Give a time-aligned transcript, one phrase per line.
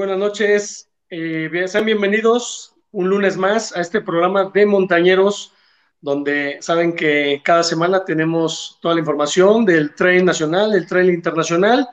[0.00, 0.88] buenas noches.
[1.10, 5.52] Eh, sean bienvenidos un lunes más a este programa de Montañeros,
[6.00, 11.86] donde saben que cada semana tenemos toda la información del trail nacional, del trail internacional.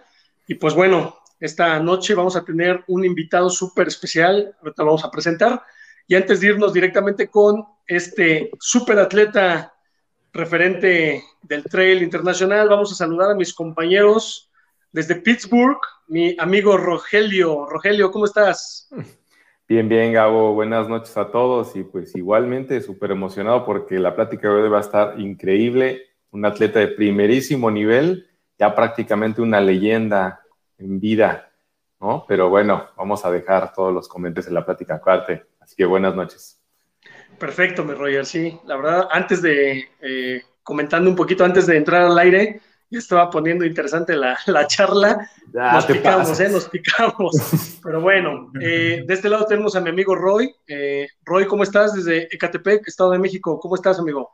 [0.47, 5.03] Y pues bueno, esta noche vamos a tener un invitado súper especial, ahorita lo vamos
[5.03, 5.61] a presentar.
[6.07, 9.73] Y antes de irnos directamente con este súper atleta
[10.31, 14.46] referente del trail internacional, vamos a saludar a mis compañeros
[14.91, 17.65] desde Pittsburgh, mi amigo Rogelio.
[17.65, 18.89] Rogelio, ¿cómo estás?
[19.67, 20.53] Bien, bien, Gabo.
[20.53, 24.77] Buenas noches a todos y pues igualmente súper emocionado porque la plática de hoy va
[24.77, 26.03] a estar increíble.
[26.31, 28.27] Un atleta de primerísimo nivel,
[28.57, 30.41] ya prácticamente una leyenda
[30.77, 31.51] en vida,
[31.99, 32.25] ¿no?
[32.27, 35.45] Pero bueno, vamos a dejar todos los comentarios en la plática aparte.
[35.59, 36.61] Así que buenas noches.
[37.37, 38.57] Perfecto, mi Roger, sí.
[38.65, 43.65] La verdad, antes de, eh, comentando un poquito antes de entrar al aire, estaba poniendo
[43.65, 45.29] interesante la, charla.
[45.53, 46.49] nos picamos, ¿eh?
[46.49, 47.79] Nos picamos.
[47.83, 50.53] Pero bueno, eh, de este lado tenemos a mi amigo Roy.
[50.67, 51.93] Eh, Roy, ¿cómo estás?
[51.93, 53.59] Desde Ecatepec, Estado de México.
[53.59, 54.29] ¿Cómo estás, amigo?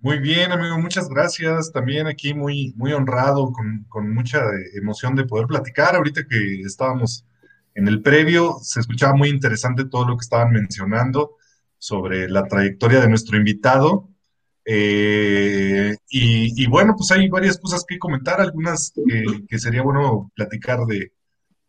[0.00, 1.70] Muy bien, amigo, muchas gracias.
[1.72, 4.42] También aquí muy, muy honrado, con, con mucha
[4.74, 5.94] emoción de poder platicar.
[5.94, 7.26] Ahorita que estábamos
[7.74, 11.36] en el previo, se escuchaba muy interesante todo lo que estaban mencionando
[11.76, 14.08] sobre la trayectoria de nuestro invitado.
[14.64, 18.92] Eh, y, bueno, pues hay varias cosas que comentar, algunas
[19.48, 21.12] que sería bueno platicar de,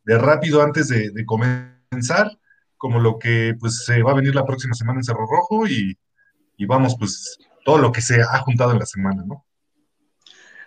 [0.06, 2.32] rápido antes de, comenzar,
[2.78, 5.98] como lo que pues se va a venir la próxima semana en Cerro Rojo y,
[6.68, 9.46] vamos, pues todo lo que se ha juntado en la semana, ¿no?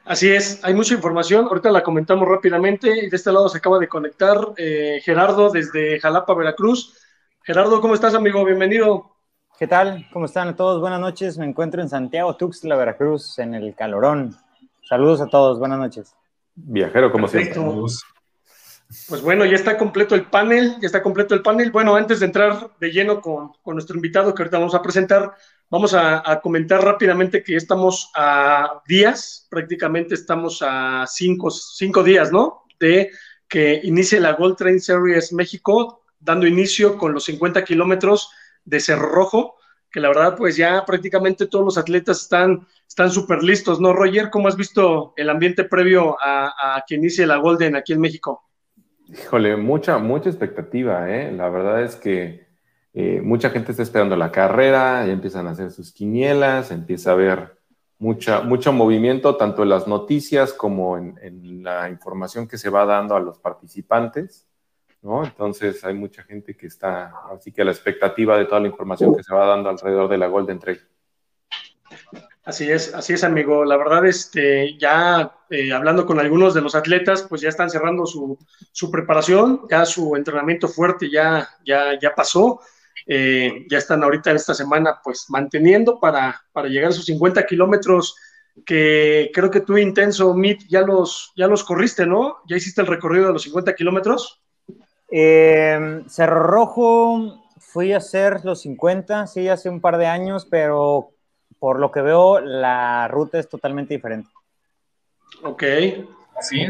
[0.05, 3.78] Así es, hay mucha información, ahorita la comentamos rápidamente y de este lado se acaba
[3.78, 6.94] de conectar eh, Gerardo desde Jalapa, Veracruz.
[7.42, 8.44] Gerardo, ¿cómo estás, amigo?
[8.44, 9.14] Bienvenido.
[9.56, 10.08] ¿Qué tal?
[10.12, 10.80] ¿Cómo están a todos?
[10.80, 11.38] Buenas noches.
[11.38, 14.34] Me encuentro en Santiago Tuxtla, Veracruz, en el Calorón.
[14.82, 15.60] Saludos a todos.
[15.60, 16.12] Buenas noches.
[16.56, 17.60] Viajero, como siempre.
[19.09, 21.70] Pues bueno, ya está completo el panel, ya está completo el panel.
[21.70, 25.32] Bueno, antes de entrar de lleno con, nuestro invitado que ahorita vamos a presentar,
[25.70, 32.64] vamos a, comentar rápidamente que estamos a días, prácticamente estamos a cinco, cinco días, ¿no?
[32.81, 33.12] De
[33.48, 38.31] que inicie la Gold Train Series México, dando inicio con los 50 kilómetros
[38.64, 39.56] de Cerro Rojo,
[39.91, 44.30] que la verdad pues ya prácticamente todos los atletas están están súper listos, ¿no, Roger?
[44.30, 48.44] ¿Cómo has visto el ambiente previo a, que inicie la Golden aquí en México?
[49.08, 51.32] Híjole, mucha, mucha expectativa, ¿eh?
[51.32, 52.47] La verdad es que
[52.92, 57.14] eh, mucha gente está esperando la carrera, ya empiezan a hacer sus quinielas, empieza a
[57.14, 57.58] haber
[57.98, 63.16] mucha, mucho movimiento, tanto en las noticias como en la información que se va dando
[63.16, 64.46] a los participantes.
[65.04, 69.15] Entonces hay mucha gente que está así que a la expectativa de toda la información
[69.15, 70.81] que se va dando alrededor de la Golden Trail.
[72.42, 73.64] Así es, así es, amigo.
[73.64, 78.06] La verdad, este, ya eh, hablando con algunos de los atletas, pues ya están cerrando
[78.06, 78.38] su,
[78.91, 82.60] preparación, ya su entrenamiento fuerte ya, ya, ya pasó.
[83.06, 87.44] Eh, ya están ahorita en esta semana, pues manteniendo para, para llegar a sus 50
[87.44, 88.16] kilómetros
[88.64, 92.38] que creo que tú, Intenso, Meet, ya los, ya los corriste, ¿no?
[92.47, 94.44] ¿Ya hiciste el recorrido de los 50 kilómetros?
[95.10, 101.10] Eh, Cerro Rojo fui a hacer los 50, sí, hace un par de años, pero
[101.59, 104.31] por lo que veo, la ruta es totalmente diferente.
[105.43, 105.62] Ok.
[106.41, 106.66] Sí.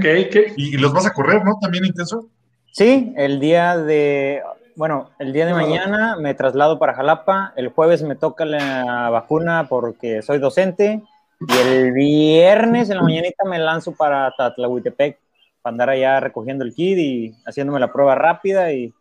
[0.57, 1.59] ¿Y los vas a correr, no?
[1.61, 2.29] ¿También intenso?
[2.71, 4.43] Sí, el día de,
[4.77, 9.67] bueno, el día de mañana me traslado para Jalapa, el jueves me toca la vacuna
[9.69, 11.03] porque soy docente
[11.41, 15.19] y el viernes en la mañanita me lanzo para Tatlahuitepec
[15.65, 18.93] para andar allá recogiendo el kit y haciéndome la prueba rápida y,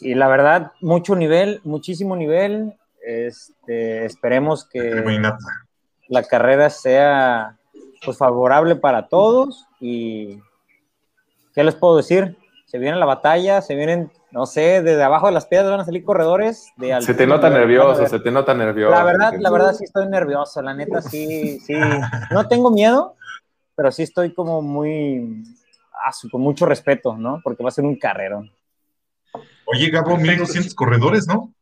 [0.00, 2.74] y la verdad, mucho nivel, muchísimo nivel.
[3.06, 5.04] Este, esperemos que
[6.08, 7.56] la carrera sea
[8.04, 10.40] pues, favorable para todos y
[11.54, 12.36] ¿qué les puedo decir?
[12.66, 15.84] Se viene la batalla, se vienen, no sé, desde abajo de las piedras van a
[15.84, 16.72] salir corredores.
[16.78, 18.90] De se te nota nervioso, se te nota nervioso.
[18.90, 21.74] La verdad, la verdad sí estoy nervioso, la neta sí, sí.
[22.32, 23.14] No tengo miedo,
[23.76, 25.42] pero sí estoy como muy,
[26.30, 27.40] con mucho respeto, ¿no?
[27.42, 28.48] Porque va a ser un carrero.
[29.66, 31.54] Oye, Gabo, 1200 corredores, ¿no?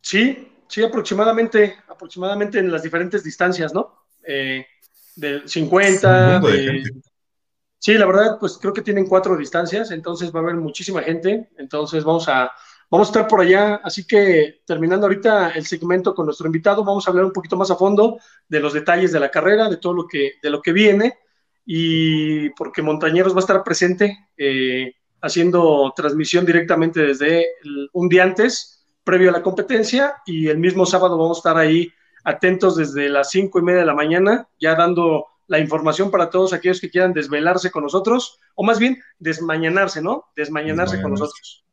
[0.00, 4.06] Sí, sí, aproximadamente, aproximadamente en las diferentes distancias, ¿no?
[4.26, 4.66] Eh,
[5.16, 6.40] de 50,
[7.78, 11.50] Sí, la verdad, pues creo que tienen cuatro distancias, entonces va a haber muchísima gente,
[11.56, 12.50] entonces vamos a,
[12.90, 17.06] vamos a estar por allá, así que terminando ahorita el segmento con nuestro invitado, vamos
[17.06, 18.18] a hablar un poquito más a fondo
[18.48, 21.18] de los detalles de la carrera, de todo lo que, de lo que viene,
[21.66, 27.46] y porque Montañeros va a estar presente eh, haciendo transmisión directamente desde
[27.92, 31.92] un día antes, previo a la competencia, y el mismo sábado vamos a estar ahí
[32.22, 36.52] atentos desde las cinco y media de la mañana, ya dando la información para todos
[36.52, 40.26] aquellos que quieran desvelarse con nosotros, o más bien desmañanarse, ¿no?
[40.36, 41.64] Desmañanarse con nosotros.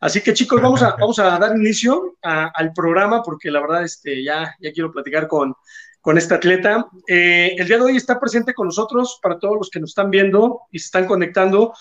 [0.00, 4.24] Así que chicos, vamos a, vamos a dar inicio al programa porque la verdad este,
[4.24, 5.54] ya, ya quiero platicar con,
[6.00, 6.86] con este atleta.
[7.06, 10.10] Eh, el día de hoy está presente con nosotros, para todos los que nos están
[10.10, 11.74] viendo y se están conectando,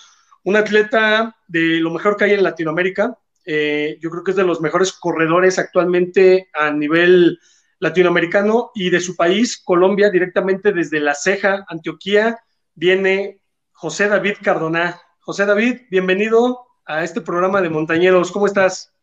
[0.43, 3.17] un atleta de lo mejor que hay en Latinoamérica.
[3.45, 7.39] Eh, yo creo que es de los mejores corredores actualmente a nivel
[7.79, 12.39] latinoamericano y de su país, Colombia, directamente desde La Ceja, Antioquía,
[12.75, 13.41] viene
[13.71, 14.99] José David Cardona.
[15.21, 18.31] José David, bienvenido a este programa de Montañeros.
[18.31, 18.93] ¿Cómo estás?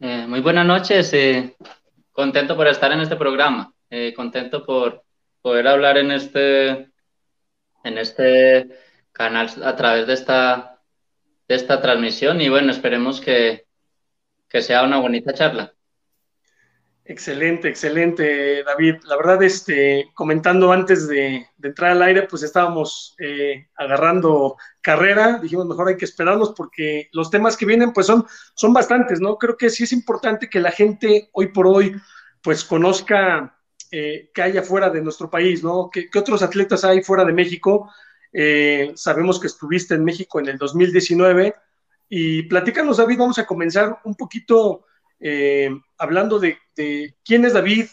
[0.00, 1.12] Eh, muy buenas noches.
[2.12, 3.73] contento por estar en este programa.
[3.96, 5.04] Eh, contento por
[5.40, 6.90] poder hablar en este,
[7.84, 8.68] en este
[9.12, 10.82] canal a través de esta,
[11.46, 13.68] de esta transmisión y bueno, esperemos que,
[14.48, 15.72] que sea una bonita charla.
[17.04, 18.96] Excelente, excelente, David.
[19.04, 25.38] La verdad, este, comentando antes de, entrar al aire, pues estábamos eh, agarrando carrera.
[25.38, 28.26] Dijimos, mejor hay que esperarnos porque los temas que vienen, pues son,
[28.56, 29.38] son bastantes, ¿no?
[29.38, 31.94] Creo que sí es importante que la gente hoy por hoy,
[32.42, 33.54] pues conozca
[33.96, 35.88] eh, que hay afuera de nuestro país, ¿no?
[35.88, 37.92] ¿Qué, otros atletas hay fuera de México?
[38.32, 41.54] Eh, sabemos que estuviste en México en el 2019
[42.08, 44.84] y platícanos, David, vamos a comenzar un poquito
[45.20, 46.58] eh, hablando de,
[47.24, 47.86] quién es David,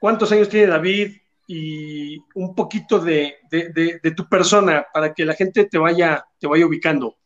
[0.00, 3.36] cuántos años tiene David y un poquito de,
[4.16, 7.16] tu persona para que la gente te vaya, te vaya ubicando.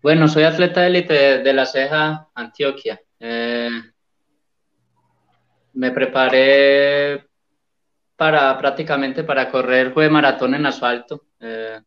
[0.00, 2.98] Bueno, soy atleta élite de, la Ceja, Antioquia
[5.74, 7.26] me preparé
[8.16, 11.80] para prácticamente para correr fue maratón en asfalto eh,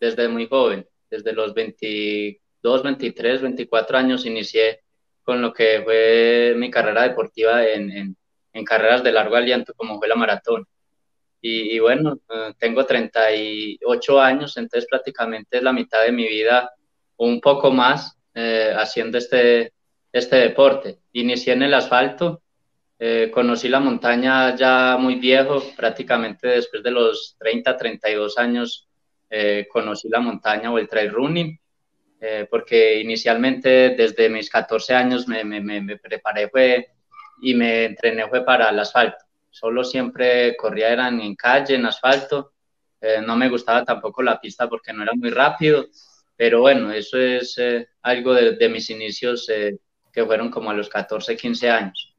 [0.00, 4.80] desde muy joven, desde los 22, 23, 24 años inicié
[5.22, 8.16] con lo que fue mi carrera deportiva en,
[8.52, 10.64] en, carreras de largo aliento como fue la maratón.
[11.42, 16.70] Y, bueno, eh, tengo 38 años, entonces prácticamente es la mitad de mi vida,
[17.18, 19.72] un poco más, eh, haciendo este,
[20.10, 20.98] este deporte.
[21.12, 22.42] Inicié en el asfalto,
[22.98, 28.88] eh, conocí la montaña ya muy viejo, prácticamente después de los 30, 32 años,
[29.28, 31.60] eh, conocí la montaña o el trail running,
[32.20, 36.88] eh, porque inicialmente desde mis 14 años me, me, me, preparé fue,
[37.42, 39.24] y me entrené fue para el asfalto.
[39.50, 42.52] Solo siempre corría eran en calle, en asfalto.
[43.26, 45.86] no me gustaba tampoco la pista porque no era muy rápido,
[46.36, 47.56] pero bueno, eso es
[48.02, 49.46] algo de, de, mis inicios
[50.12, 52.15] que fueron como a los 14, 15 años.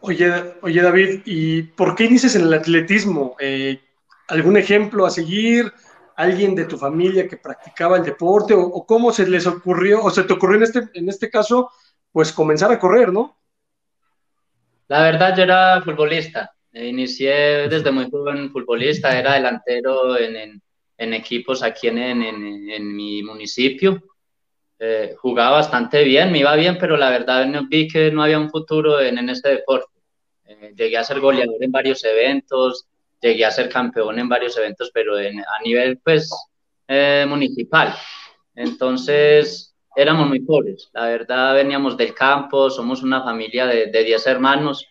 [0.00, 3.36] Oye, oye David, ¿y por qué inicias en el atletismo?
[3.40, 3.80] Eh,
[4.28, 5.72] ¿Algún ejemplo a seguir?
[6.16, 8.54] ¿Alguien de tu familia que practicaba el deporte?
[8.54, 11.70] ¿O, cómo se les ocurrió, o se te ocurrió en este, en este caso,
[12.12, 13.38] pues comenzar a correr, no?
[14.86, 16.52] La verdad, yo era futbolista.
[16.72, 20.62] Inicié desde muy joven futbolista, era delantero en,
[20.96, 24.02] en, equipos aquí en, en mi municipio.
[24.80, 28.48] Eh, jugaba bastante bien, me iba bien, pero la verdad vi que no había un
[28.48, 29.90] futuro en, en este deporte.
[30.44, 32.86] Eh, llegué a ser goleador en varios eventos,
[33.20, 36.30] llegué a ser campeón en varios eventos, pero en, a nivel pues
[36.86, 37.92] eh, municipal.
[38.54, 44.86] Entonces éramos muy pobres, la verdad veníamos del campo, somos una familia de 10 hermanos.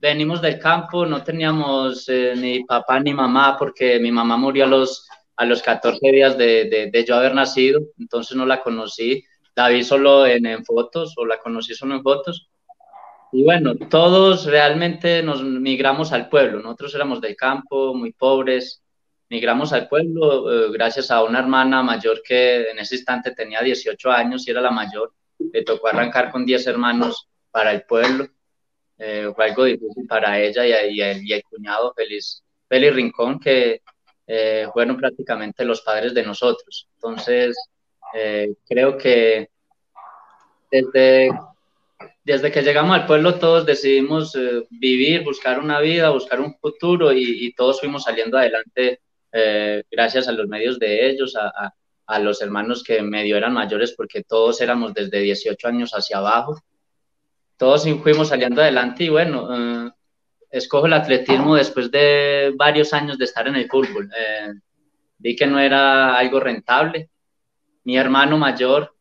[0.00, 5.06] venimos del campo, no teníamos ni papá ni mamá porque mi mamá murió a los
[5.36, 9.24] a los 14 días de, de, yo haber nacido, entonces no la conocí,
[9.54, 12.48] la vi solo en, en, fotos o la conocí solo en fotos.
[13.32, 18.82] Y bueno, todos realmente nos migramos al pueblo, nosotros éramos del campo, muy pobres,
[19.30, 24.10] migramos al pueblo eh, gracias a una hermana mayor que en ese instante tenía 18
[24.10, 28.28] años y era la mayor, le tocó arrancar con 10 hermanos para el pueblo,
[28.98, 33.40] eh, fue algo difícil para ella y, y, el, y el cuñado Feliz, Feliz Rincón,
[33.40, 33.80] que
[34.26, 36.88] eh, fueron prácticamente los padres de nosotros.
[36.94, 37.56] Entonces,
[38.14, 39.50] eh, creo que
[40.70, 41.30] desde,
[42.24, 47.12] desde que llegamos al pueblo todos decidimos eh, vivir, buscar una vida, buscar un futuro
[47.12, 49.00] y, todos fuimos saliendo adelante
[49.90, 51.72] gracias a los medios de ellos, a,
[52.06, 56.60] a, los hermanos que medio eran mayores porque todos éramos desde 18 años hacia abajo.
[57.56, 59.94] Todos fuimos saliendo adelante y bueno,
[60.52, 64.10] escojo el atletismo después de varios años de estar en el fútbol.
[64.16, 64.52] Eh,
[65.18, 67.08] vi que no era algo rentable.
[67.84, 68.94] Mi hermano mayor,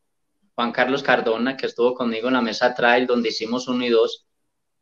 [0.55, 4.25] Juan Carlos Cardona, que estuvo conmigo en la mesa trail donde hicimos uno y dos,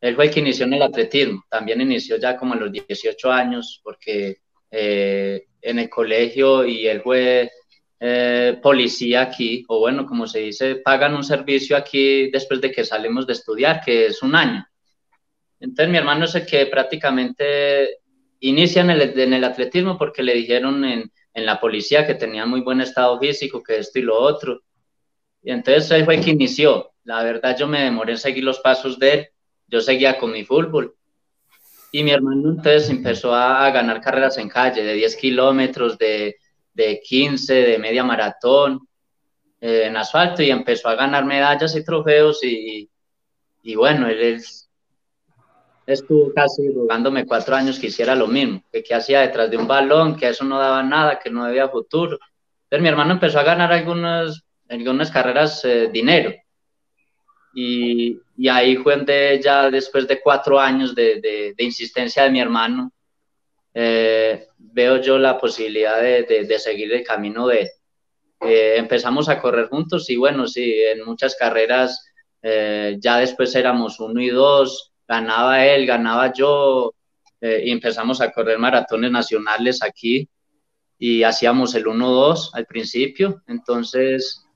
[0.00, 1.44] él fue el que inició en el atletismo.
[1.48, 4.38] También inició ya como a los 18 años porque
[4.70, 7.50] eh, en el colegio y él fue
[7.98, 12.84] eh, policía aquí, o bueno, como se dice, pagan un servicio aquí después de que
[12.84, 14.64] salimos de estudiar, que es un año.
[15.60, 17.98] Entonces mi hermano es el que prácticamente
[18.40, 22.80] inicia en el, atletismo porque le dijeron en, en, la policía que tenía muy buen
[22.80, 24.62] estado físico, que esto y lo otro.
[25.42, 26.92] Y entonces él fue el que inició.
[27.04, 29.28] La verdad yo me demoré en seguir los pasos de él.
[29.68, 30.96] Yo seguía con mi fútbol.
[31.92, 36.36] Y mi hermano entonces empezó a, ganar carreras en calle de 10 kilómetros, de,
[36.72, 38.86] de 15, de media maratón,
[39.60, 42.88] eh, en asfalto y empezó a ganar medallas y trofeos y,
[43.62, 44.40] y bueno, él,
[45.92, 49.66] estuvo casi rogándome cuatro años que hiciera lo mismo, que qué hacía detrás de un
[49.66, 52.18] balón, que eso no daba nada, que no había futuro.
[52.64, 56.32] Entonces mi hermano empezó a ganar algunas, algunas carreras eh, dinero.
[57.52, 62.30] Y, y, ahí fue donde ya después de cuatro años de, de, de insistencia de
[62.30, 62.92] mi hermano,
[63.74, 67.68] eh, veo yo la posibilidad de, de seguir el camino de,
[68.40, 72.06] eh, empezamos a correr juntos y bueno, sí, en muchas carreras
[72.42, 76.94] eh, ya después éramos uno y dos, ganaba él, ganaba yo
[77.40, 80.28] eh, y empezamos a correr maratones nacionales aquí
[80.96, 84.46] y hacíamos el 1-2 al principio, entonces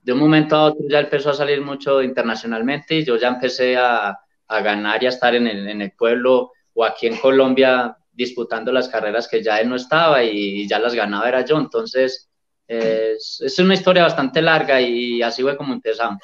[0.00, 3.76] de un momento a otro ya empezó a salir mucho internacionalmente y yo ya empecé
[3.76, 8.88] a, a ganar y a estar en el, pueblo o aquí en Colombia disputando las
[8.88, 12.30] carreras que ya él no estaba y ya las ganaba era yo, entonces
[12.68, 16.22] es, es, una historia bastante larga y así fue como empezamos.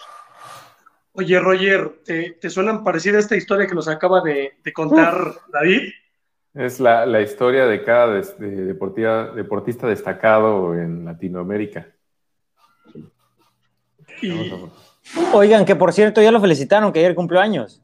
[1.16, 5.36] Oye, Roger, ¿te, te suena parecida esta historia que nos acaba de, de contar Uf.
[5.52, 5.92] David?
[6.54, 8.64] Es la, la, historia de cada de, de
[9.34, 11.86] deportista destacado en Latinoamérica.
[14.22, 14.52] Y...
[15.32, 17.80] Oigan, que por cierto ya lo felicitaron, que ayer cumplió años.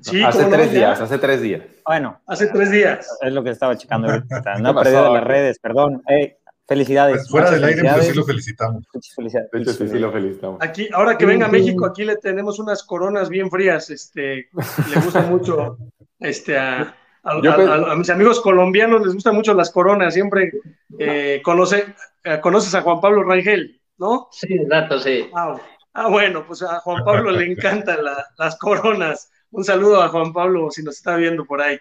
[0.00, 1.62] Sí, hace tres no, días, hace tres días.
[1.84, 2.20] Bueno.
[2.26, 3.18] Hace tres días.
[3.20, 4.42] Es lo que estaba checando ahorita.
[4.60, 6.02] No he perdido las redes, perdón.
[6.06, 6.34] Hey,
[6.66, 7.18] Felicidades.
[7.18, 8.84] Pues fuera del aire, pero sí lo felicitamos.
[8.92, 9.50] Muchas felicidades.
[9.52, 10.58] De hecho, sí, sí lo felicitamos.
[10.60, 13.88] Aquí, ahora que venga a México, aquí le tenemos unas coronas bien frías.
[13.90, 14.48] Este,
[14.90, 15.78] le gusta mucho
[16.18, 20.14] este, a, a, a, a, mis amigos colombianos, les gustan mucho las coronas.
[20.14, 20.52] Siempre
[20.98, 21.94] eh, conoce,
[22.24, 24.28] eh, conoces a Juan Pablo Rangel, ¿no?
[24.32, 25.30] Sí, exacto, sí.
[25.36, 25.56] Ah,
[25.92, 29.30] ah, bueno, pues a Juan Pablo le encantan la, las coronas.
[29.52, 31.78] Un saludo a Juan Pablo si nos está viendo por ahí.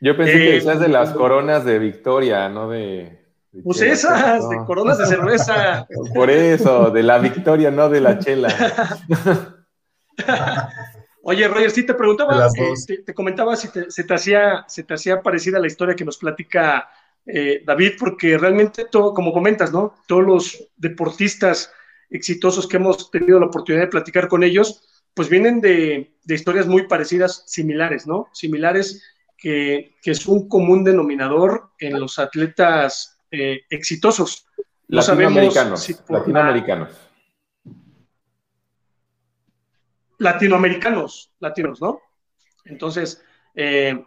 [0.00, 3.17] Yo pensé eh, que decías de las coronas de Victoria, no de.
[3.64, 4.48] Pues esas, no.
[4.50, 5.86] de coronas de cerveza.
[6.14, 8.48] Por eso, de la victoria, no de la chela.
[11.22, 14.82] Oye, Roger, sí te preguntaba, eh, te, te, comentaba si te, se, te hacía, se
[14.82, 16.88] te hacía parecida la historia que nos platica
[17.26, 19.94] eh, David, porque realmente, todo, como comentas, ¿no?
[20.06, 21.70] Todos los deportistas
[22.08, 26.66] exitosos que hemos tenido la oportunidad de platicar con ellos, pues vienen de, de historias
[26.66, 28.28] muy parecidas, similares, ¿no?
[28.32, 29.02] Similares
[29.36, 34.46] que, que, es un común denominador en los atletas eh, exitosos.
[34.88, 35.82] No latinoamericanos.
[35.82, 36.88] Si latinoamericanos.
[40.18, 40.32] La...
[40.32, 42.00] Latinoamericanos, latinos, ¿no?
[42.64, 43.22] Entonces,
[43.54, 44.04] eh,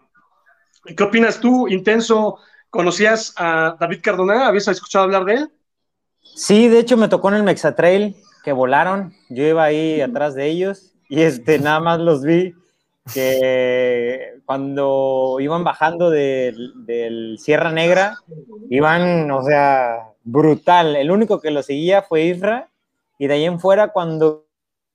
[0.95, 2.39] ¿qué opinas tú, Intenso?
[2.69, 4.47] ¿Conocías a David Cardona?
[4.47, 5.51] ¿Habías escuchado hablar de él?
[6.35, 9.13] Sí, de hecho me tocó en el Mexatrail que volaron.
[9.29, 12.55] Yo iba ahí atrás de ellos y este, nada más los vi
[13.13, 18.17] que cuando iban bajando del, del, Sierra Negra,
[18.69, 20.95] iban, o sea, brutal.
[20.95, 22.69] El único que lo seguía fue Isra,
[23.17, 24.45] y de ahí en fuera, cuando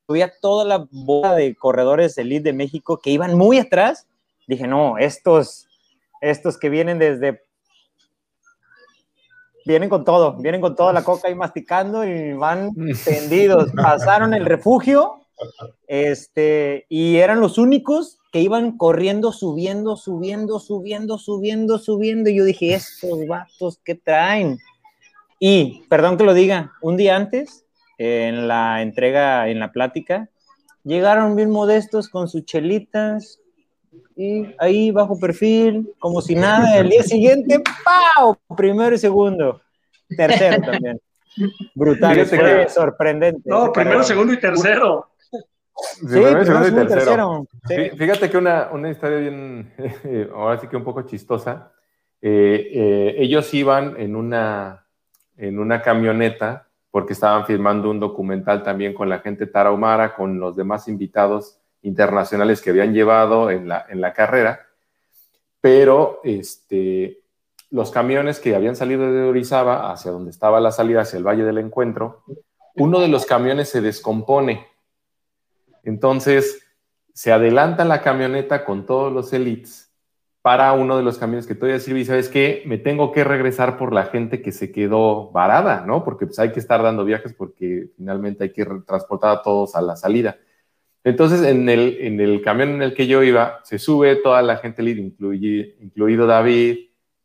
[0.08, 4.06] había toda la bola de corredores elite de México que iban muy atrás,
[4.46, 5.68] dije, no, estos,
[6.20, 7.42] estos que vienen desde...
[9.64, 12.70] Vienen con todo, vienen con toda la coca ahí masticando y van
[13.04, 13.72] tendidos.
[13.72, 15.25] Pasaron el refugio
[15.86, 22.30] este, y eran los únicos que iban corriendo, subiendo, subiendo, subiendo, subiendo, subiendo.
[22.30, 24.58] Y yo dije, estos vatos, ¿qué traen?
[25.38, 27.64] Y, perdón que lo diga, un día antes,
[27.98, 30.28] en la entrega, en la plática,
[30.84, 33.40] llegaron bien modestos con sus chelitas
[34.16, 36.78] y ahí bajo perfil, como si nada.
[36.78, 38.36] El día siguiente, ¡pau!
[38.56, 39.60] Primero y segundo.
[40.16, 41.00] Tercero también.
[41.74, 43.42] Brutal, fue sorprendente.
[43.44, 45.10] No, primero, segundo y tercero.
[45.76, 47.46] Sí, primero, segundo y tercero.
[47.66, 47.96] tercero.
[47.96, 49.72] Fíjate que una, una historia bien,
[50.34, 51.72] ahora sí que un poco chistosa.
[52.22, 54.86] Eh, eh, ellos iban en una,
[55.36, 60.56] en una camioneta porque estaban filmando un documental también con la gente tarahumara, con los
[60.56, 64.66] demás invitados internacionales que habían llevado en la, en la carrera,
[65.60, 67.20] pero este,
[67.70, 71.44] los camiones que habían salido de Orizaba hacia donde estaba la salida, hacia el Valle
[71.44, 72.24] del Encuentro,
[72.76, 74.66] uno de los camiones se descompone
[75.86, 76.62] entonces,
[77.14, 79.92] se adelanta la camioneta con todos los elites
[80.42, 83.78] para uno de los camiones que todavía sirve y sabes qué, me tengo que regresar
[83.78, 86.04] por la gente que se quedó varada, ¿no?
[86.04, 89.80] Porque pues hay que estar dando viajes porque finalmente hay que transportar a todos a
[89.80, 90.38] la salida.
[91.02, 94.56] Entonces, en el, en el camión en el que yo iba, se sube toda la
[94.58, 95.04] gente líder,
[95.80, 96.78] incluido David,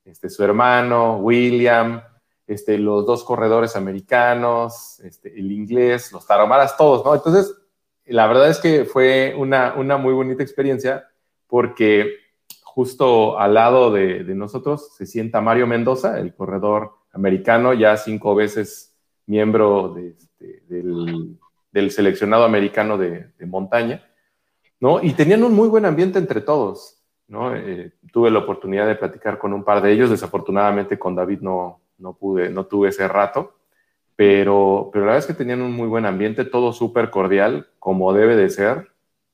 [0.05, 2.01] este, su hermano, William,
[2.47, 7.13] este, los dos corredores americanos, este, el inglés, los taromaras, todos, ¿no?
[7.13, 7.55] Entonces,
[8.05, 11.07] la verdad es que fue una, una muy bonita experiencia
[11.47, 12.21] porque
[12.63, 18.95] justo al lado de, nosotros se sienta Mario Mendoza, el corredor americano, ya cinco veces
[19.25, 24.01] miembro este, del, seleccionado americano de, montaña,
[24.79, 25.03] ¿no?
[25.03, 27.53] Y tenían un muy buen ambiente entre todos, ¿no?
[27.53, 31.81] Eh, tuve la oportunidad de platicar con un par de ellos, desafortunadamente con David no,
[31.97, 33.53] no pude, no tuve ese rato,
[34.21, 38.13] pero, pero la verdad es que tenían un muy buen ambiente, todo súper cordial, como
[38.13, 38.91] debe de ser,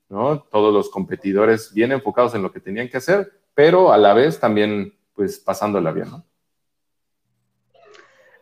[0.07, 0.39] ¿no?
[0.43, 4.39] Todos los competidores bien enfocados en lo que tenían que hacer, pero a la vez
[4.39, 6.25] también, pues, pasándola bien, ¿no?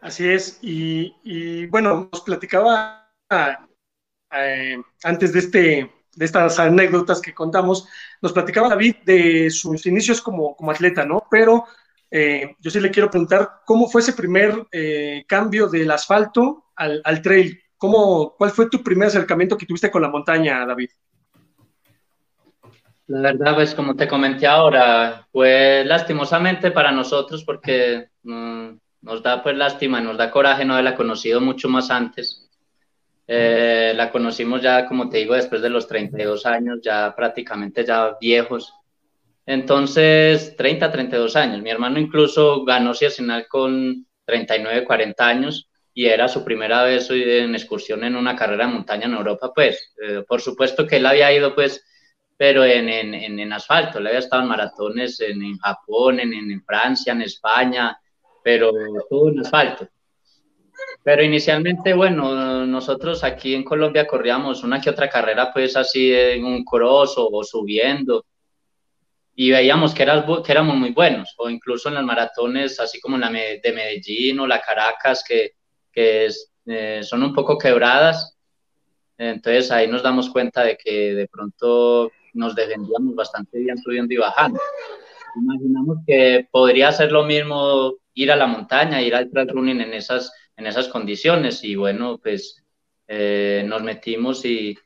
[0.02, 7.88] Así es, y, bueno, nos platicaba eh, antes de, este, de estas anécdotas que contamos,
[8.22, 11.24] nos platicaba David de sus inicios como, como atleta, ¿no?
[11.32, 11.66] Pero
[12.17, 17.22] eh, yo sí le quiero preguntar, ¿cómo fue ese primer eh, cambio del asfalto al,
[17.22, 17.62] trail?
[17.75, 20.91] ¿Cómo, ¿Cuál fue tu primer acercamiento que tuviste con la montaña, David?
[23.07, 28.69] La verdad, pues como te comenté ahora, fue lastimosamente para nosotros porque mm,
[29.01, 32.50] nos da pues lástima, nos da coraje no haberla conocido mucho más antes.
[33.27, 38.15] Eh, la conocimos ya, como te digo, después de los 32 años, ya prácticamente ya
[38.22, 38.74] viejos.
[39.46, 41.62] Entonces, 30, 32 años.
[41.62, 47.56] Mi hermano incluso ganó Ciercinal con 39, 40 años y era su primera vez en
[47.56, 49.94] excursión en una carrera de montaña en Europa, pues.
[50.02, 51.84] Eh, por supuesto que él había ido, pues,
[52.36, 54.00] pero en, en, en, asfalto.
[54.00, 57.98] Le había estado en maratones en, Japón, en, Francia, en España,
[58.44, 58.72] pero
[59.10, 59.88] todo en asfalto.
[61.02, 66.44] Pero inicialmente, bueno, nosotros aquí en Colombia corríamos una que otra carrera, pues así en
[66.44, 68.25] un cross o, subiendo,
[69.35, 73.29] y veíamos que, que éramos muy buenos, o incluso en las maratones, así como la
[73.29, 75.51] de Medellín o la Caracas, que,
[75.91, 76.29] que
[76.65, 78.37] eh, son un poco quebradas.
[79.17, 84.17] Entonces ahí nos damos cuenta de que de pronto nos defendíamos bastante bien subiendo y
[84.17, 84.59] bajando.
[85.35, 89.93] Imaginamos que podría ser lo mismo ir a la montaña, ir al trail running en
[89.93, 92.63] esas, en esas condiciones y bueno, pues
[93.07, 94.77] eh, nos metimos y,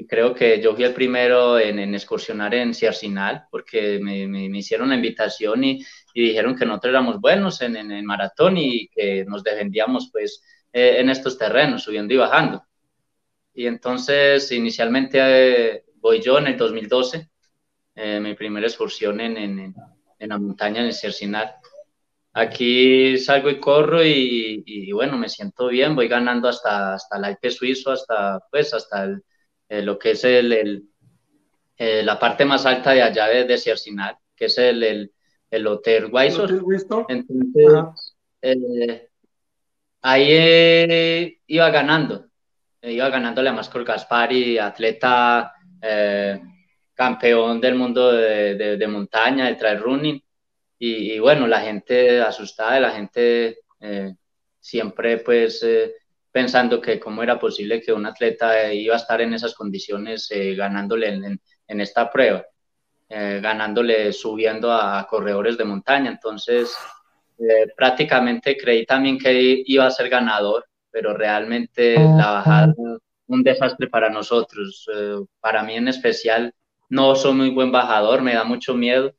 [0.00, 4.58] y, creo que yo fui el primero en, en excursionar en Ciercinal porque me, me,
[4.58, 5.84] hicieron la invitación y,
[6.14, 10.42] y, dijeron que nosotros éramos buenos en, en, el maratón y que nos defendíamos pues
[10.72, 12.64] eh, en estos terrenos, subiendo y bajando.
[13.54, 17.28] Y entonces inicialmente eh, voy yo en el 2012,
[17.96, 19.74] eh, mi primera excursión en, en,
[20.18, 21.56] en, la montaña, en el Cercinar.
[22.32, 27.24] Aquí salgo y corro y, y, bueno, me siento bien, voy ganando hasta, hasta el
[27.24, 29.24] Alpe suizo, hasta, pues, hasta el,
[29.70, 30.84] eh, lo que es el, el
[31.78, 33.58] eh, la parte más alta de allá de, de
[34.36, 35.12] que es el, el,
[35.50, 36.62] el Hotel Guaysor.
[37.08, 38.02] Entonces,
[40.02, 42.26] ahí iba ganando,
[42.82, 46.38] iba ganándole a Mascor Gaspari, atleta eh,
[46.92, 50.22] campeón del mundo de, de, montaña, de trail running.
[50.78, 54.14] Y, bueno, la gente asustada, la gente eh,
[54.58, 55.94] siempre pues eh,
[56.32, 61.08] pensando que cómo era posible que un atleta iba a estar en esas condiciones ganándole
[61.08, 62.44] en, en, esta prueba,
[63.08, 66.10] ganándole subiendo a, corredores de montaña.
[66.10, 66.76] Entonces,
[67.76, 72.74] prácticamente creí también que iba a ser ganador, pero realmente la bajada
[73.30, 74.86] un desastre para nosotros.
[74.92, 76.52] Eh, para mí en especial,
[76.88, 79.14] no soy muy buen bajador, me da mucho miedo.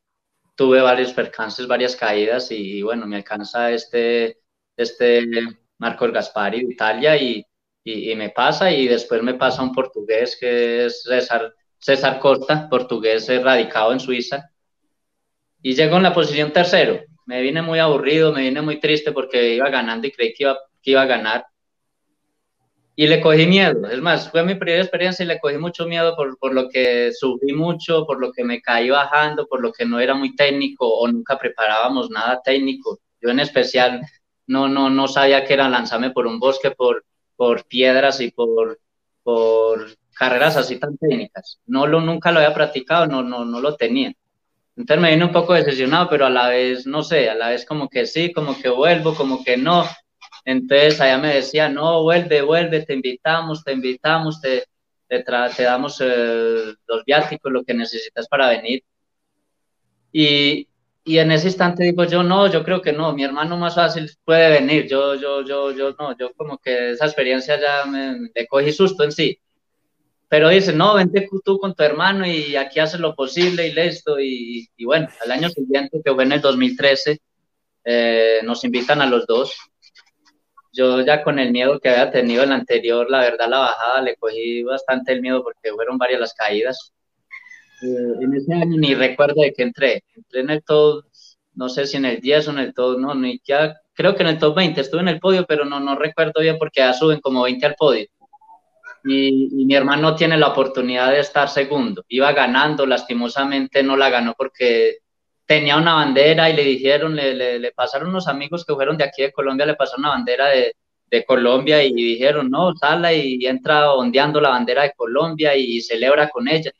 [0.54, 4.38] Tuve varios percances, varias caídas y, bueno, me alcanza este,
[4.76, 5.26] este
[5.82, 7.44] Marcos Gaspari de Italia y,
[7.82, 13.26] y, me pasa y después me pasa un portugués que es César, César Costa, portugués
[13.42, 14.48] radicado en Suiza.
[15.60, 17.00] Y llego en la posición tercero.
[17.26, 20.56] Me vine muy aburrido, me vine muy triste porque iba ganando y creí que iba,
[20.80, 21.44] que iba a ganar
[22.94, 23.88] y le cogí miedo.
[23.88, 27.10] Es más, fue mi primera experiencia y le cogí mucho miedo por, por, lo que
[27.12, 30.86] subí mucho, por lo que me caí bajando, por lo que no era muy técnico
[30.86, 33.00] o nunca preparábamos nada técnico.
[33.20, 34.02] Yo en especial
[34.46, 37.04] no, no, no sabía que era lanzarme por un bosque, por,
[37.36, 38.80] por piedras y por,
[39.22, 41.58] por carreras así tan técnicas.
[41.66, 44.12] No lo, nunca lo había practicado, no, no, no lo tenía.
[44.76, 47.66] Entonces me vine un poco decepcionado, pero a la vez, no sé, a la vez
[47.66, 49.84] como que sí, como que vuelvo, como que no
[50.44, 54.64] entonces allá me decía, no, vuelve, vuelve, te invitamos, te invitamos, te,
[55.08, 58.82] te, te damos eh, los viáticos, lo que necesitas para venir.
[60.12, 60.68] Y,
[61.04, 64.10] y en ese instante digo yo, no, yo creo que no, mi hermano más fácil
[64.24, 68.46] puede venir, yo, yo, yo, yo, no, yo como que esa experiencia ya me, me
[68.46, 69.38] cogí susto en sí.
[70.28, 74.18] pero dice, no, vente tú con tu hermano y aquí haces lo posible y listo.
[74.20, 77.20] Y, y bueno, al año siguiente, que fue en el 2013,
[77.84, 79.54] eh, nos invitan a los dos.
[80.72, 84.16] Yo ya con el miedo que había tenido el anterior, la verdad, la bajada, le
[84.16, 86.92] cogí bastante el miedo porque fueron varias las caídas.
[87.82, 90.04] Eh, en ese año ni recuerdo de qué entré.
[90.14, 91.04] Entré en el top,
[91.54, 94.22] no sé si en el 10 o en el top, no, ni ya, creo que
[94.22, 96.92] en el top 20 estuve en el podio, pero no, no recuerdo bien porque ya
[96.94, 98.06] suben como 20 al podio
[99.04, 102.04] y, mi hermano tiene la oportunidad de estar segundo.
[102.08, 104.98] Iba ganando, lastimosamente no la ganó porque
[105.46, 109.22] tenía una bandera y le dijeron, le, le, pasaron unos amigos que fueron de aquí
[109.22, 110.76] de Colombia, le pasaron una bandera de,
[111.10, 116.28] de Colombia y dijeron, no, sala y entra ondeando la bandera de Colombia y, celebra
[116.28, 116.70] con ella.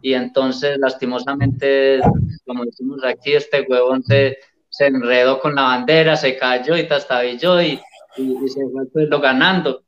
[0.00, 2.00] Y entonces, lastimosamente,
[2.46, 7.60] como decimos aquí, este huevón se, se enredó con la bandera, se cayó y tastabilló
[7.60, 7.80] y,
[8.16, 8.60] y, se
[8.92, 9.82] fue ganando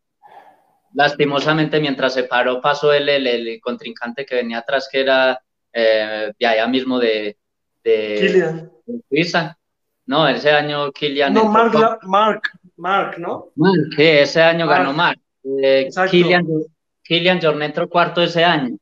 [0.94, 5.40] lastimosamente mientras se paró pasó el, el, contrincante que venía atrás que era
[5.72, 7.36] eh, de allá mismo de,
[7.84, 8.68] de,
[9.08, 9.56] Suiza.
[10.06, 11.32] No, ese año Kilian.
[11.32, 12.42] No, Mark, Mark,
[12.76, 13.50] Mark, ¿no?
[13.54, 15.20] Mark, sí, ese año ganó Mark.
[15.62, 16.44] Eh, Kilian,
[17.04, 18.76] Kilian Jornet entró cuarto ese año.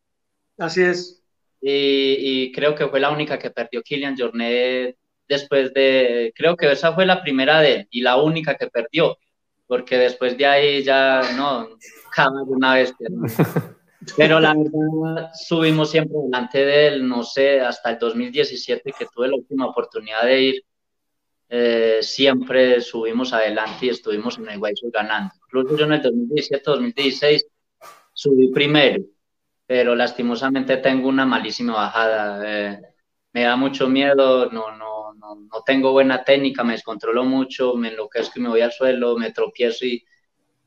[0.57, 1.18] Así es.
[1.61, 4.97] Y, y, creo que fue la única que perdió Kilian Jornet
[5.29, 9.19] después de, creo que esa fue la primera de él y la única que perdió
[9.69, 11.69] porque después de ahí ya no,
[12.11, 12.93] jamás una vez.
[14.17, 19.29] Pero, la verdad, subimos siempre delante de él, no sé, hasta el 2017 que tuve
[19.29, 20.65] la última oportunidad de ir,
[21.51, 25.35] eh, siempre subimos adelante y estuvimos en el Guayso ganando.
[25.47, 27.43] Incluso yo en el 2017-2016
[28.15, 29.03] subí primero,
[29.69, 32.43] pero lastimosamente tengo una malísima bajada.
[32.47, 32.81] Eh,
[33.35, 37.89] me da mucho miedo, no, no, no, no, tengo buena técnica, me descontrolo mucho, me
[37.89, 40.03] enloquezco y me voy al suelo, me tropiezo y...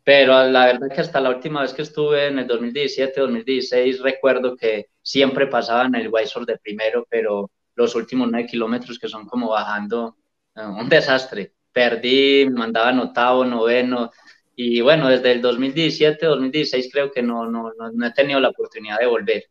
[0.04, 4.02] Pero la verdad es que hasta la última vez que estuve en el 2017, 2016,
[4.02, 9.08] recuerdo que siempre pasaba en el Wisor de primero, pero los últimos nueve kilómetros que
[9.08, 10.16] son como bajando,
[10.56, 11.54] eh, un desastre.
[11.72, 14.12] Perdí, me mandaban octavo, noveno,
[14.56, 19.00] y bueno, desde el 2017, 2016 creo que no, no, no he tenido la oportunidad
[19.00, 19.44] de volver.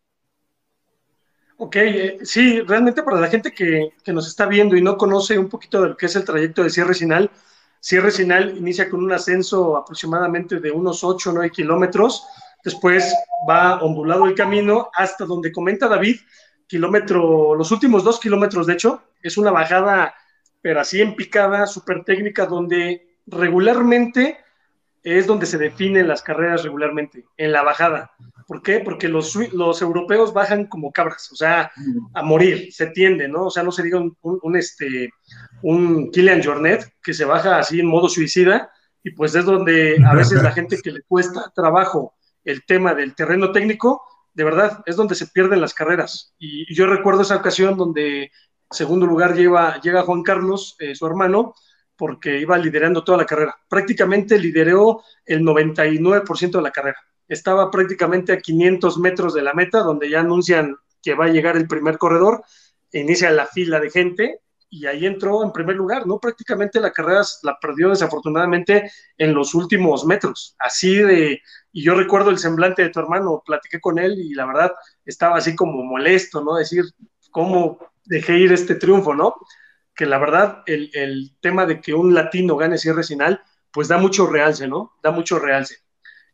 [1.62, 5.50] Ok, eh, sí, realmente para la gente que, nos está viendo y no conoce un
[5.50, 7.30] poquito de lo que es el trayecto de Cierre Sinal,
[7.78, 12.24] Cierre Sinal inicia con un ascenso aproximadamente de unos 8 o 9 kilómetros,
[12.64, 13.14] después
[13.46, 16.16] va ondulado el camino hasta donde comenta David,
[16.66, 20.14] kilómetro, los últimos dos kilómetros de hecho, es una bajada,
[20.62, 24.38] pero así en picada, súper técnica, donde regularmente
[25.02, 28.10] es donde se definen las carreras regularmente, en la bajada.
[28.46, 28.80] ¿Por qué?
[28.80, 31.70] Porque los, los europeos bajan como cabras, o sea,
[32.14, 33.46] a morir, se tiende, ¿no?
[33.46, 35.10] O sea, no se diga un, un, este,
[35.62, 38.70] un Jornet que se baja así en modo suicida,
[39.02, 43.14] y pues es donde a veces la gente que le cuesta trabajo el tema del
[43.14, 44.02] terreno técnico,
[44.34, 46.34] de verdad, es donde se pierden las carreras.
[46.38, 48.30] Y, yo recuerdo esa ocasión donde
[48.70, 51.54] segundo lugar lleva, llega Juan Carlos, eh, su hermano,
[52.00, 53.54] porque iba liderando toda la carrera.
[53.68, 56.96] Prácticamente lideró el 99% de la carrera.
[57.28, 61.58] Estaba prácticamente a 500 metros de la meta, donde ya anuncian que va a llegar
[61.58, 62.42] el primer corredor,
[62.90, 66.18] inicia la fila de gente y ahí entró en primer lugar, ¿no?
[66.18, 70.56] Prácticamente la carrera la perdió desafortunadamente en los últimos metros.
[70.58, 74.46] Así de, y yo recuerdo el semblante de tu hermano, platiqué con él y la
[74.46, 74.72] verdad
[75.04, 76.54] estaba así como molesto, ¿no?
[76.54, 76.84] Decir,
[77.30, 79.34] ¿cómo dejé ir este triunfo, ¿no?
[79.94, 83.98] Que la verdad el, el, tema de que un latino gane cierre final, pues da
[83.98, 84.92] mucho realce, ¿no?
[85.03, 85.76] Da mucho realce.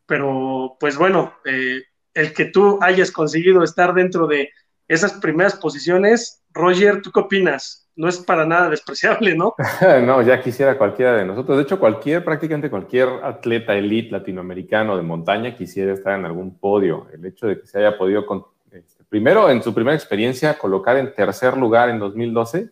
[0.06, 1.82] Pero, pues bueno, eh,
[2.14, 4.50] el que tú hayas conseguido estar dentro de
[4.88, 7.90] esas primeras posiciones, Roger, ¿tú qué opinas?
[7.96, 9.54] No es para nada despreciable, ¿no?
[10.04, 11.56] no, ya quisiera cualquiera de nosotros.
[11.56, 17.08] De hecho, cualquier, prácticamente cualquier atleta elite latinoamericano de montaña quisiera estar en algún podio.
[17.12, 18.24] El hecho de que se haya podido,
[18.70, 22.70] este, primero, en su primera experiencia, colocar en tercer lugar en 2012,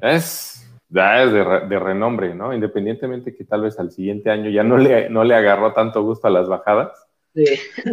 [0.00, 2.52] es, ya es de, de, renombre, ¿no?
[2.52, 6.26] Independientemente que tal vez al siguiente año ya no le, no le agarró tanto gusto
[6.26, 7.44] a las bajadas, sí.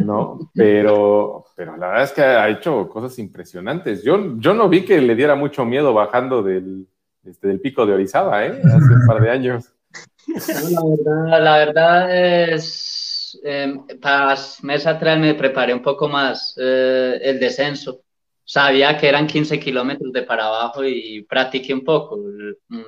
[0.04, 0.52] ¿no?
[0.54, 4.04] Pero, pero la verdad es que ha hecho cosas impresionantes.
[4.04, 6.88] Yo, yo no vi que le diera mucho miedo bajando del,
[7.26, 8.62] este, del pico de Orizaba, ¿eh?
[8.64, 9.74] Hace un par de años.
[10.28, 17.20] la, verdad, la verdad es, eh, para mes atrás me preparé un poco más eh,
[17.22, 18.02] el descenso
[18.46, 22.18] sabía que eran 15 kilómetros de para abajo y practiqué un poco.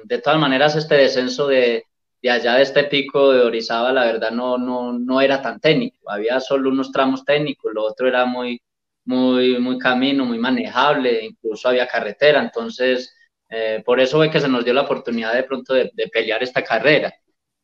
[0.04, 1.84] De todas maneras, este descenso de,
[2.22, 6.10] de, allá de este pico de Orizaba, la verdad no, no, no era tan técnico.
[6.10, 8.62] Había solo unos tramos técnicos, lo otro era muy,
[9.06, 12.42] muy, muy camino, muy manejable, incluso había carretera.
[12.42, 13.16] Entonces,
[13.50, 16.64] eh, por eso fue que se nos dio la oportunidad de pronto de, pelear esta
[16.64, 17.14] carrera.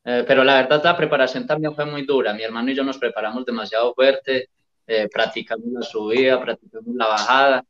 [0.03, 2.33] Eh, pero la verdad, la preparación también fue muy dura.
[2.33, 4.49] Mi hermano y yo nos preparamos demasiado fuerte
[4.87, 7.65] eh, practicamos la subida, practicamos la bajada,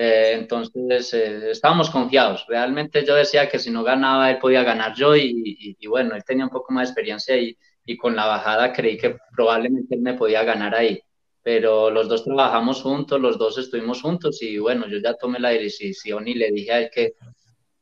[0.00, 2.46] eh, entonces estábamos confiados.
[2.48, 6.22] Realmente yo decía que si no ganaba, él podía ganar yo y, y, bueno, él
[6.24, 10.02] tenía un poco más de experiencia y, y con la bajada creí que probablemente él
[10.02, 11.02] me podía ganar ahí
[11.42, 15.48] pero los dos trabajamos juntos, los dos estuvimos juntos y bueno, yo ya tomé la
[15.48, 17.14] decisión y le dije a él que,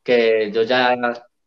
[0.05, 0.97] que yo ya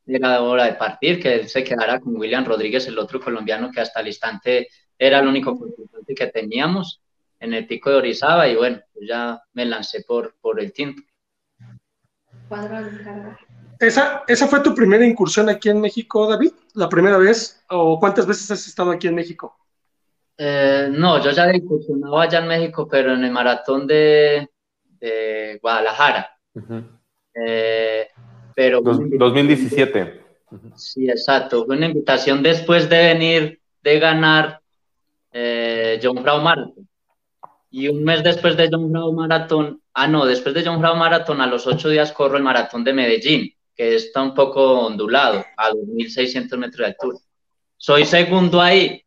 [0.06, 3.80] era hora de partir, que él se quedara con William Rodríguez, el otro colombiano que
[3.80, 6.99] hasta el instante era el único contrincante que teníamos
[7.40, 11.02] en el pico de Orizaba y bueno, yo ya me lancé por, por el tiempo.
[13.80, 16.52] ¿Esa, ¿Esa fue tu primera incursión aquí en México, David?
[16.74, 17.64] ¿La primera vez?
[17.70, 19.56] ¿O cuántas veces has estado aquí en México?
[20.38, 24.50] Eh, no, yo ya he incursionado allá en México, pero en el maratón de,
[25.62, 26.30] Guadalajara.
[27.34, 28.08] Eh,
[28.56, 30.26] pero 2017.
[30.76, 31.66] Sí, exacto.
[31.66, 34.62] Fue una invitación después de venir de ganar
[35.32, 36.89] eh, John Brown Marathon.
[37.72, 41.42] Y un mes después de John Brown Marathon, ah, no, después de John Brown Marathon,
[41.42, 45.70] a los ocho días corro el maratón de Medellín, que está un poco ondulado, a
[45.72, 47.18] 2.600 metros de altura.
[47.78, 49.04] Soy segundo ahí,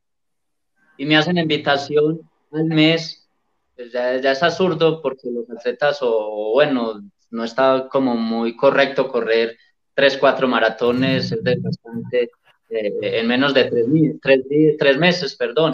[0.96, 2.20] y me hacen invitación
[2.53, 3.29] al mes,
[3.75, 9.09] pues ya, ya, es absurdo porque los atletas, o bueno, no está como muy correcto
[9.09, 9.57] correr
[9.94, 12.31] tres, cuatro maratones, es bastante,
[12.72, 13.87] eh, en menos de tres,
[14.20, 15.72] tres, tres, meses, perdón.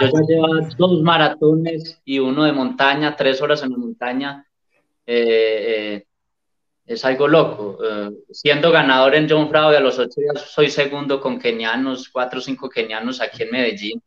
[0.00, 4.46] Yo ya llevo dos maratones y uno de montaña, tres horas en la montaña.
[5.06, 6.06] Eh, eh,
[6.86, 7.78] es algo loco.
[8.30, 12.40] siendo ganador en John Frau y a los ocho días soy segundo con kenianos, cuatro
[12.40, 14.02] o cinco kenianos aquí en Medellín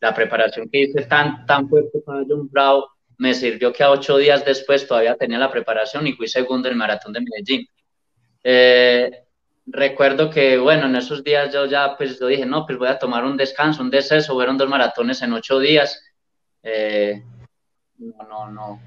[0.00, 2.84] la preparación que hice tan, tan fuerte para John Brown
[3.18, 6.72] me sirvió que a ocho días después todavía tenía la preparación y fui segundo en
[6.72, 7.66] el maratón de Medellín.
[8.44, 9.10] Eh,
[9.70, 12.98] recuerdo que, bueno, en esos días yo ya, pues yo dije, no, pues voy a
[12.98, 16.02] tomar un descanso, un deceso, fueron dos maratones en ocho días.
[16.62, 17.22] Eh,
[17.98, 18.80] no, no, no.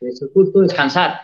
[0.00, 1.20] Eso es justo descansar.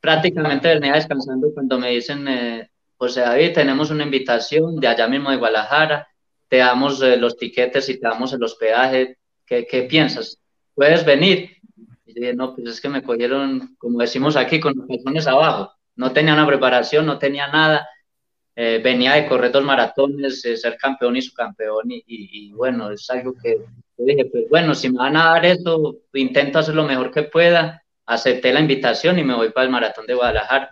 [0.00, 5.30] Prácticamente venía descansando cuando me dicen, eh, José David, tenemos una invitación de allá mismo
[5.30, 6.08] de Guadalajara
[6.48, 10.40] te damos eh, los tiquetes y te damos el hospedaje, ¿qué, ¿qué, piensas?
[10.74, 11.50] ¿Puedes venir?
[12.06, 15.72] Y dije, no, pues es que me cogieron, como decimos aquí, con los calzones abajo.
[15.98, 17.86] No tenía una preparación, no tenía nada.
[18.54, 23.08] Eh, venía de correr dos maratones, de ser campeón y subcampeón, y, y, bueno, es
[23.10, 23.58] algo que
[23.98, 27.24] yo dije, pues bueno, si me van a dar eso, intento hacer lo mejor que
[27.24, 27.82] pueda.
[28.06, 30.70] Acepté la invitación y me voy para el maratón de Guadalajara.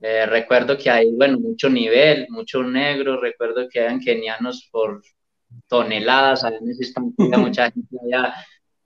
[0.00, 5.02] Eh, recuerdo que hay, bueno, mucho nivel, mucho negro, recuerdo que eran kenianos por
[5.68, 8.34] toneladas, a veces mucha gente allá,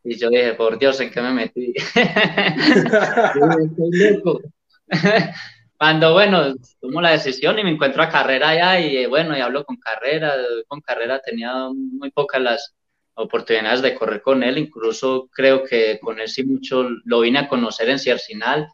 [0.03, 1.75] y yo dije, por Dios, ¿en qué me metí?
[5.79, 9.65] Cuando, bueno, tomo la decisión y me encuentro a Carrera allá, y bueno, y hablo
[9.65, 10.35] con Carrera,
[10.69, 12.75] con Carrera tenía muy pocas las
[13.15, 17.49] oportunidades de correr con él, incluso creo que con él sí mucho lo vine a
[17.49, 18.69] conocer en Ciercinal,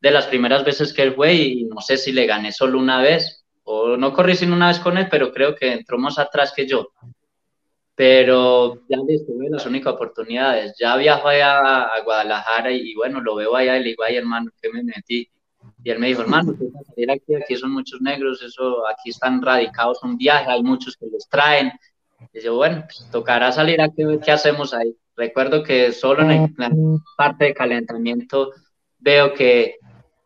[0.00, 3.00] de las primeras veces que él fue y no sé si le gané solo una
[3.00, 6.52] vez o no corrí sin una vez con él, pero creo que entró más atrás
[6.54, 6.88] que yo.
[7.94, 10.74] Pero ya le tuve las únicas oportunidades.
[10.78, 14.50] Ya viajé a, a Guadalajara y, bueno, lo veo allá y le digo, ay hermano,
[14.60, 15.28] ¿qué me metí?
[15.84, 16.54] Y él me dijo, hermano,
[16.86, 21.06] salir aquí, aquí son muchos negros, eso, aquí están radicados un viaje, hay muchos que
[21.06, 21.72] los traen.
[22.32, 24.94] Y yo, bueno, pues tocará salir aquí, ¿qué hacemos ahí?
[25.16, 26.70] Recuerdo que solo en la
[27.16, 28.52] parte de calentamiento
[28.98, 29.76] veo que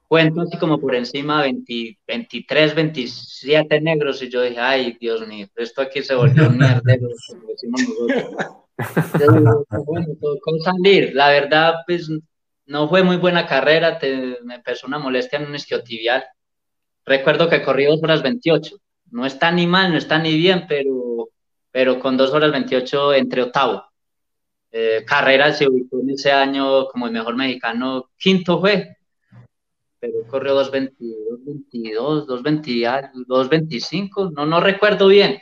[0.09, 5.47] cuento así como por encima 20, 23, 27 negros y yo dije, ay, Dios mío,
[5.57, 8.57] esto aquí se volvió un mierdero, como decimos nosotros.
[9.87, 10.09] bueno,
[10.43, 12.09] con salir, la verdad, pues
[12.67, 13.99] no fue muy buena carrera,
[14.45, 16.25] me empezó una molestia en un isquiotibial.
[17.05, 18.77] Recuerdo que corrí 2 horas 28,
[19.13, 21.29] no está ni mal, no está ni bien, pero,
[21.71, 23.85] pero con 2 horas 28 entre octavo.
[24.73, 28.97] Eh, carrera se ubicó en ese año como el mejor mexicano, quinto fue,
[29.99, 35.41] pero corrió 2.22, 2.25, no, no recuerdo bien,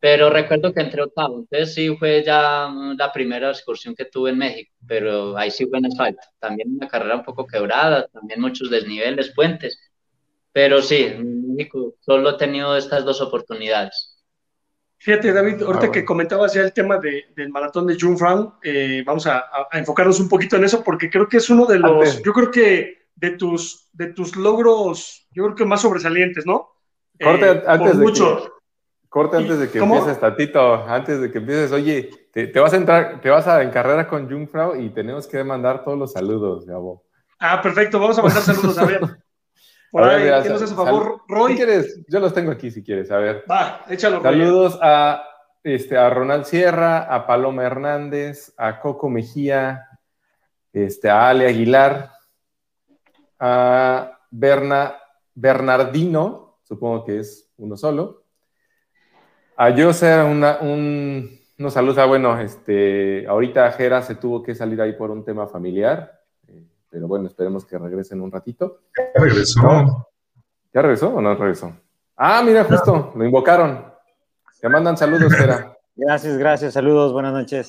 [0.00, 4.38] pero recuerdo que entré octavo, entonces sí fue ya la primera excursión que tuve en
[4.38, 8.70] México, pero ahí sí fue en asfalto, también una carrera un poco quebrada, también muchos
[8.70, 9.78] desniveles, puentes,
[10.52, 14.16] pero sí, en México solo he tenido estas dos oportunidades.
[14.96, 18.54] Fíjate, David, ahorita ah, que comentabas ya el tema de, del maratón de June Frank,
[18.62, 21.78] eh, vamos a, a, enfocarnos un poquito en eso porque creo que es uno de
[21.78, 26.70] los, yo creo que de tus, de tus logros, yo creo que más sobresalientes, ¿no?
[27.22, 28.50] Corte eh, antes de que,
[29.10, 33.20] corte antes de que empieces, Tatito, antes de que empieces, oye, te, vas a entrar,
[33.20, 37.04] te vas a en carrera con Jungfrau y tenemos que mandar todos los saludos, Gabo.
[37.40, 39.00] Ah, perfecto, vamos a mandar saludos, a ver.
[39.90, 41.52] Por ahí, ¿qué nos hace favor, Roy?
[41.52, 43.44] Si quieres, yo los tengo aquí si quieres, a ver.
[43.50, 44.22] Va, échalo.
[44.22, 45.24] Saludos a
[45.64, 49.88] este, a Ronald Sierra, a Paloma Hernández, a Coco Mejía,
[50.72, 52.12] este, a Ale Aguilar,
[53.40, 54.94] a Berna,
[55.34, 58.19] Bernardino, supongo que es uno solo,
[59.60, 64.80] a José, una, un, unos saludos, ah, bueno, este, ahorita Jera se tuvo que salir
[64.80, 66.18] ahí por un tema familiar,
[66.48, 68.78] eh, pero bueno, esperemos que regrese en un ratito.
[68.96, 70.08] ¿Ya regresó?
[70.72, 71.76] ¿Ya regresó o no regresó?
[72.16, 73.84] Ah, mira, justo, lo invocaron.
[74.62, 75.76] Te mandan saludos, Jera.
[75.94, 77.68] Gracias, gracias, saludos, buenas noches.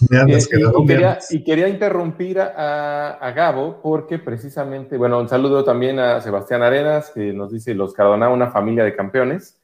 [1.30, 7.12] y, quería, interrumpir a, a, Gabo porque precisamente, bueno, un saludo también a Sebastián Arenas,
[7.14, 9.60] que nos dice los Cardona, una familia de campeones,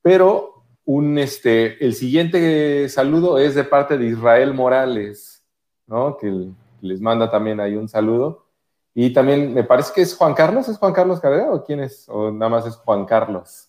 [0.00, 5.44] pero un, este, el siguiente saludo es de parte de Israel Morales,
[5.86, 6.16] ¿no?
[6.16, 8.46] Que les manda también ahí un saludo.
[8.94, 12.06] Y también me parece que es Juan Carlos, ¿es Juan Carlos Carrera o quién es?
[12.08, 13.68] ¿O nada más es Juan Carlos?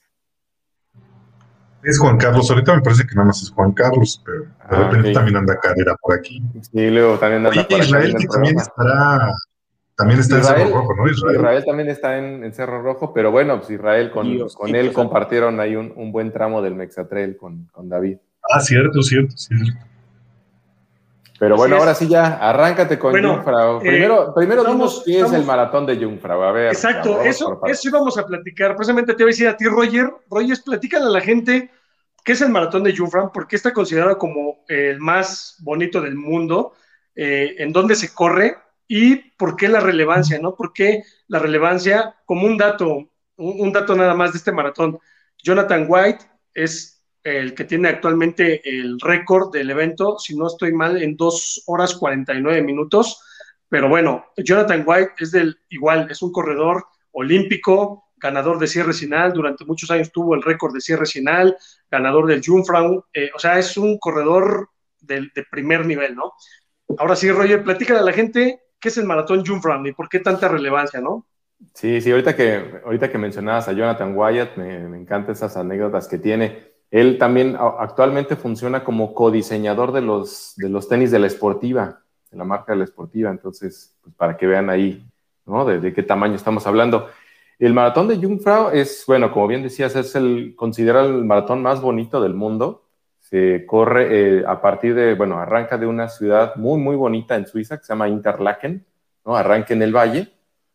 [1.81, 4.89] Es Juan Carlos, ahorita me parece que nada más es Juan Carlos, pero de ah,
[4.89, 6.41] repente también anda Carrera por aquí.
[6.61, 9.33] Sí, luego también anda por Israel que también estará
[9.95, 11.09] también está en Cerro Rojo, ¿no?
[11.09, 15.75] Israel, también está en, Cerro Rojo, pero bueno, pues Israel con, con él compartieron ahí
[15.75, 18.17] un, buen tramo del Mexatrail con, con David.
[18.51, 19.73] Ah, cierto, cierto, cierto.
[21.39, 23.77] Pero bueno, ahora sí ya, arráncate con Jungfrau.
[23.77, 26.41] Eh, primero, primero vamos, qué es el maratón de Jungfrau.
[26.41, 26.67] A ver.
[26.67, 28.75] Exacto, eso, eso íbamos a platicar.
[28.75, 30.09] Precisamente te voy a decir a ti, Roger.
[30.29, 31.69] Roger, platícale a la gente
[32.23, 36.15] qué es el maratón de Jungfrau, por qué está considerado como el más bonito del
[36.15, 36.73] mundo,
[37.15, 38.55] eh, en dónde se corre
[38.95, 40.53] y por qué la relevancia, ¿no?
[40.53, 42.15] ¿Por qué la relevancia?
[42.25, 44.99] Como un dato, un, dato nada más de este maratón.
[45.41, 51.01] Jonathan White es el que tiene actualmente el récord del evento, si no estoy mal,
[51.01, 53.19] en 2 horas 49 minutos.
[53.67, 59.33] Pero bueno, Jonathan White es del igual, es un corredor olímpico, ganador de cierre final,
[59.33, 61.57] durante muchos años tuvo el récord de cierre final,
[61.89, 66.33] ganador del Jungfrau, eh, o sea, es un corredor de, de, primer nivel, ¿no?
[66.99, 70.19] Ahora sí, Roger, platícale a la gente ¿qué es el maratón Jungfrau y por qué
[70.19, 71.25] tanta relevancia, no?
[71.73, 76.17] Sí, sí, ahorita que, ahorita que mencionabas a Jonathan Wyatt, me, encantan esas anécdotas que
[76.17, 76.73] tiene.
[76.91, 82.37] Él también actualmente funciona como codiseñador de los, de los tenis de la esportiva, de
[82.37, 85.07] la marca de la esportiva, entonces, pues para que vean ahí,
[85.45, 85.63] ¿no?
[85.63, 87.07] De, qué tamaño estamos hablando.
[87.59, 91.79] El maratón de Jungfrau es, bueno, como bien decías, es el considerado el maratón más
[91.79, 92.82] bonito del mundo
[93.33, 97.47] se corre eh, a partir de, bueno, arranca de una ciudad muy, muy bonita en
[97.47, 98.85] Suiza que se llama Interlaken,
[99.25, 99.35] ¿no?
[99.35, 100.31] Arranca en el valle,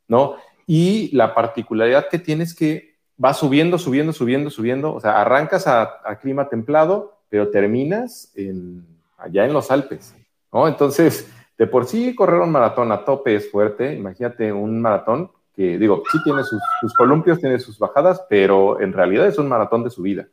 [0.08, 0.34] ¿no?
[0.66, 5.68] Y la particularidad que tiene es que va subiendo, subiendo, subiendo, subiendo, o sea, arrancas
[5.68, 8.84] a, clima templado, pero terminas en,
[9.18, 10.12] allá en los Alpes,
[10.52, 10.66] ¿no?
[10.66, 15.78] Entonces, de por sí correr un maratón a tope es fuerte, imagínate un maratón que,
[15.78, 19.84] digo, sí tiene sus, sus columpios, tiene sus bajadas, pero en realidad es un maratón
[19.84, 20.26] de subida.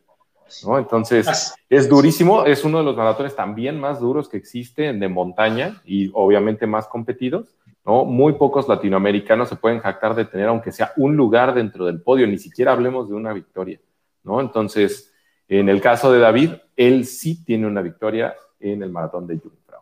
[0.65, 0.77] ¿No?
[0.77, 5.81] Entonces, es durísimo, es uno de los maratones también más duros que existen de montaña
[5.85, 7.55] y obviamente más competidos,
[7.85, 8.05] ¿no?
[8.05, 12.27] Muy pocos latinoamericanos se pueden jactar de tener, aunque sea un lugar dentro del podio,
[12.27, 13.79] ni siquiera hablemos de una victoria,
[14.23, 14.41] ¿no?
[14.41, 15.11] Entonces,
[15.47, 19.81] en el caso de David, él sí tiene una victoria en el maratón de Jungfrau.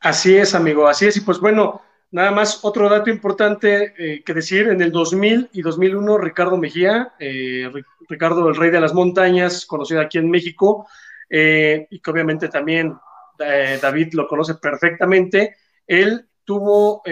[0.00, 1.80] Así es, amigo, así es, y pues bueno,
[2.12, 7.14] Nada más, otro dato importante eh, que decir, en el 2000 y 2001, Ricardo Mejía,
[7.18, 7.72] eh,
[8.06, 10.86] Ricardo el Rey de las Montañas, conocido aquí en México,
[11.30, 12.94] eh, y que obviamente también
[13.38, 17.02] David lo conoce perfectamente, él tuvo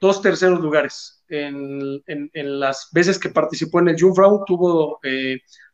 [0.00, 1.22] dos terceros lugares.
[1.28, 2.00] En,
[2.34, 5.00] las veces que participó en el Jungfrau, tuvo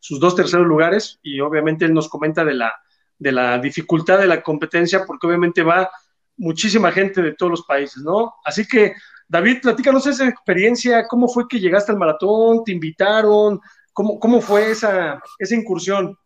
[0.01, 2.75] sus dos terceros lugares y obviamente él nos comenta de la,
[3.17, 5.89] de la dificultad de la competencia porque obviamente va
[6.37, 8.35] muchísima gente de todos los países, ¿no?
[8.45, 8.95] Así que,
[9.29, 12.65] David, platícanos esa experiencia, ¿cómo fue que llegaste al maratón?
[12.65, 13.61] ¿Te invitaron?
[13.93, 16.17] ¿Cómo, cómo fue esa, esa incursión?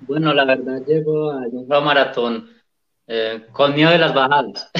[0.00, 2.50] Bueno, la verdad, llego a un maratón
[3.06, 4.70] eh, con miedo de las bajadas.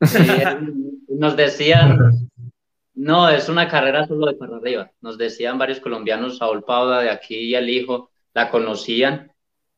[1.08, 1.98] nos decían,
[2.94, 4.90] no, es una carrera solo de para arriba.
[5.00, 9.32] Nos decían varios colombianos, Saúl Pauda, de aquí y el hijo, la conocían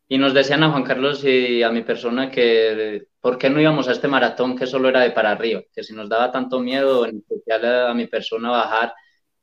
[0.09, 3.89] y nos decían a Juan Carlos y a mi persona que por qué no íbamos
[3.89, 7.07] a este maratón que solo era de para arriba, que si nos daba tanto miedo,
[7.07, 8.93] en especial a, mi persona, bajar.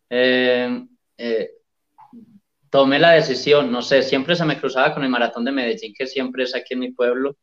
[0.07, 0.85] Eh,
[1.17, 1.49] eh,
[2.69, 6.05] tomé la decisión, no sé, siempre se me cruzaba con el maratón de Medellín, que
[6.05, 7.37] siempre es aquí en mi pueblo,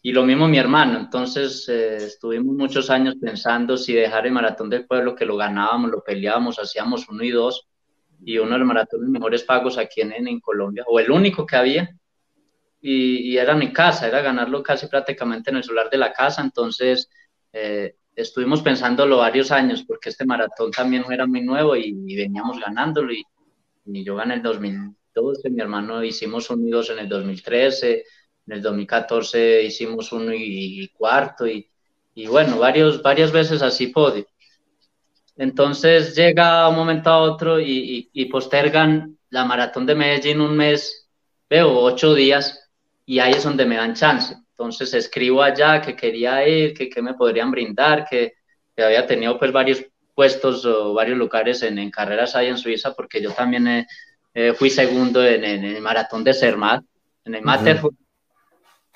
[0.00, 4.70] y lo mismo mi hermano, entonces eh, estuvimos muchos años pensando si dejar el maratón
[4.70, 7.66] del pueblo, que lo ganábamos, lo peleábamos, hacíamos uno y dos,
[8.24, 11.56] y uno de los maratones mejores pagos aquí en, en Colombia, o el único que
[11.56, 11.90] había,
[12.88, 17.10] y, era mi casa, era ganarlo casi prácticamente en el solar de la casa, entonces
[17.52, 23.12] eh, estuvimos pensándolo varios años porque este maratón también era muy nuevo y, veníamos ganándolo
[23.12, 23.24] y,
[24.04, 28.04] yo gané el 2012, mi hermano hicimos unidos en el 2013,
[28.46, 31.68] en el 2014 hicimos uno y, cuarto y,
[32.14, 34.26] y, bueno, varios, varias veces así podio.
[35.36, 41.08] Entonces llega un momento a otro y, y, postergan la maratón de Medellín un mes,
[41.48, 42.65] veo ocho días
[43.06, 44.34] y ahí es donde me dan chance.
[44.50, 48.34] Entonces escribo allá que quería ir, que, que me podrían brindar, que,
[48.74, 49.84] que, había tenido pues varios
[50.14, 53.86] puestos o varios lugares en, en carreras ahí en Suiza, porque yo también
[54.56, 56.84] fui segundo en, en, el maratón de Cermat,
[57.24, 57.96] en el Matterhorn,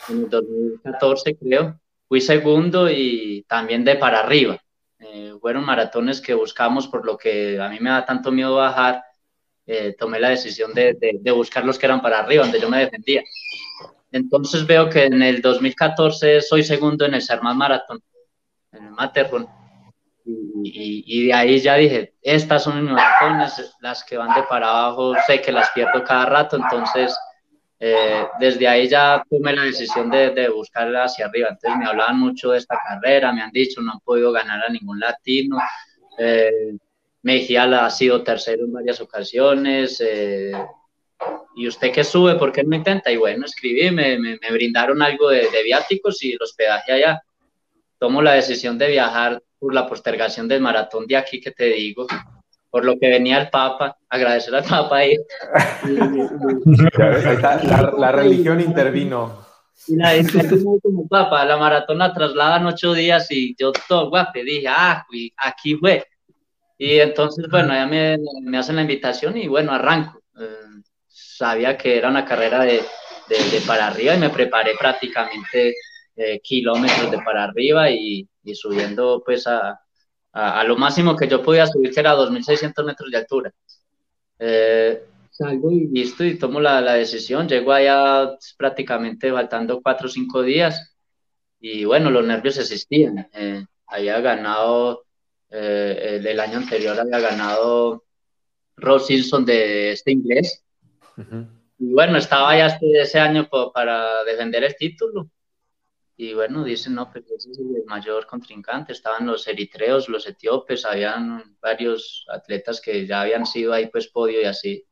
[0.09, 1.81] en el 2014 creo.
[2.09, 4.59] Fui segundo y también de para arriba.
[4.99, 9.03] Eh, fueron maratones que buscamos, por lo que a mí me da tanto miedo bajar,
[9.67, 12.81] eh, tomé la decisión de, de, buscar los que eran para arriba, donde yo me
[12.81, 13.23] defendía.
[14.13, 18.01] Entonces veo que en el 2014 soy segundo en el Sermat Maratón,
[18.73, 19.49] en el Matterhorn.
[20.63, 24.69] Y, y, de ahí ya dije, estas son mis maratones, las que van de para
[24.69, 27.17] abajo, sé que las pierdo cada rato, entonces
[27.83, 31.49] eh, desde ahí ya tomé la decisión de, de buscar hacia arriba.
[31.51, 34.69] Entonces me hablaban mucho de esta carrera, me han dicho, no han podido ganar a
[34.71, 35.59] ningún latino.
[36.19, 36.77] Eh,
[37.23, 40.01] Mejía ha sido tercero en varias ocasiones.
[40.05, 40.53] Eh,
[41.55, 42.37] ¿Y usted qué sube?
[42.37, 43.11] ¿Por qué no intenta?
[43.11, 47.23] Y bueno, escribí, me, me, brindaron algo de, de, viáticos y el hospedaje allá.
[47.99, 52.07] Tomo la decisión de viajar por la postergación del maratón de aquí que te digo
[52.71, 55.19] por lo que venía el Papa, agradecer al Papa ahí.
[57.99, 59.45] la, religión intervino.
[59.89, 60.13] Y la
[60.83, 65.05] como Papa, la maratón la trasladan ocho días y yo todo guapo, dije, ah,
[65.37, 66.07] aquí fue.
[66.79, 70.21] Y entonces, bueno, ya me, me hacen la invitación y bueno, arranco.
[70.41, 70.70] Eh,
[71.41, 72.83] sabía que era una carrera de,
[73.29, 75.75] de, para arriba y me preparé prácticamente
[76.15, 79.81] eh, kilómetros de para arriba y, y subiendo pues a,
[80.33, 83.53] a, lo máximo que yo podía subir, que era 2.600 metros de altura.
[84.39, 87.49] Eh, salgo y listo y tomo la, la, decisión.
[87.49, 90.95] Llego allá prácticamente faltando 4 o 5 días
[91.59, 93.29] y bueno, los nervios existían.
[93.33, 95.07] Eh, había ganado,
[95.49, 98.05] eh, el, año anterior había ganado
[98.77, 100.63] Ross Simpson de este inglés.
[101.79, 105.31] Y bueno, estaba ya este, ese año para defender el título.
[106.17, 110.85] Y bueno, dicen, no, pues ese es el mayor contrincante, estaban los eritreos, los etíopes,
[110.85, 114.85] habían varios atletas que ya habían sido ahí pues podio y así.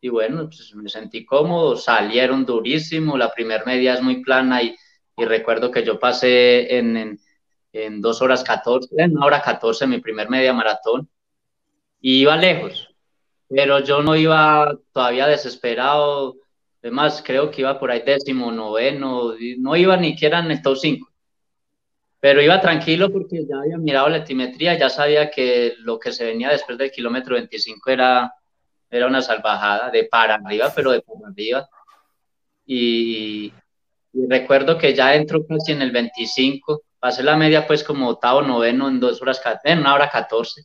[0.00, 4.76] Y bueno, pues me sentí cómodo, salieron durísimo, la primera media es muy plana y,
[5.16, 7.20] y recuerdo que yo pasé en, en,
[7.72, 11.10] en, dos horas 14, en una hora 14 mi primer media maratón.
[12.00, 12.89] Y iba lejos,
[13.50, 16.36] pero yo no iba todavía desesperado,
[16.82, 20.76] Además, creo que iba por ahí décimo, noveno, no iba ni siquiera en el top
[20.78, 21.10] 5.
[22.20, 26.24] Pero iba tranquilo porque ya había mirado la altimetría, ya sabía que lo que se
[26.24, 28.32] venía después del kilómetro 25 era,
[28.90, 31.68] era una salvajada, de para arriba, pero de para arriba.
[32.66, 33.52] Y,
[34.12, 38.88] recuerdo que ya entro casi en el 25, pasé la media pues como octavo, noveno
[38.88, 40.62] en dos horas, en una hora 14.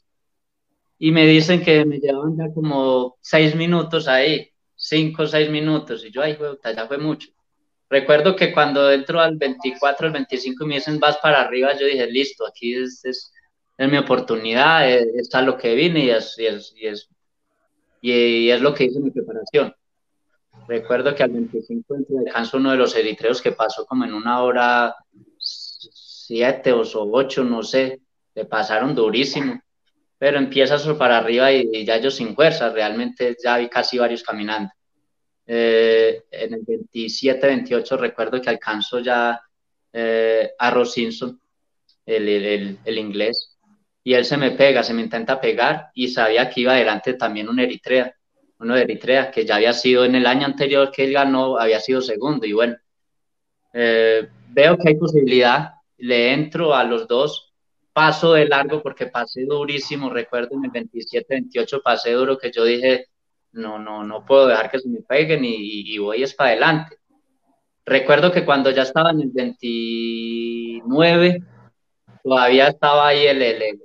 [0.98, 6.06] Y me dicen que me llevaban ya como seis minutos ahí cinco o seis minutos.
[6.06, 7.30] Y yo, ay, ya fue mucho.
[7.90, 11.86] Recuerdo que cuando entro al 24, al 25 y me dicen vas para arriba, yo
[11.86, 13.32] dije, listo, aquí es, es,
[13.78, 17.10] es mi oportunidad, es, está lo que vine y es, y es, y es,
[18.02, 19.74] y es lo que hice mi preparación.
[20.68, 24.96] Recuerdo que al 25 descanso uno de los eritreos que pasó como en una hora
[25.38, 28.02] siete o ocho, no sé,
[28.34, 29.62] le pasaron durísimo
[30.18, 34.72] pero empiezas para arriba y, ya yo sin fuerza, realmente ya vi casi varios caminando.
[35.48, 39.40] Eh, en el 27-28 recuerdo que alcanzo ya
[39.94, 41.40] eh, a Ross Simpson,
[42.06, 43.58] el, el, el, inglés,
[44.04, 47.50] y él se me pega, se me intenta pegar y sabía que iba adelante también
[47.50, 48.16] un Eritrea,
[48.60, 51.80] uno de Eritrea, que ya había sido en el año anterior que él ganó, había
[51.80, 52.76] sido segundo y bueno,
[53.74, 57.55] eh, veo que hay posibilidad, le entro a los dos
[57.96, 62.66] paso de largo porque pasé durísimo, recuerdo en el 27, 28 pasé duro que yo
[62.66, 63.06] dije,
[63.54, 66.98] no, no, no puedo dejar que se me peguen y, voy es para adelante.
[67.86, 71.42] Recuerdo que cuando ya estaba en el 29,
[72.22, 73.80] todavía estaba ahí el, el, el,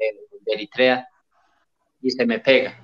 [0.45, 1.07] Eritrea
[2.03, 2.83] y se me pega.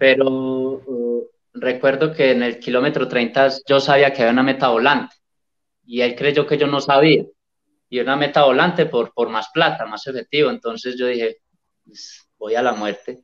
[0.00, 5.14] Pero uh, recuerdo que en el kilómetro 30 yo sabía que había una meta volante
[5.86, 7.24] y él creyó que yo no sabía
[7.92, 10.48] y una meta volante por, por más plata, más efectivo.
[10.48, 11.42] Entonces yo dije,
[11.84, 13.20] pues, voy a la muerte.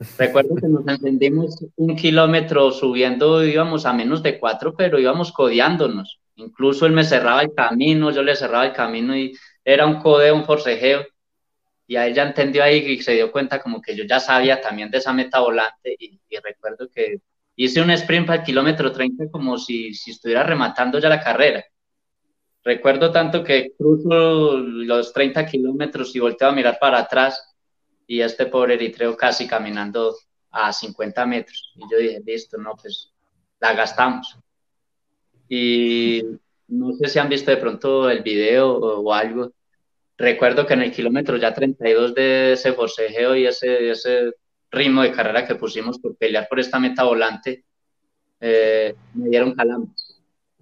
[0.18, 6.18] Recuerdo que nos encendimos un kilómetro subiendo, íbamos a menos de cuatro, pero íbamos codeándonos.
[6.36, 10.34] Incluso él me cerraba el camino, yo le cerraba el camino y era un codeo,
[10.34, 11.04] un forcejeo.
[11.86, 14.90] Y a ella entendió ahí y se dio cuenta como que yo ya sabía también
[14.90, 17.20] de esa meta volante y, recuerdo que
[17.54, 21.62] hice un sprint para el kilómetro 30 como si, si estuviera rematando ya la carrera.
[22.62, 27.56] Recuerdo tanto que cruzo los 30 kilómetros y volteo a mirar para atrás
[28.06, 30.14] y este pobre eritreo casi caminando
[30.50, 31.72] a 50 metros.
[31.76, 33.12] Y yo dije, listo, no, pues
[33.60, 34.36] la gastamos.
[35.48, 36.22] Y
[36.68, 39.52] no sé si han visto de pronto el video o, algo.
[40.18, 44.32] Recuerdo que en el kilómetro ya 32 de ese forcejeo y ese, ese
[44.70, 47.64] ritmo de carrera que pusimos por pelear por esta meta volante,
[48.40, 49.99] eh, me dieron calambres.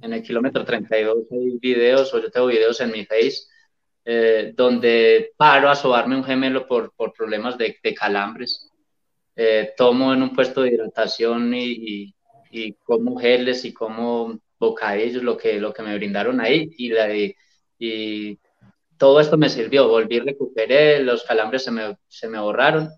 [0.01, 3.42] En el kilómetro 32 hay videos, o yo tengo videos en mi face,
[4.05, 8.70] eh, donde paro a sobarme un gemelo por, por problemas de, de calambres.
[9.36, 12.14] Eh, tomo en un puesto de hidratación y,
[12.51, 16.70] y, como geles y como bocadillos, lo que, lo que me brindaron ahí.
[16.78, 17.09] Y, la,
[17.78, 18.38] y
[18.96, 19.88] todo esto me sirvió.
[19.88, 22.88] Volví, recuperé, los calambres se me, se me borraron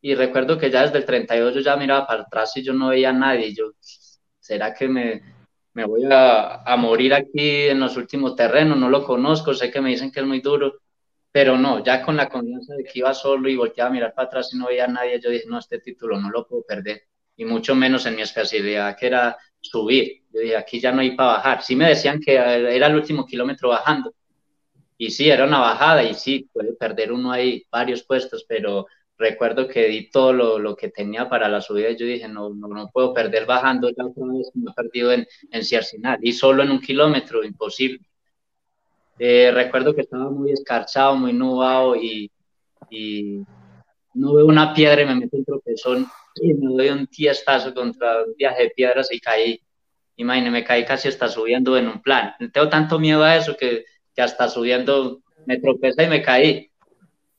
[0.00, 2.90] y recuerdo que ya desde el 32 yo ya miraba para atrás y yo no
[2.90, 3.52] veía a nadie.
[3.52, 3.72] Yo,
[4.38, 5.22] ¿será que me,
[5.76, 8.78] me voy a, morir aquí en los últimos terrenos?
[8.78, 10.80] No lo conozco, sé que me dicen que es muy duro,
[11.30, 14.26] pero no, ya con la confianza de que iba solo y volteaba a mirar para
[14.26, 17.02] atrás y no veía a nadie, yo dije, no, este título no lo puedo perder.
[17.36, 20.22] Y mucho menos en mi especialidad, que era subir.
[20.32, 21.62] Yo dije, aquí ya no hay para bajar.
[21.62, 24.14] Sí me decían que era el último kilómetro bajando.
[24.96, 28.86] Y sí, era una bajada y sí, puede perder uno ahí varios puestos, pero
[29.18, 32.50] recuerdo que di todo lo, lo, que tenía para la subida y yo dije, no,
[32.50, 36.32] no, no puedo perder bajando ya otra vez como he perdido en, en Ciarcinal y
[36.32, 38.00] solo en un kilómetro, imposible.
[39.18, 42.30] Eh, recuerdo que estaba muy escarchado, muy nubado y,
[42.90, 43.40] y,
[44.14, 46.06] no veo una piedra y me meto un tropezón
[46.36, 49.60] y me doy un tiestazo contra un viaje de piedras y caí.
[50.16, 52.34] Imagínate, me caí casi hasta subiendo en un plan.
[52.52, 56.70] Tengo tanto miedo a eso que, que hasta subiendo me tropecé y me caí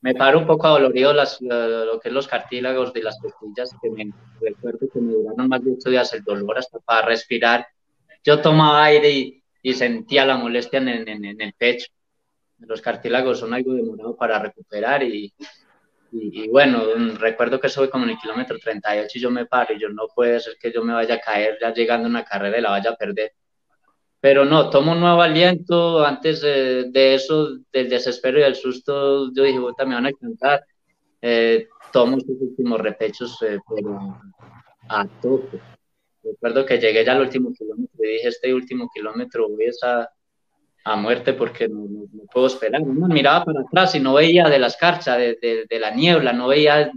[0.00, 3.90] me paro un poco adolorido las, lo que es los cartílagos de las costillas, que
[3.90, 7.66] me recuerdo que me duraron más de ocho días el dolor hasta para respirar.
[8.22, 11.88] Yo tomaba aire y, y sentía la molestia en, en, en, el pecho.
[12.58, 15.32] Los cartílagos son algo demorado para recuperar y,
[16.12, 16.82] y, y, bueno,
[17.18, 20.06] recuerdo que soy como en el kilómetro 38 y yo me paro y yo no
[20.14, 22.70] puede ser que yo me vaya a caer ya llegando a una carrera y la
[22.70, 23.32] vaya a perder
[24.20, 26.04] pero no, tomo un nuevo aliento.
[26.04, 30.64] Antes de, eso, del desespero y del susto, yo dije, me van a alcanzar.
[31.22, 34.18] Eh, tomo estos últimos repechos, eh, pero
[34.88, 35.60] a tope.
[36.22, 40.08] Recuerdo que llegué ya al último kilómetro y dije, este último kilómetro voy a,
[40.84, 42.82] a muerte porque no, no, puedo esperar.
[42.82, 46.32] No, miraba para atrás y no veía de la escarcha, de, de, de la niebla,
[46.32, 46.90] no veía...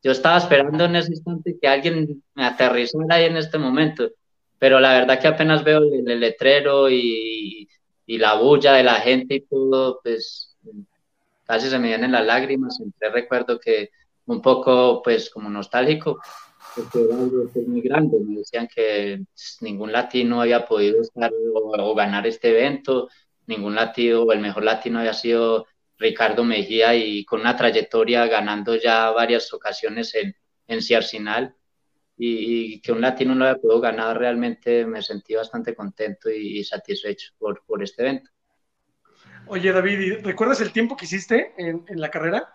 [0.00, 4.10] Yo estaba esperando en ese instante que alguien me aterrizara ahí en este momento
[4.58, 7.68] pero la verdad que apenas veo el, letrero y,
[8.06, 10.56] y, la bulla de la gente y todo, pues
[11.44, 12.76] casi se me vienen las lágrimas.
[12.76, 13.90] Siempre recuerdo que
[14.26, 16.20] un poco, pues como nostálgico,
[16.74, 18.18] porque era algo pues, muy grande.
[18.20, 23.08] Me decían que pues, ningún latino había podido estar o, ganar este evento,
[23.46, 25.66] ningún latino, o el mejor latino había sido
[25.98, 30.34] Ricardo Mejía y con una trayectoria ganando ya varias ocasiones en,
[30.66, 31.54] en Ciarcinal
[32.18, 37.32] y, que un latino no haya podido ganar, realmente me sentí bastante contento y, satisfecho
[37.38, 38.30] por, por, este evento.
[39.46, 42.48] Oye, David, ¿recuerdas el tiempo que hiciste en, en la carrera?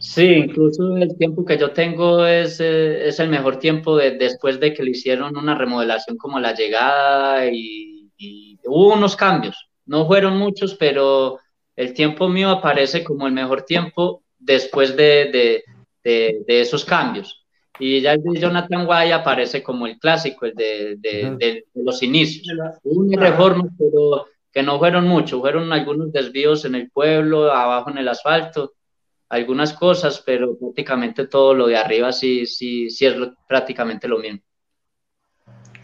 [0.00, 4.58] Sí, incluso el tiempo que yo tengo es, eh, es el mejor tiempo de, después
[4.58, 9.68] de que le hicieron una remodelación como la llegada y, y, hubo unos cambios.
[9.84, 11.38] No fueron muchos, pero
[11.76, 15.64] el tiempo mío aparece como el mejor tiempo después de, de,
[16.02, 17.39] de, de esos cambios.
[17.80, 22.02] Y ya el de Jonathan Guay aparece como el clásico, el de, de, de, los
[22.02, 22.46] inicios.
[22.84, 27.90] Hubo una reforma, pero que no fueron mucho, fueron algunos desvíos en el pueblo, abajo
[27.90, 28.74] en el asfalto,
[29.28, 33.14] algunas cosas, pero prácticamente todo lo de arriba sí, sí, sí es
[33.48, 34.40] prácticamente lo mismo.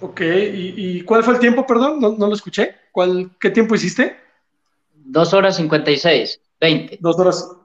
[0.00, 2.00] Ok, ¿Y, ¿y, cuál fue el tiempo, perdón?
[2.00, 2.74] No, no lo escuché.
[2.92, 4.16] ¿Cuál, ¿Qué tiempo hiciste?
[4.92, 6.98] Dos horas cincuenta y seis, veinte.
[7.00, 7.56] Dos horas,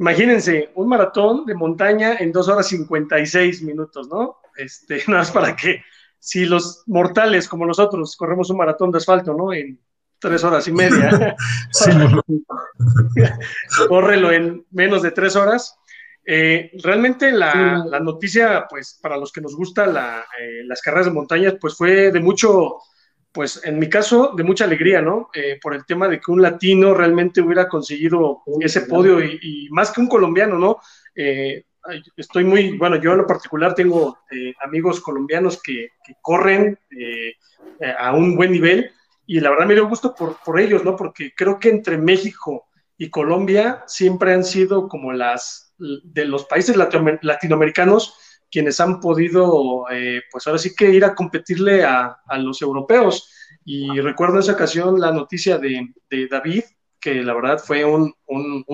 [0.00, 4.38] Imagínense, un maratón de montaña en dos horas 56 minutos, ¿no?
[4.56, 5.82] Este, nada más para que
[6.18, 9.52] si los mortales como nosotros corremos un maratón de asfalto, ¿no?
[9.52, 9.78] En
[10.18, 11.36] tres horas y media.
[11.70, 11.90] sí,
[13.88, 15.76] Córrelo en menos de tres horas.
[16.24, 21.06] Eh, realmente la, la, noticia, pues para los que nos gusta la, eh, las carreras
[21.06, 22.78] de montaña, pues fue de mucho,
[23.32, 25.30] pues en mi caso, de mucha alegría, ¿no?
[25.32, 29.92] Eh, por el tema de que un latino realmente hubiera conseguido ese podio y, más
[29.92, 30.78] que un colombiano, ¿no?
[31.14, 31.64] Eh,
[32.16, 36.78] estoy muy, bueno, yo en lo particular tengo eh, amigos colombianos que, que corren
[37.98, 38.90] a un buen nivel
[39.26, 40.96] y la verdad me dio gusto por, por ellos, ¿no?
[40.96, 42.66] Porque creo que entre México
[42.98, 48.14] y Colombia siempre han sido como las de los países latinoamericanos
[48.50, 53.30] quienes han podido, eh, pues ahora sí que ir a competirle a, los europeos.
[53.64, 55.92] Y recuerdo en esa ocasión la noticia de,
[56.30, 56.64] David,
[57.00, 58.14] que la verdad fue un,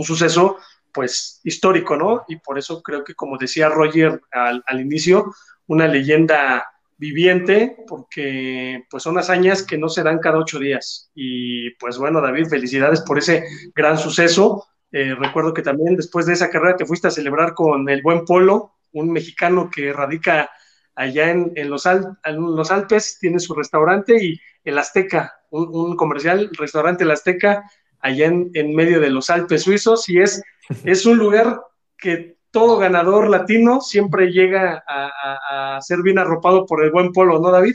[0.03, 0.57] suceso
[0.93, 2.24] pues histórico, ¿no?
[2.27, 5.35] Y por eso creo que como decía Roger al, al inicio,
[5.66, 6.64] una leyenda
[6.99, 11.11] viviente, porque pues son hazañas que no se dan cada ocho días.
[11.14, 14.66] Y pues bueno, David, felicidades por ese gran suceso.
[14.93, 18.24] Eh, recuerdo que también después de esa carrera te fuiste a celebrar con el buen
[18.24, 20.51] Polo, un mexicano que radica
[20.95, 21.84] allá en, los,
[22.32, 27.70] los, Alpes, tiene su restaurante y el Azteca, un, comercial, restaurante El Azteca,
[28.01, 30.43] allá en, en, medio de los Alpes suizos, y es,
[30.84, 31.61] es un lugar
[31.99, 37.51] que todo ganador latino siempre llega a, ser bien arropado por el buen Polo, ¿no,
[37.51, 37.74] David?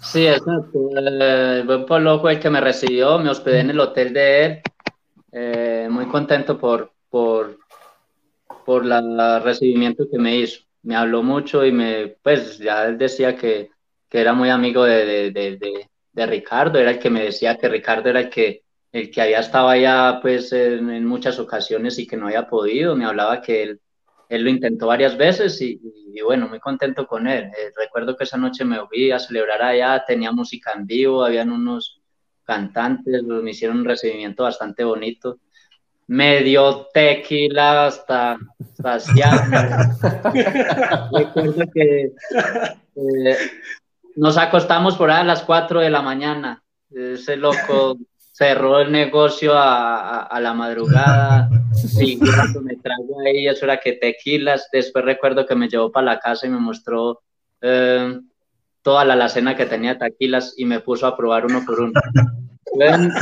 [0.00, 0.88] Sí, exacto.
[0.96, 4.62] El buen Polo fue el que me recibió, me hospedé en el hotel de él.
[5.32, 7.58] Eh, muy contento por, por,
[8.70, 10.62] por el recibimiento que me hizo.
[10.82, 13.70] Me habló mucho y me, pues ya él decía que,
[14.12, 18.30] era muy amigo de, de Ricardo, era el que me decía que Ricardo era el
[18.30, 18.62] que
[18.92, 23.04] el que había estado allá pues en, muchas ocasiones y que no había podido, me
[23.04, 23.80] hablaba que él,
[24.28, 25.80] él lo intentó varias veces y,
[26.24, 27.44] bueno, muy contento con él.
[27.44, 31.50] Eh, recuerdo que esa noche me fui a celebrar allá, tenía música en vivo, habían
[31.50, 32.00] unos
[32.44, 35.40] cantantes, me hicieron un recibimiento bastante bonito.
[36.10, 38.36] Medio tequila hasta
[41.12, 42.12] Recuerdo que
[42.96, 43.36] eh,
[44.16, 46.64] nos acostamos por ahí a las 4 de la mañana.
[46.90, 47.96] Ese loco
[48.32, 51.48] cerró el negocio a, a, la madrugada,
[52.18, 56.18] cuando me trajo ahí, eso era que tequilas, después recuerdo que me llevó para la
[56.18, 57.20] casa y me mostró
[57.60, 58.18] eh,
[58.82, 61.92] toda la alacena que tenía tequilas y me puso a probar uno por uno.
[62.72, 63.12] Bueno,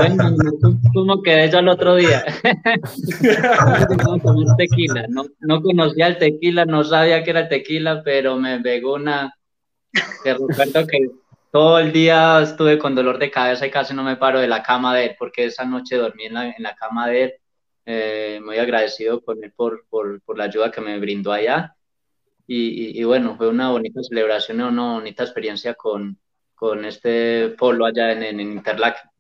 [0.93, 2.25] como quedé yo el otro día.
[4.59, 5.07] tequila.
[5.09, 9.35] No, no conocía el tequila, no sabía que era tequila, pero me pegó una
[10.23, 11.09] que recuerdo que
[11.51, 14.63] todo el día estuve con dolor de cabeza y casi no me paro de la
[14.63, 17.33] cama de él, porque esa noche dormí en la, en la cama de él.
[17.91, 21.75] Eh, muy agradecido con él por, por, por, la ayuda que me brindó allá.
[22.47, 26.19] Y, y, bueno, fue una bonita celebración, una bonita experiencia con,
[26.55, 29.11] con este polo allá en, en Interlaken.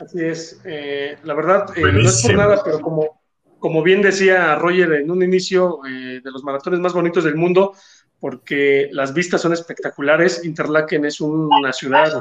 [0.00, 0.60] Así es.
[0.64, 3.20] Eh, la verdad, eh, no es por nada, pero como,
[3.58, 7.74] como bien decía Roger en un inicio de los maratones más bonitos del mundo,
[8.18, 10.44] porque las vistas son espectaculares.
[10.44, 12.20] Interlaken es una ciudad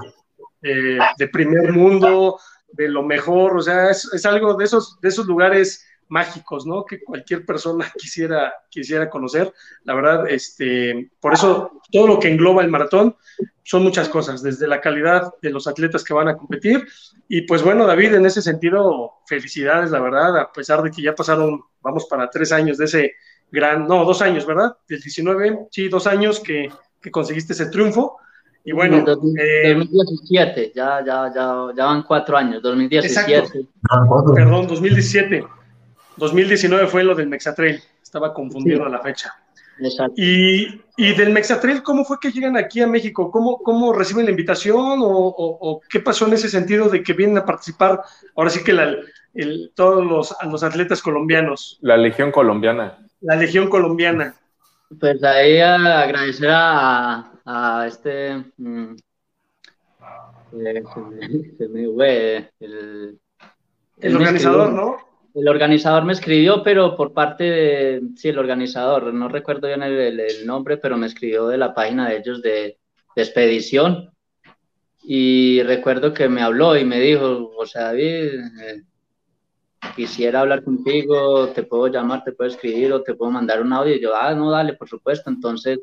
[0.62, 2.40] eh, de primer mundo,
[2.72, 6.84] de lo mejor, o sea, es, algo de esos, de esos lugares mágicos, ¿no?
[6.86, 9.54] Que cualquier persona quisiera, quisiera conocer.
[9.84, 13.16] La verdad, este, por eso todo lo que engloba el maratón
[13.64, 16.88] son muchas cosas, desde la calidad de los atletas que van a competir.
[17.28, 21.14] Y pues bueno, David, en ese sentido, felicidades, la verdad, a pesar de que ya
[21.14, 23.14] pasaron, vamos para tres años de ese
[23.52, 24.76] gran, no, dos años, ¿verdad?
[24.88, 28.18] Del 19, sí, dos años que, que conseguiste ese triunfo.
[28.66, 29.04] Y bueno.
[29.06, 33.34] 2017, eh, ya, ya, ya, ya van cuatro años, 2017.
[33.34, 34.34] Exacto.
[34.34, 35.46] Perdón, 2017.
[36.20, 39.34] 2019 fue lo del Mexatrail, estaba confundido a la fecha.
[39.80, 40.14] Exacto.
[40.18, 43.32] Y, y, del Mexatrail, ¿cómo fue que llegan aquí a México?
[43.32, 47.38] ¿Cómo, cómo reciben la invitación o, o, qué pasó en ese sentido de que vienen
[47.38, 48.02] a participar?
[48.36, 48.94] Ahora sí que la,
[49.34, 51.80] el, todos los, los atletas colombianos.
[51.82, 54.36] La Legión Colombiana la Legión Colombiana.
[55.00, 58.44] Pues ahí agradecer a, a este.
[58.58, 58.96] Mm,
[60.64, 63.20] eh, el,
[64.02, 64.98] el organizador, ¿no?
[65.40, 68.02] El organizador me escribió, pero por parte de.
[68.18, 72.18] Sí, el organizador, no recuerdo bien el, nombre, pero me escribió de la página de
[72.18, 72.78] ellos de,
[73.16, 74.12] expedición.
[75.02, 78.84] Y recuerdo que me habló y me dijo, o sea, David, eh,
[79.96, 83.96] quisiera hablar contigo, te puedo llamar, te puedo escribir o te puedo mandar un audio.
[83.96, 85.30] Y yo, ah, no, dale, por supuesto.
[85.30, 85.80] Entonces,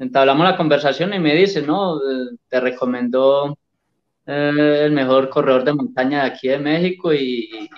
[0.00, 3.56] entablamos la conversación y me dice, no, eh, te recomiendo
[4.32, 7.68] eh, el mejor corredor de montaña de aquí de México y,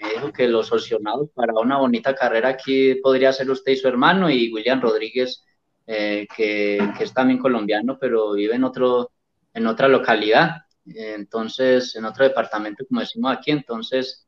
[0.00, 3.88] me dijo que los opcionados para una bonita carrera aquí podría ser usted y su
[3.88, 5.44] hermano y William Rodríguez,
[5.86, 9.10] eh, que, que, es también colombiano, pero vive en, otro,
[9.54, 10.56] en otra localidad.
[10.84, 14.26] Entonces, en otro departamento, como decimos aquí, entonces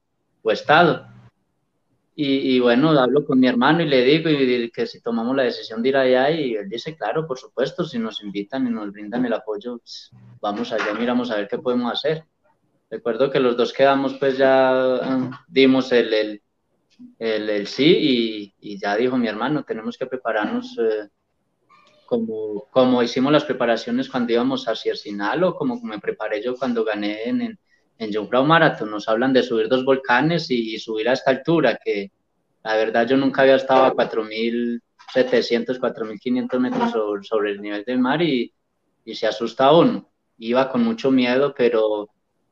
[0.51, 1.07] estado.
[2.15, 5.83] Y, bueno, hablo con mi hermano y le digo y que si tomamos la decisión
[5.83, 9.25] de ir allá y él dice, claro, por supuesto, si nos invitan y nos brindan
[9.25, 10.11] el apoyo, pues,
[10.41, 12.25] vamos allá, miramos a ver qué podemos hacer.
[12.91, 16.43] Recuerdo que los dos quedamos, pues ya eh, dimos el, el,
[17.19, 21.09] el, sí y, ya dijo mi hermano, tenemos que prepararnos eh,
[22.05, 26.85] como, como hicimos las preparaciones cuando íbamos a Ciercinal o como me preparé yo cuando
[26.85, 27.59] gané en
[28.03, 32.11] en Jungfrau Marathon nos hablan de subir dos volcanes y, subir a esta altura, que
[32.65, 34.81] la verdad yo nunca había estado a 4.000
[35.13, 38.53] 700, 4.500 metros sobre, el nivel del mar y,
[39.05, 40.11] y se asusta uno.
[40.39, 42.09] Iba con mucho miedo, pero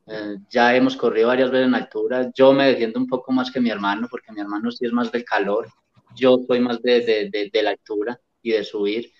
[0.07, 2.30] eh, ya hemos corrido varias veces en altura.
[2.34, 5.11] Yo me defiendo un poco más que mi hermano, porque mi hermano sí es más
[5.11, 5.68] del calor.
[6.14, 7.01] Yo soy más de,
[7.32, 9.11] de, de, la altura y de subir.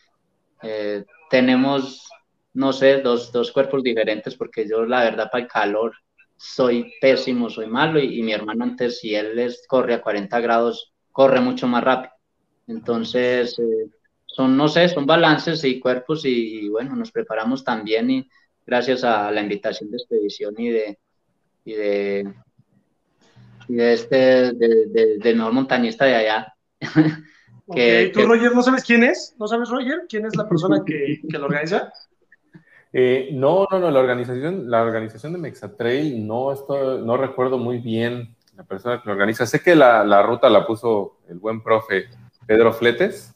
[0.63, 2.09] Eh, tenemos,
[2.55, 5.95] no sé, dos, dos, cuerpos diferentes, porque yo la verdad para el calor
[6.43, 10.95] soy pésimo, soy malo, y, mi hermano antes, si él les corre a 40 grados,
[11.13, 12.15] corre mucho más rápido.
[12.67, 13.91] Entonces, eh,
[14.25, 18.31] son, no sé, son balances y cuerpos y, y bueno, nos preparamos también y
[18.67, 20.99] gracias a la invitación de expedición y de,
[21.67, 22.35] y de,
[23.69, 26.55] y de este, de, del mejor montañista de allá.
[27.75, 29.37] que, ¿Tú, Roger, no sabes quién es?
[29.39, 30.07] ¿No sabes, Roger?
[30.09, 31.93] ¿Quién es la persona que, que lo organiza?
[32.93, 37.79] Eh, no, no, no, la organización, la organización de Mexatrail, no, estoy, no recuerdo muy
[37.79, 39.47] bien la persona que lo organiza.
[39.47, 42.09] Sé que la, la ruta la puso el buen profe
[42.47, 43.35] Pedro Fletes,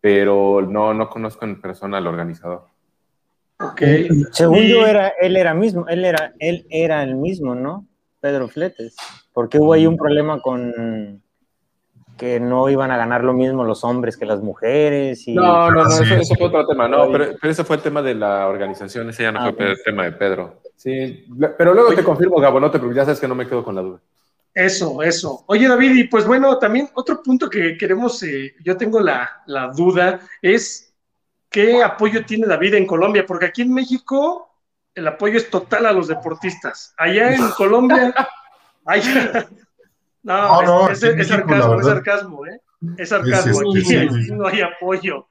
[0.00, 2.64] pero no, no conozco en persona al organizador.
[3.60, 4.08] Okay.
[4.32, 7.86] Según yo era, él era mismo, él era, él era el mismo, ¿no?
[8.18, 8.96] Pedro Fletes.
[9.32, 11.22] Porque hubo ahí un problema con
[12.20, 15.26] que no iban a ganar lo mismo los hombres que las mujeres.
[15.26, 15.34] Y...
[15.34, 18.14] No, no, no, eso, fue otro tema, no, pero, pero, ese fue el tema de
[18.14, 20.60] la organización, ese ya no ah, fue el tema de Pedro.
[20.76, 23.74] Sí, pero luego te confirmo, Gabo, no te ya sabes que no me quedo con
[23.74, 24.00] la duda.
[24.52, 25.44] Eso, eso.
[25.46, 29.68] Oye, David, y pues bueno, también otro punto que queremos, eh, yo tengo la, la
[29.68, 30.92] duda, es
[31.48, 33.24] ¿qué apoyo tiene David en Colombia?
[33.26, 34.58] Porque aquí en México
[34.94, 36.92] el apoyo es total a los deportistas.
[36.98, 38.12] Allá en Colombia,
[40.22, 42.60] no, no, es, sarcasmo, es sarcasmo, ¿eh?
[42.96, 45.26] Es sarcasmo, aquí, no hay apoyo.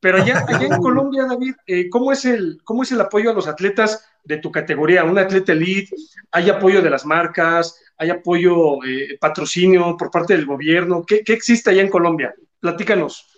[0.00, 3.34] Pero allá, allá en Colombia, David, eh, ¿cómo, es el, ¿cómo es el apoyo a
[3.34, 5.02] los atletas de tu categoría?
[5.02, 5.96] Un atleta elite,
[6.30, 7.80] ¿hay apoyo de las marcas?
[7.96, 11.04] ¿Hay apoyo, eh, patrocinio por parte del gobierno?
[11.06, 12.34] ¿Qué, ¿Qué existe allá en Colombia?
[12.60, 13.34] Platícanos.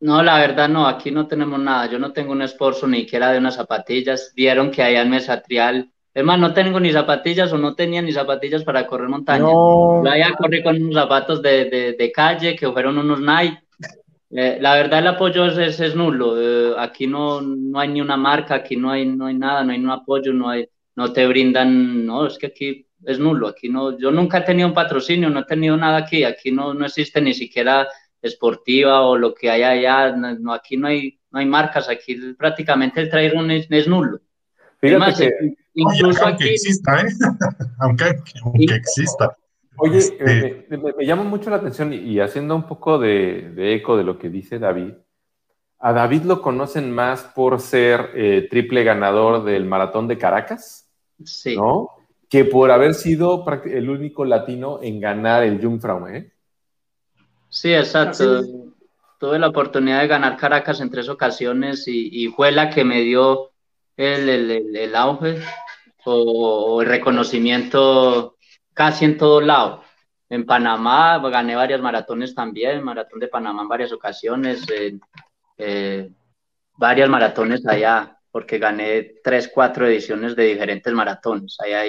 [0.00, 1.86] No, la verdad no, aquí no tenemos nada.
[1.90, 4.32] Yo no tengo un esfuerzo ni siquiera de unas zapatillas.
[4.34, 8.10] Vieron que allá en Mesatrial, es más, no tengo ni zapatillas o no tenía ni
[8.10, 9.44] zapatillas para correr montaña.
[9.44, 10.02] No.
[10.04, 13.62] Yo allá corrí con unos zapatos de, de, de calle que fueron unos Nike.
[14.32, 16.34] Eh, la verdad el apoyo es, es, nulo.
[16.36, 19.70] Eh, aquí no, no hay ni una marca, aquí no hay, no hay nada, no
[19.70, 23.46] hay un apoyo, no, hay, no te brindan, no, es que aquí es nulo.
[23.46, 26.24] Aquí no, yo nunca he tenido un patrocinio, no he tenido nada aquí.
[26.24, 27.86] Aquí no, no existe ni siquiera
[28.20, 30.16] esportiva o lo que haya allá.
[30.16, 34.18] No, aquí no hay, no hay marcas, aquí prácticamente el trail es, es nulo.
[34.80, 37.06] Fíjate que, incluso aunque aquí, exista, ¿eh?
[37.78, 38.04] aunque,
[38.44, 39.36] aunque exista.
[39.76, 43.96] Oye, este eh, me, llama mucho la atención y, haciendo un poco de, de, eco
[43.96, 44.94] de lo que dice David,
[45.78, 50.90] a David lo conocen más por ser eh, triple ganador del maratón de Caracas,
[51.24, 51.56] sí.
[51.56, 51.90] ¿no?
[52.28, 56.32] Que por haber sido el único latino en ganar el Jungfrau, ¿eh?
[57.48, 58.42] Sí, exacto.
[59.18, 63.52] Tuve la oportunidad de ganar Caracas en tres ocasiones y, fue la que me dio
[63.96, 65.40] el, el, auge
[66.08, 68.36] o, reconocimiento
[68.74, 69.84] casi en todo lado.
[70.30, 74.66] En Panamá gané varias maratones también, maratón de Panamá en varias ocasiones,
[75.56, 76.10] eh,
[76.76, 81.56] varias maratones allá, porque gané tres, cuatro ediciones de diferentes maratones.
[81.60, 81.82] Allá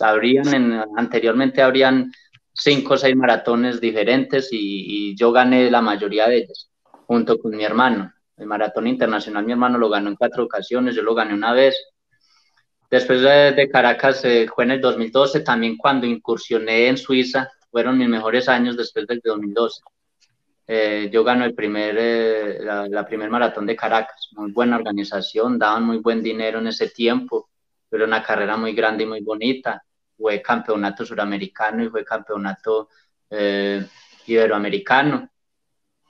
[0.00, 2.12] habrían, en, anteriormente habrían
[2.52, 6.70] cinco o seis maratones diferentes y, yo gané la mayoría de ellas,
[7.06, 8.12] junto con mi hermano.
[8.36, 11.76] El maratón internacional mi hermano lo ganó en cuatro ocasiones, yo lo gané una vez.
[12.90, 18.08] Después de, Caracas eh, fue en el 2012, también cuando incursioné en Suiza, fueron mis
[18.08, 19.80] mejores años después del 2012.
[20.66, 25.58] Eh, yo gané el primer, eh, la, la primer maratón de Caracas, muy buena organización,
[25.58, 27.48] daban muy buen dinero en ese tiempo,
[27.88, 29.82] pero una carrera muy grande y muy bonita
[30.20, 32.88] fue campeonato suramericano y fue campeonato
[33.30, 33.84] eh,
[34.26, 35.28] iberoamericano.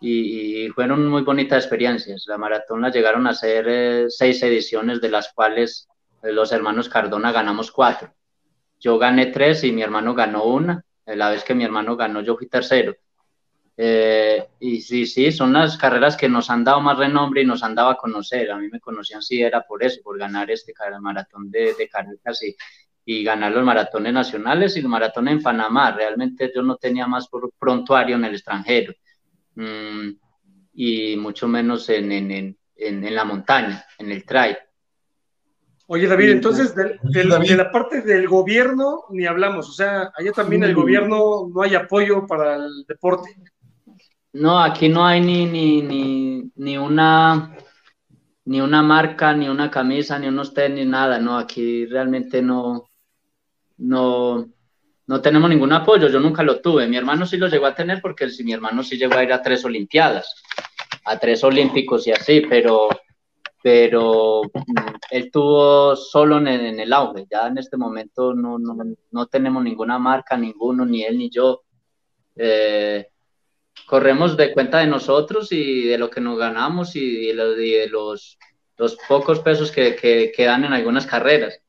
[0.03, 2.25] Y, fueron muy bonitas experiencias.
[2.27, 5.89] La maratón la llegaron a ser eh, seis ediciones, de las cuales
[6.23, 8.13] los hermanos Cardona ganamos cuatro.
[8.79, 10.85] Yo gané tres y mi hermano ganó una.
[11.07, 12.95] La vez que mi hermano ganó, yo fui tercero.
[13.77, 17.75] y sí, sí, son las carreras que nos han dado más renombre y nos han
[17.75, 18.51] dado a conocer.
[18.51, 22.43] A mí me conocían, sí, era por eso, por ganar este maratón de, de Caracas
[22.43, 22.57] y,
[23.05, 25.93] y ganar los maratones nacionales y los maratones en Panamá.
[25.93, 28.93] Realmente yo no tenía más prontuario en el extranjero
[29.57, 30.11] mm,
[30.75, 34.57] y mucho menos en, en, en, en, la montaña, en el trail.
[35.93, 40.73] Oye, David, entonces de, la parte del gobierno ni hablamos, o sea, allá también el
[40.73, 43.35] gobierno no hay apoyo para el deporte.
[44.33, 47.57] No, aquí no hay ni, ni, ni, ni una
[48.45, 52.89] ni una marca, ni una camisa, ni unos tenis, nada, no, aquí realmente no,
[53.79, 54.49] no,
[55.09, 56.87] no tenemos ningún apoyo, yo nunca lo tuve.
[56.87, 59.43] Mi hermano sí lo llegó a tener porque mi hermano sí llegó a ir a
[59.43, 60.37] tres Olimpiadas,
[61.05, 62.89] a tres Olímpicos y así, pero,
[63.63, 64.75] pero mm,
[65.11, 67.27] él tuvo solo en, el auge.
[67.31, 68.77] Ya en este momento no, no,
[69.11, 71.63] no, tenemos ninguna marca, ninguno, ni él ni yo.
[72.37, 73.07] Eh,
[73.87, 78.39] corremos de cuenta de nosotros y de lo que nos ganamos y de, de los,
[78.77, 81.61] los, pocos pesos que, que, dan en algunas carreras.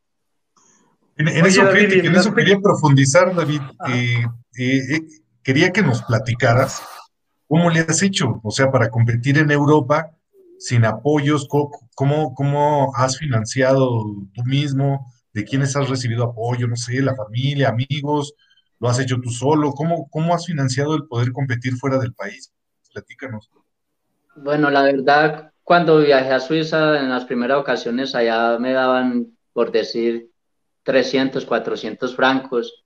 [1.18, 3.62] En, eso, quería profundizar, David.
[3.90, 4.24] Eh,
[4.58, 5.02] eh, eh,
[5.44, 6.82] quería que nos platicaras
[7.48, 10.12] cómo le has hecho, o sea, para competir en Europa
[10.62, 17.02] sin apoyos, cómo, cómo has financiado tú mismo, de quiénes has recibido apoyo, no sé,
[17.02, 18.36] la familia, amigos,
[18.80, 22.54] lo has hecho tú solo, ¿cómo, cómo has financiado el poder competir fuera del país?
[22.94, 23.50] Platícanos.
[24.36, 29.72] Bueno, la verdad, cuando viajé a Suiza en las primeras ocasiones, allá me daban, por
[29.72, 30.30] decir,
[30.84, 32.81] 300, 400 francos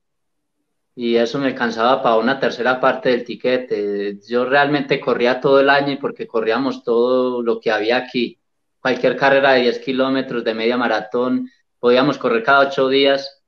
[0.95, 4.17] y eso me alcanzaba para una tercera parte del tiquete.
[4.25, 8.39] Yo realmente corría todo el año porque corríamos todo lo que había aquí.
[8.79, 13.43] Cualquier carrera de 10 kilómetros, de media maratón, podíamos correr cada ocho días.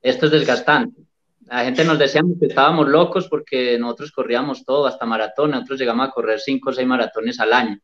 [0.00, 1.02] Esto es desgastante.
[1.46, 5.50] La gente nos decía que estábamos locos porque nosotros corríamos todo, hasta maratón.
[5.50, 7.78] Nosotros llegamos a correr cinco o seis maratones al año.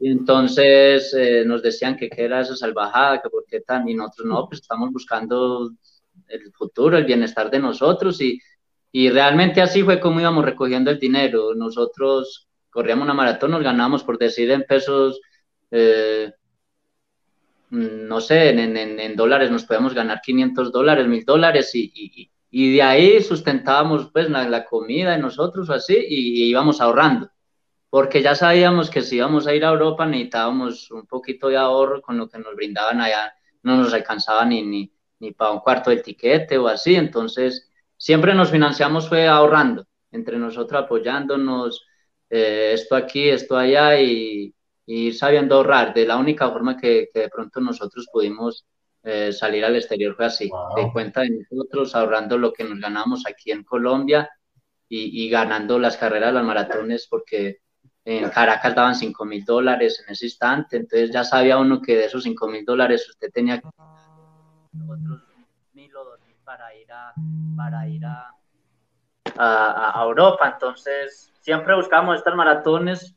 [0.00, 3.94] Y entonces eh, nos decían que qué era esa salvajada, que por qué tan, y
[3.94, 5.70] nosotros no, pues estamos buscando
[6.28, 8.40] el futuro, el bienestar de nosotros y,
[8.90, 11.54] y realmente así fue como íbamos recogiendo el dinero.
[11.54, 15.20] Nosotros corríamos una maratón, nos ganábamos por decir en pesos,
[15.70, 16.32] eh,
[17.70, 22.30] no sé, en, en, en, dólares nos podíamos ganar 500 dólares, 1000 dólares y, y,
[22.50, 27.30] y, de ahí sustentábamos pues la, la comida de nosotros así y íbamos ahorrando
[27.92, 32.00] porque ya sabíamos que si íbamos a ir a Europa necesitábamos un poquito de ahorro
[32.00, 34.90] con lo que nos brindaban allá, no nos alcanzaba ni, ni,
[35.22, 40.36] ni para un cuarto del tiquete o así, entonces siempre nos financiamos fue ahorrando, entre
[40.36, 41.86] nosotros apoyándonos,
[42.28, 44.52] eh, esto aquí, esto allá y,
[44.84, 48.66] y, sabiendo ahorrar, de la única forma que, que de pronto nosotros pudimos
[49.04, 53.22] eh, salir al exterior fue así, de cuenta de nosotros, ahorrando lo que nos ganamos
[53.24, 54.28] aquí en Colombia
[54.88, 57.58] y, y ganando las carreras, las maratones, porque
[58.04, 62.06] en Caracas daban 5 mil dólares en ese instante, entonces ya sabía uno que de
[62.06, 63.68] esos 5 mil dólares usted tenía que
[64.88, 65.22] otros
[65.72, 67.14] mil o dos mil para ir a,
[67.56, 68.34] para ir a,
[69.36, 73.14] a, Europa, entonces siempre buscábamos estas maratones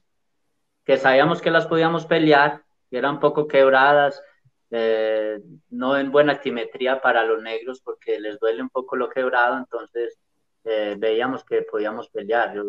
[0.84, 4.22] que sabíamos que las podíamos pelear, y eran un poco quebradas,
[4.70, 5.39] eh,
[5.70, 10.20] no en buena altimetría para los negros porque les duele un poco lo quebrado, entonces
[10.64, 12.53] eh, veíamos que podíamos pelear.
[12.56, 12.64] Yo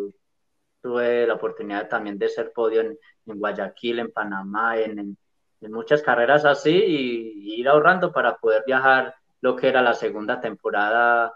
[0.80, 5.16] tuve la oportunidad también de ser podio en, Guayaquil, en Panamá, en,
[5.60, 11.32] muchas carreras así y, ir ahorrando para poder viajar lo que era la segunda temporada,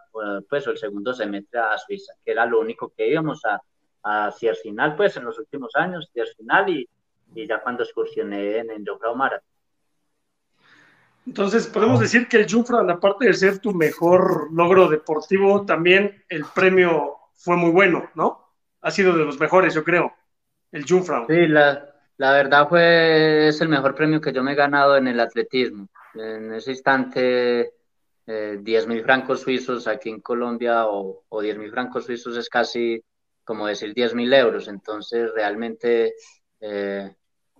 [0.48, 3.60] pues o el segundo semestre a Suiza, que era lo único que íbamos a,
[4.02, 6.88] a final, pues en los últimos años, final y,
[7.34, 9.48] y ya cuando excursioné en, en Jungfrau Marathon.
[11.26, 16.44] Entonces, podemos decir que el Jungfrau, aparte de ser tu mejor logro deportivo, también el
[16.54, 18.50] premio fue muy bueno, ¿no?
[18.82, 20.12] ha sido de los mejores, yo creo,
[20.72, 21.26] el Jungfrau.
[21.26, 21.89] Sí, la,
[22.20, 25.88] la verdad fue, es el mejor premio que yo me he ganado en el atletismo.
[26.12, 27.72] En ese instante,
[28.26, 32.50] eh, 10 mil francos suizos aquí en Colombia o, o 10 mil francos suizos es
[32.50, 33.02] casi
[33.42, 34.68] como decir 10 mil euros.
[34.68, 36.12] Entonces, realmente
[36.60, 37.16] eh,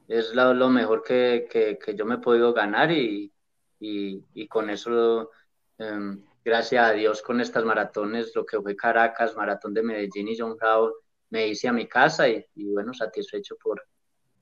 [0.08, 3.32] es lo, mejor que, que, yo me he podido ganar y,
[3.78, 5.30] y, y con eso
[5.78, 10.38] eh, gracias a Dios con estas maratones, lo que fue Caracas, Maratón de Medellín y
[10.38, 10.92] John Brown,
[11.30, 13.82] me hice a mi casa y, bueno, satisfecho por,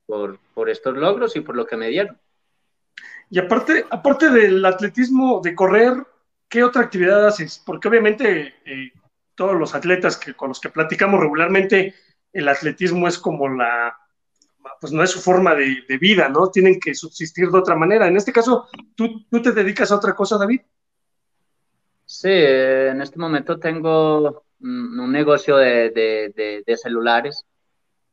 [0.08, 2.18] por, estos logros y por lo que me dieron.
[3.30, 5.94] Y aparte, aparte del atletismo, de correr,
[6.48, 7.62] ¿qué otra actividad haces?
[7.64, 8.92] Porque obviamente eh,
[9.34, 11.94] todos los atletas que, con los que platicamos regularmente,
[12.32, 13.94] el atletismo es como la,
[14.80, 16.50] pues no es su forma de, vida, ¿no?
[16.50, 18.08] Tienen que subsistir de otra manera.
[18.08, 20.62] En este caso, ¿tú, ¿tú te dedicas a otra cosa, David?
[22.06, 27.44] Sí, en este momento tengo un negocio de, celulares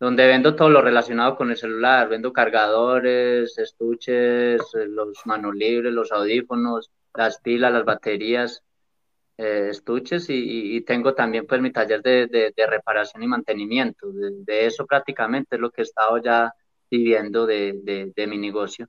[0.05, 6.11] donde vendo todo lo relacionado con el celular, vendo cargadores, estuches, los manos libres, los
[6.11, 8.63] audífonos, las pilas, las baterías,
[9.35, 14.11] eh, estuches y, tengo también pues mi taller de, reparación y mantenimiento.
[14.11, 16.53] De, eso prácticamente es lo que he estado ya
[16.91, 18.87] viviendo de, mi negocio.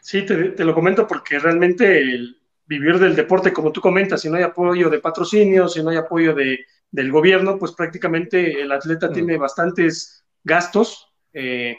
[0.00, 4.30] Sí, te, te, lo comento porque realmente el, vivir del deporte, como tú comentas, si
[4.30, 8.72] no hay apoyo de patrocinio, si no hay apoyo de, del gobierno, pues prácticamente el
[8.72, 9.12] atleta mm.
[9.12, 11.12] tiene bastantes gastos.
[11.32, 11.76] Eh,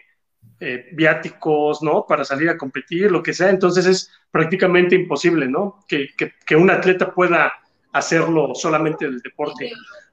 [0.62, 2.06] eh, viáticos, ¿no?
[2.08, 3.50] Para salir a competir, lo que sea.
[3.50, 5.84] Entonces es prácticamente imposible, ¿no?
[5.88, 6.10] Que,
[6.46, 7.54] que un atleta pueda
[7.92, 9.72] hacerlo solamente del deporte.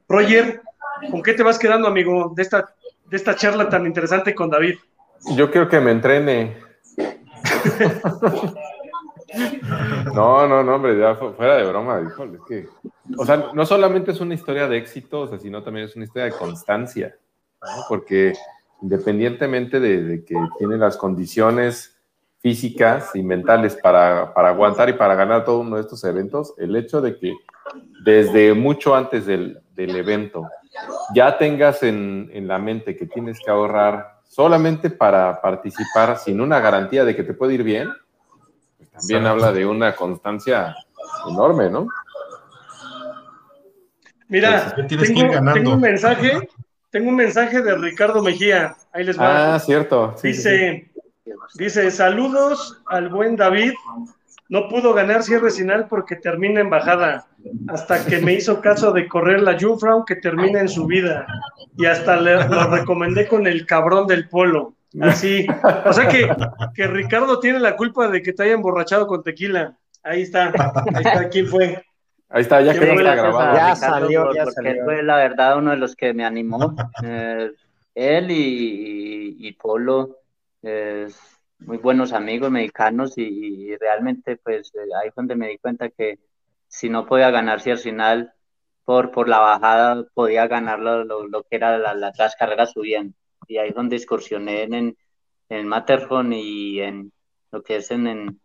[0.09, 0.62] Roger,
[1.11, 2.74] ¿con qué te vas quedando, amigo, de esta,
[3.07, 4.76] de esta charla tan interesante con David?
[5.36, 6.57] Yo quiero que me entrene.
[10.14, 12.68] No, no, no, hombre, ya fuera de broma, híjole, es que,
[13.16, 16.38] o sea, no solamente es una historia de éxito, sino también es una historia de
[16.38, 17.16] constancia,
[17.88, 18.34] porque
[18.82, 21.96] independientemente de, que tiene las condiciones
[22.38, 26.76] físicas y mentales para, para, aguantar y para ganar todo uno de estos eventos, el
[26.76, 27.34] hecho de que
[28.04, 30.48] desde mucho antes del, del evento
[31.14, 36.60] ya tengas en, en la mente que tienes que ahorrar solamente para participar sin una
[36.60, 37.88] garantía de que te puede ir bien,
[38.99, 40.74] también habla de una constancia
[41.28, 41.88] enorme, ¿no?
[44.28, 46.49] Mira, tengo, un mensaje,
[46.90, 48.74] tengo un mensaje de Ricardo Mejía.
[48.92, 49.55] Ahí les va.
[49.55, 50.16] Ah, cierto.
[50.22, 50.90] dice,
[51.55, 53.72] dice, saludos al buen David.
[54.49, 57.26] No pudo ganar cierre final porque termina en bajada.
[57.68, 61.26] Hasta que me hizo caso de correr la Jungfrau que termina en su vida.
[61.76, 64.74] Y hasta le, lo recomendé con el cabrón del polo.
[65.01, 65.47] Así.
[65.84, 66.28] O sea que,
[66.74, 69.76] que Ricardo tiene la culpa de que te haya emborrachado con tequila.
[70.03, 70.53] Ahí está.
[70.95, 71.28] Ahí está.
[71.28, 71.84] ¿Quién fue?
[72.28, 73.57] Ahí está, ya quedó grabado.
[73.57, 76.74] Ya salió, ya porque él fue la verdad uno de los que me animó.
[77.05, 77.53] Eh,
[77.95, 80.18] él y, y, Polo,
[80.62, 86.18] muy buenos amigos mexicanos y, realmente pues eh, ahí donde me di cuenta que
[86.68, 88.34] si no podía ganar si al final
[88.84, 93.16] por, por la bajada podía ganar lo, lo, que era las carreras subiendo
[93.49, 94.97] y ahí es donde excursioné en,
[95.49, 97.12] en Matterhorn y en
[97.51, 98.40] lo que es en, en,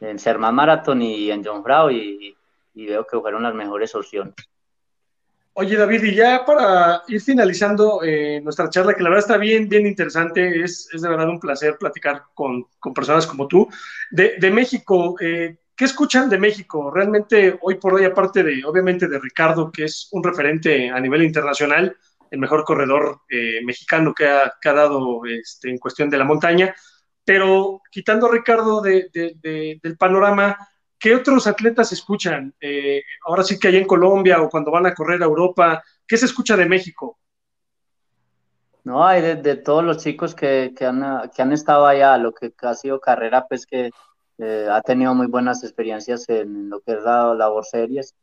[0.00, 2.36] en Sermán Marathon y en John Frau y,
[2.74, 4.34] y, veo que fueron las mejores opciones.
[5.54, 9.68] Oye David, y ya para ir finalizando eh, nuestra charla, que la verdad está bien,
[9.68, 13.68] bien interesante, es, es de verdad un placer platicar con, con personas como tú.
[14.10, 16.90] De, de México, eh, ¿qué escuchan de México?
[16.90, 21.22] Realmente hoy por hoy, aparte de, obviamente, de Ricardo, que es un referente a nivel
[21.22, 21.98] internacional,
[22.32, 26.74] el mejor corredor eh, mexicano que ha, dado este, en cuestión de la montaña.
[27.24, 30.56] Pero quitando a Ricardo del panorama,
[30.98, 32.54] ¿qué otros atletas escuchan?
[32.58, 36.16] Eh, ahora sí que hay en Colombia o cuando van a correr a Europa, ¿qué
[36.16, 37.18] se escucha de México?
[38.84, 42.74] No, hay de, todos los chicos que, han, que, han, estado allá, lo que ha
[42.74, 43.90] sido carrera, pues que
[44.38, 48.14] eh, ha tenido muy buenas experiencias en lo que es la labor series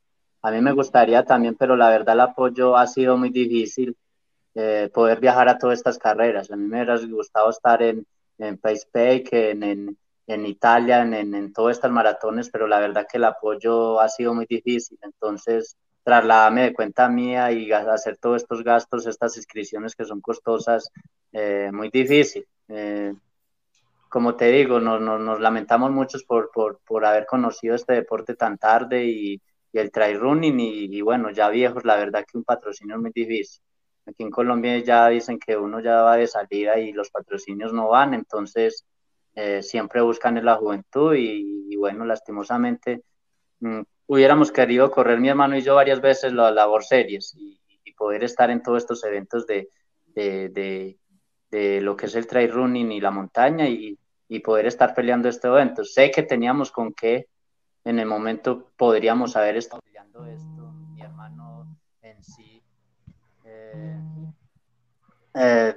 [0.42, 3.96] a mí me gustaría también, pero la verdad el apoyo ha sido muy difícil
[4.56, 6.52] eh, poder viajar a todas estas carreras.
[6.52, 8.06] A mí me hubiera gustado estar en,
[8.38, 13.18] en Pace en, en, en, Italia, en, en, todas estas maratones, pero la verdad que
[13.18, 14.98] el apoyo ha sido muy difícil.
[15.02, 20.90] Entonces, trasladarme de cuenta mía y hacer todos estos gastos, estas inscripciones que son costosas,
[21.34, 22.48] eh, muy difícil.
[22.70, 23.14] Eh,
[24.08, 28.36] como te digo, nos, nos, nos lamentamos muchos por, por, por haber conocido este deporte
[28.36, 29.42] tan tarde y,
[29.72, 33.12] y el trail running y, bueno, ya viejos, la verdad que un patrocinio es muy
[33.14, 33.62] difícil.
[34.06, 37.90] Aquí en Colombia ya dicen que uno ya va de salida y los patrocinios no
[37.90, 38.86] van, entonces
[39.36, 43.04] eh, siempre buscan en la juventud y, bueno, lastimosamente
[43.60, 47.58] mm, hubiéramos querido correr mi hermano y yo varias veces la labor series y,
[47.98, 49.68] poder estar en todos estos eventos de,
[50.16, 50.98] de,
[51.52, 54.00] de, lo que es el trail running y la montaña y,
[54.30, 55.84] y poder estar peleando este evento.
[55.84, 57.28] Sé que teníamos con qué
[57.90, 60.72] en el momento podríamos haber estado peleando esto.
[60.94, 62.64] Mi hermano en sí
[63.44, 64.00] eh,
[65.34, 65.76] eh,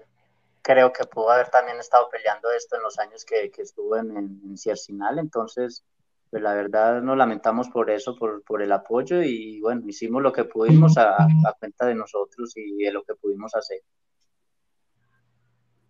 [0.60, 4.14] creo que pudo haber también estado peleando esto en los años que, que estuvo en,
[4.16, 5.84] en, Ciercinal, entonces
[6.28, 10.44] pues la verdad nos lamentamos por eso, por, el apoyo y bueno, hicimos lo que
[10.44, 13.80] pudimos a, a cuenta de nosotros y de lo que pudimos hacer.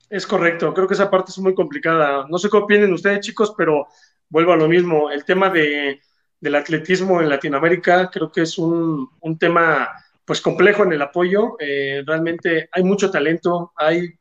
[0.09, 2.27] Es correcto, creo que esa parte es muy complicada.
[2.29, 3.87] No sé qué opinen ustedes, chicos, pero
[4.29, 6.01] vuelvo a lo mismo, el tema de,
[6.43, 9.89] del atletismo en Latinoamérica creo que es un, un tema
[10.25, 11.57] pues complejo en el apoyo.
[11.61, 14.13] Eh, realmente hay mucho talento, hay,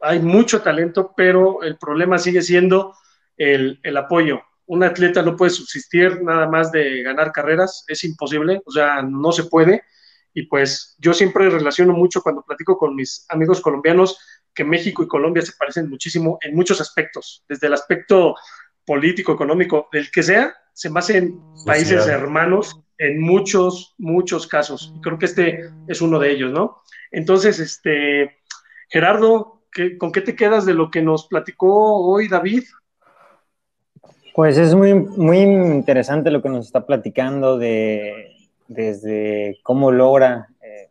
[0.00, 2.94] hay mucho talento, pero el problema sigue siendo
[3.36, 4.40] el, el, apoyo.
[4.64, 9.30] Un atleta no puede subsistir nada más de ganar carreras, es imposible, o sea, no
[9.30, 9.82] se puede.
[10.32, 14.18] Y pues yo siempre relaciono mucho cuando platico con mis amigos colombianos
[14.54, 18.34] que México y Colombia se parecen muchísimo en muchos aspectos, desde el aspecto
[18.86, 24.92] político, económico, del que sea, se me hacen países hermanos en muchos, muchos casos.
[24.94, 26.82] Y creo que este es uno de ellos, ¿no?
[27.10, 28.36] Entonces, este,
[28.90, 29.62] Gerardo,
[29.98, 32.64] ¿con qué te quedas de lo que nos platicó hoy David?
[34.34, 38.34] Pues es muy, muy interesante lo que nos está platicando de
[38.68, 40.90] desde cómo logra eh,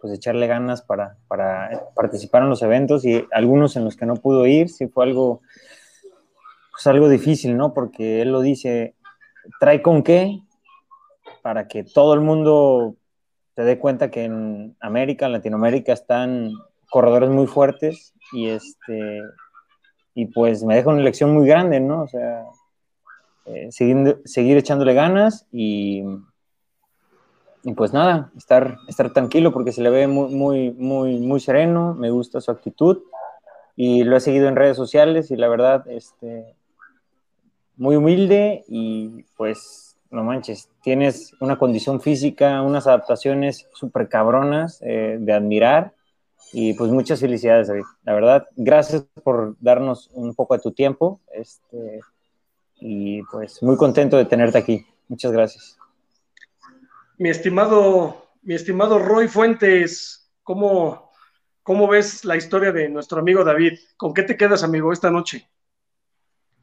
[0.00, 1.16] pues echarle ganas para,
[1.96, 5.40] participar en los eventos y algunos en los que no pudo ir, sí fue algo,
[6.78, 7.74] pues algo difícil, ¿no?
[7.74, 8.94] Porque él lo dice,
[9.58, 10.38] trae con qué
[11.42, 12.94] para que todo el mundo
[13.56, 16.52] se dé cuenta que en América, en Latinoamérica están
[16.88, 19.22] corredores muy fuertes y este
[20.14, 22.02] y pues me deja una lección muy grande, ¿no?
[22.02, 22.44] O sea,
[23.46, 26.04] eh, seguir, seguir echándole ganas y,
[27.64, 31.94] y pues nada, estar, estar tranquilo porque se le ve muy, muy, muy, muy sereno,
[31.94, 33.02] me gusta su actitud
[33.74, 36.54] y lo he seguido en redes sociales y la verdad, este,
[37.78, 45.16] muy humilde y pues no manches, tienes una condición física, unas adaptaciones súper cabronas eh,
[45.18, 45.94] de admirar
[46.52, 47.84] y pues muchas felicidades, David.
[48.04, 52.00] La verdad, gracias por darnos un poco de tu tiempo este,
[52.76, 54.86] y pues muy contento de tenerte aquí.
[55.08, 55.78] Muchas gracias
[57.18, 61.10] mi estimado, mi estimado Roy Fuentes, ¿cómo,
[61.62, 63.78] ¿cómo ves la historia de nuestro amigo David?
[63.96, 65.48] ¿Con qué te quedas, amigo, esta noche?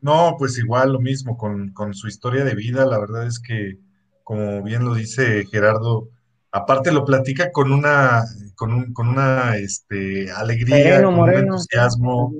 [0.06, 2.86] No, pues igual lo mismo con, su historia de vida.
[2.86, 3.80] La verdad es que,
[4.24, 6.10] como bien lo dice Gerardo,
[6.52, 12.36] aparte lo platica con una, con, un, con una este, alegría, con un entusiasmo.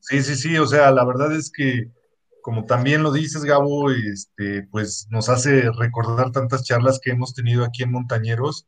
[0.00, 1.88] Sí, sí, sí, o sea, la verdad es que
[2.42, 7.64] como también lo dices, Gabo, este, pues nos hace recordar tantas charlas que hemos tenido
[7.64, 8.66] aquí en Montañeros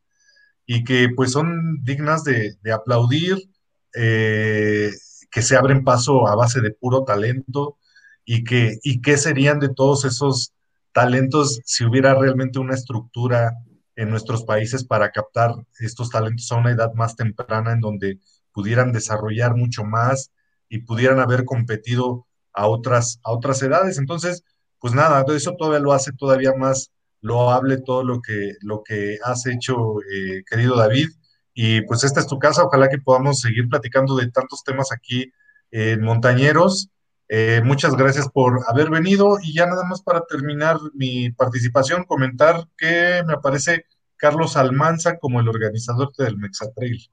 [0.65, 3.49] y que pues son dignas de, aplaudir,
[3.93, 4.89] eh,
[5.29, 7.77] que se abren paso a base de puro talento
[8.25, 10.53] y que, y qué serían de todos esos
[10.91, 13.53] talentos si hubiera realmente una estructura
[13.95, 18.19] en nuestros países para captar estos talentos a una edad más temprana en donde
[18.51, 20.31] pudieran desarrollar mucho más
[20.69, 23.97] y pudieran haber competido a otras, a otras edades.
[23.97, 24.43] Entonces,
[24.79, 29.45] pues nada, eso todavía lo hace todavía más loable todo lo que, lo que has
[29.47, 31.09] hecho, eh, querido David.
[31.53, 35.31] Y pues esta es tu casa, ojalá que podamos seguir platicando de tantos temas aquí
[35.71, 36.89] en Montañeros.
[37.27, 42.67] Eh, muchas gracias por haber venido y ya nada más para terminar mi participación, comentar
[42.77, 47.09] que me aparece Carlos Almanza como el organizador del Mexatrail.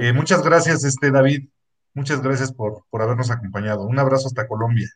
[0.00, 1.48] Eh, muchas gracias, este David.
[1.94, 3.86] Muchas gracias por, habernos acompañado.
[3.86, 4.88] Un abrazo hasta Colombia.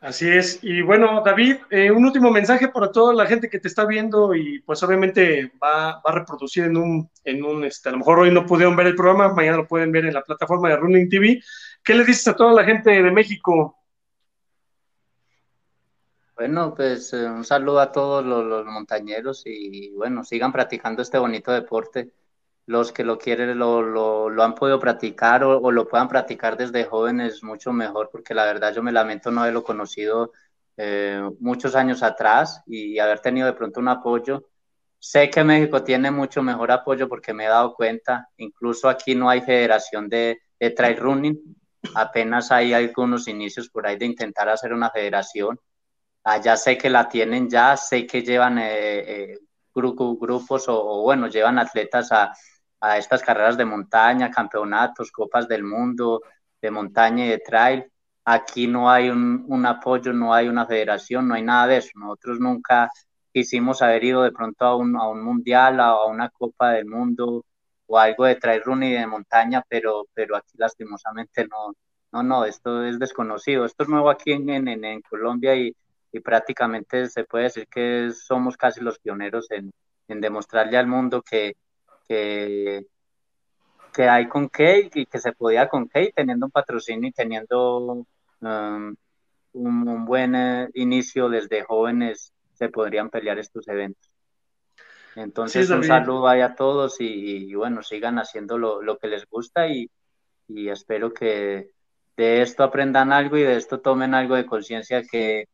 [0.00, 0.58] Así es.
[0.62, 4.34] Y bueno, David, eh, un último mensaje para toda la gente que te está viendo
[4.34, 8.30] y pues obviamente va, a reproducir en un, en un este, a lo mejor hoy
[8.30, 11.40] no pudieron ver el programa, mañana lo pueden ver en la plataforma de Running TV.
[11.84, 13.76] ¿Qué le dices a toda la gente de México?
[16.36, 21.52] Bueno, pues eh, un saludo a todos los montañeros y bueno, sigan practicando este bonito
[21.52, 22.12] deporte
[22.70, 27.42] los que lo quieren lo, lo, han podido practicar o, lo puedan practicar desde jóvenes
[27.42, 30.32] mucho mejor, porque la verdad yo me lamento no haberlo conocido
[30.76, 34.48] eh, muchos años atrás y haber tenido de pronto un apoyo.
[35.00, 39.28] Sé que México tiene mucho mejor apoyo porque me he dado cuenta, incluso aquí no
[39.28, 41.59] hay federación de, de trail running,
[41.94, 45.58] apenas hay algunos inicios por ahí de intentar hacer una federación.
[46.24, 49.38] Allá sé que la tienen ya, sé que llevan eh, eh,
[49.74, 52.32] grupos o, o, bueno, llevan atletas a,
[52.80, 56.22] a estas carreras de montaña, campeonatos, copas del mundo,
[56.60, 57.84] de montaña y de trail.
[58.24, 61.90] Aquí no hay un, apoyo, no hay una federación, no hay nada de eso.
[61.94, 62.90] Nosotros nunca
[63.32, 66.86] quisimos haber ido de pronto a un, a un mundial, a, a una copa del
[66.86, 67.44] mundo
[67.90, 71.74] o algo de trail running de montaña, pero, pero aquí lastimosamente no,
[72.12, 73.64] no, no, esto es desconocido.
[73.64, 75.74] Esto es nuevo aquí en, en, en Colombia y,
[76.12, 79.72] y, prácticamente se puede decir que somos casi los pioneros en,
[80.06, 81.56] en demostrarle al mundo que,
[82.08, 82.86] que,
[83.92, 88.06] que hay con Kate y que se podía con Kate teniendo un patrocinio y teniendo
[88.40, 88.94] um,
[89.52, 94.09] un, buen eh, inicio desde jóvenes se podrían pelear estos eventos.
[95.22, 99.90] Entonces un saludo ahí a todos y, bueno, sigan haciendo lo, que les gusta y,
[100.48, 101.70] espero que
[102.16, 105.48] de esto aprendan algo y de esto tomen algo de conciencia que,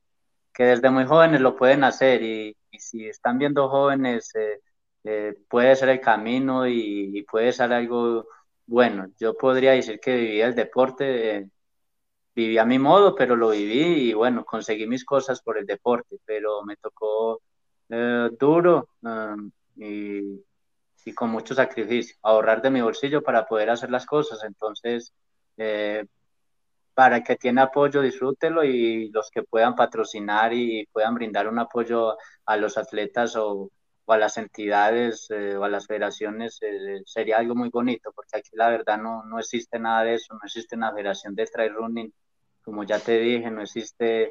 [0.57, 4.61] desde muy jóvenes lo pueden hacer y, si están viendo jóvenes eh,
[5.05, 8.29] eh, puede ser el camino y, puede ser algo
[8.67, 9.09] bueno.
[9.19, 11.51] Yo podría decir que viví el deporte, eh,
[12.35, 16.19] viví a mi modo, pero lo viví y bueno, conseguí mis cosas por el deporte,
[16.25, 17.41] pero me tocó
[17.89, 20.43] eh, duro um, y,
[21.15, 24.43] con mucho sacrificio, ahorrar de mi bolsillo para poder hacer las cosas.
[24.45, 25.15] Entonces,
[26.95, 32.17] para que tiene apoyo, disfrútelo y los que puedan patrocinar y puedan brindar un apoyo
[32.47, 33.71] a los atletas o
[34.15, 38.51] a las entidades eh, o a las federaciones eh, sería algo muy bonito, porque aquí
[38.55, 42.13] la verdad no, no existe nada de eso, no existe una federación de trail running,
[42.63, 44.31] como ya te dije, no existe,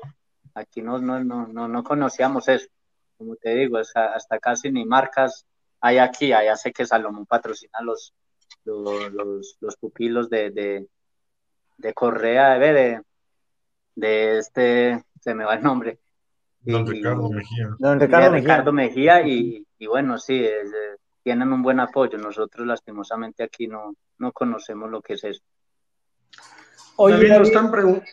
[0.53, 2.68] aquí no, no, no, no, no conocíamos eso,
[3.17, 5.45] como te digo, hasta, hasta casi ni marcas
[5.81, 8.13] hay aquí, allá sé que Salomón patrocina los,
[8.63, 10.87] los, los, pupilos de, de,
[11.77, 13.01] de Correa, de,
[13.95, 15.99] de este, se me va el nombre.
[16.61, 17.69] Don Ricardo Mejía.
[17.77, 19.21] Don Ricardo, Mejía.
[19.27, 20.43] y, y, bueno, sí,
[21.23, 22.17] tienen un buen apoyo.
[22.17, 25.43] Nosotros lastimosamente aquí no, no conocemos lo que es eso.
[26.97, 28.09] Oye, David, están preguntando.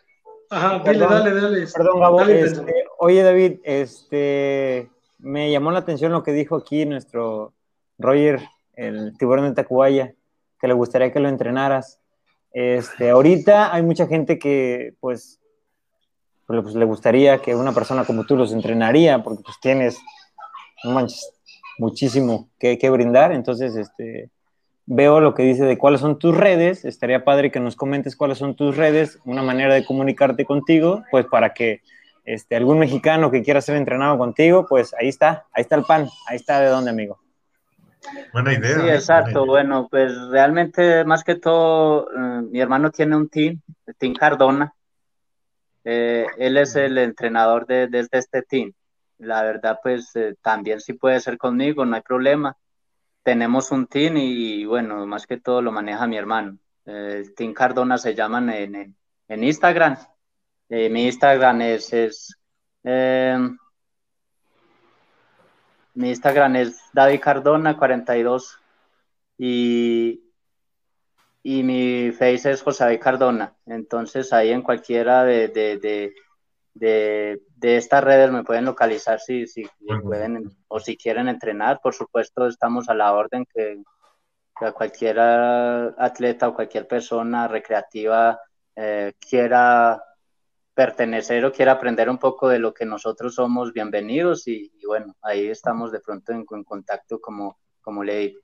[0.52, 1.66] Ajá, dale, dale, dale.
[1.74, 2.20] Perdón, Gabo.
[2.24, 7.54] Este, oye, David, este, me llamó la atención lo que dijo aquí nuestro
[7.98, 8.42] Roger,
[8.74, 10.12] el tiburón de Tacubaya,
[10.60, 12.00] que le gustaría que lo entrenaras.
[12.52, 15.40] Este, ahorita hay mucha gente que, pues,
[16.46, 19.98] pues, le gustaría que una persona como tú los entrenaría, porque pues tienes,
[21.78, 23.32] muchísimo que, que brindar.
[23.32, 24.28] Entonces, este,
[24.86, 26.84] veo lo que dice de cuáles son tus redes.
[26.84, 31.26] Estaría padre que nos comentes cuáles son tus redes, una manera de comunicarte contigo, pues
[31.26, 31.82] para que
[32.24, 36.08] este, algún mexicano que quiera ser entrenado contigo, pues ahí está, ahí está el pan,
[36.28, 37.18] ahí está de dónde, amigo.
[38.32, 38.80] Buena idea.
[38.80, 39.46] Sí, exacto.
[39.46, 44.74] Bueno, pues realmente, más que todo, eh, mi hermano tiene un team, el Team Cardona.
[45.84, 48.72] Eh, él es el entrenador de, este team.
[49.18, 52.56] La verdad, pues eh, también sí puede ser conmigo, no hay problema
[53.22, 56.58] tenemos un team y, bueno, más que todo lo maneja mi hermano.
[56.84, 58.96] El team Cardona se llaman en,
[59.28, 59.96] en, Instagram.
[60.68, 62.36] Eh, mi Instagram es,
[62.84, 63.38] eh,
[65.94, 68.58] mi Instagram es David Cardona 42
[69.38, 70.22] y,
[71.42, 73.54] y mi face es José David Cardona.
[73.66, 76.14] Entonces ahí en cualquiera de,
[76.74, 79.68] estas redes me pueden localizar si, si
[80.02, 81.80] pueden o si quieren entrenar.
[81.82, 83.82] Por supuesto, estamos a la orden que,
[84.74, 88.38] cualquier atleta o cualquier persona recreativa
[88.76, 90.00] eh, quiera
[90.72, 95.48] pertenecer o quiera aprender un poco de lo que nosotros somos, bienvenidos y, bueno, ahí
[95.48, 98.40] estamos de pronto en, en contacto como, como le digo.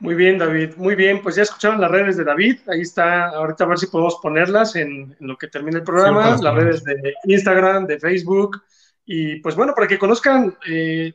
[0.00, 0.74] Muy bien, David.
[0.76, 2.58] Muy bien, pues ya escucharon las redes de David.
[2.68, 3.28] Ahí está.
[3.28, 6.36] Ahorita a ver si podemos ponerlas en, lo que termine el programa.
[6.40, 8.62] las redes de Instagram, de Facebook.
[9.04, 11.12] Y pues bueno, para que conozcan eh,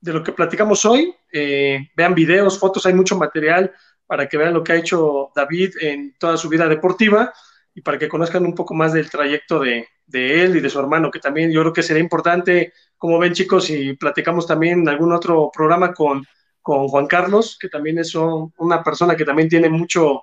[0.00, 3.72] de lo que platicamos hoy, eh, vean videos, fotos, hay mucho material
[4.06, 7.32] para que vean lo que ha hecho David en toda su vida deportiva
[7.74, 10.80] y para que conozcan un poco más del trayecto de, de él y de su
[10.80, 14.88] hermano, que también yo creo que sería importante, como ven chicos, si platicamos también en
[14.88, 16.24] algún otro programa con
[16.62, 20.22] con Juan Carlos, que también es una persona que también tiene mucho,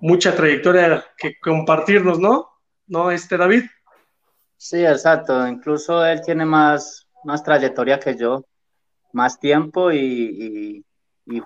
[0.00, 2.48] mucha trayectoria que compartirnos, ¿no?
[2.86, 3.64] ¿No, este David?
[4.56, 5.46] Sí, exacto.
[5.46, 8.44] Incluso él tiene más, más trayectoria que yo,
[9.12, 10.84] más tiempo y,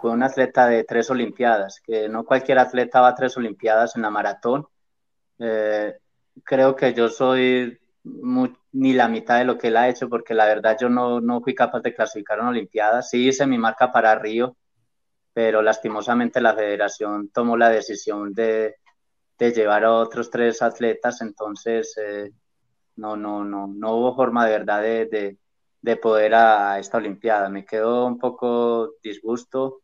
[0.00, 4.02] fue un atleta de tres Olimpiadas, que no cualquier atleta va a tres Olimpiadas en
[4.02, 4.66] la maratón.
[5.38, 5.94] Eh,
[6.42, 7.78] creo que yo soy
[8.72, 11.40] ni la mitad de lo que él ha hecho, porque la verdad yo no, no
[11.40, 13.02] fui capaz de clasificar una Olimpiada.
[13.02, 14.56] Sí hice mi marca para Río,
[15.32, 18.76] pero lastimosamente la federación tomó la decisión de,
[19.38, 22.30] de llevar a otros tres atletas, entonces eh,
[22.96, 25.38] no, no, no, no hubo forma de verdad de, de,
[25.82, 27.48] de poder a, esta Olimpiada.
[27.48, 29.80] Me quedó un poco disgusto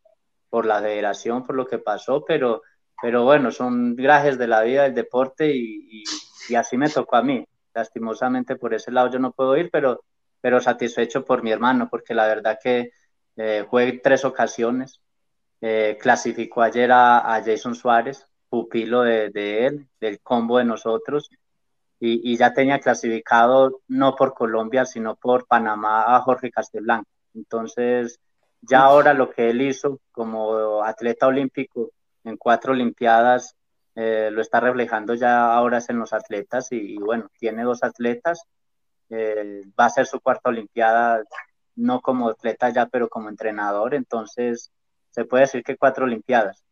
[0.50, 2.62] por la federación, por lo que pasó, pero,
[3.00, 6.04] pero bueno, son grajes de la vida del deporte y,
[6.48, 10.04] y así me tocó a mí lastimosamente por ese lado yo no puedo ir, pero,
[10.40, 12.90] pero satisfecho por mi hermano, porque la verdad que
[13.36, 15.00] eh, en tres ocasiones.
[15.64, 21.30] Eh, clasificó ayer a, Jason Suárez, pupilo de, él, del combo de nosotros,
[22.00, 27.08] y, ya tenía clasificado no por Colombia, sino por Panamá a Jorge Castelblanco.
[27.32, 28.18] Entonces,
[28.60, 31.92] ya ahora lo que él hizo como atleta olímpico
[32.24, 33.54] en cuatro Olimpiadas
[33.94, 38.44] eh, lo está reflejando ya ahora en los atletas y, bueno, tiene dos atletas,
[39.10, 41.22] eh, va a ser su cuarta Olimpiada,
[41.76, 44.70] no como atleta ya, pero como entrenador, entonces
[45.10, 46.64] se puede decir que cuatro Olimpiadas.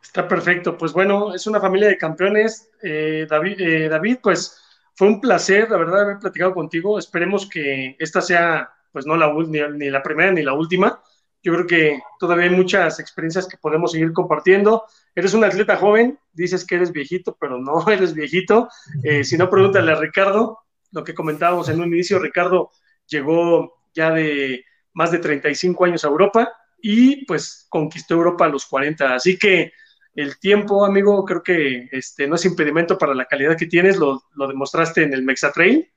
[0.00, 2.70] Está perfecto, pues bueno, es una familia de campeones.
[2.80, 4.62] Eh, David, David, pues
[4.94, 6.98] fue un placer, la verdad, haber platicado contigo.
[6.98, 11.02] Esperemos que esta sea, pues no la, ni, ni la primera ni la última.
[11.46, 14.82] Yo creo que todavía hay muchas experiencias que podemos seguir compartiendo.
[15.14, 18.68] Eres un atleta joven, dices que eres viejito, pero no eres viejito.
[19.04, 20.58] Eh, si no, pregúntale a Ricardo,
[20.90, 22.72] lo que comentábamos en un inicio, Ricardo
[23.06, 24.64] llegó ya de
[24.94, 26.52] más de 35 años a Europa
[26.82, 29.14] y pues conquistó Europa a los 40.
[29.14, 29.70] Así que
[30.16, 34.20] el tiempo, amigo, creo que este, no es impedimento para la calidad que tienes, lo,
[34.34, 35.88] demostraste en el Mexatrail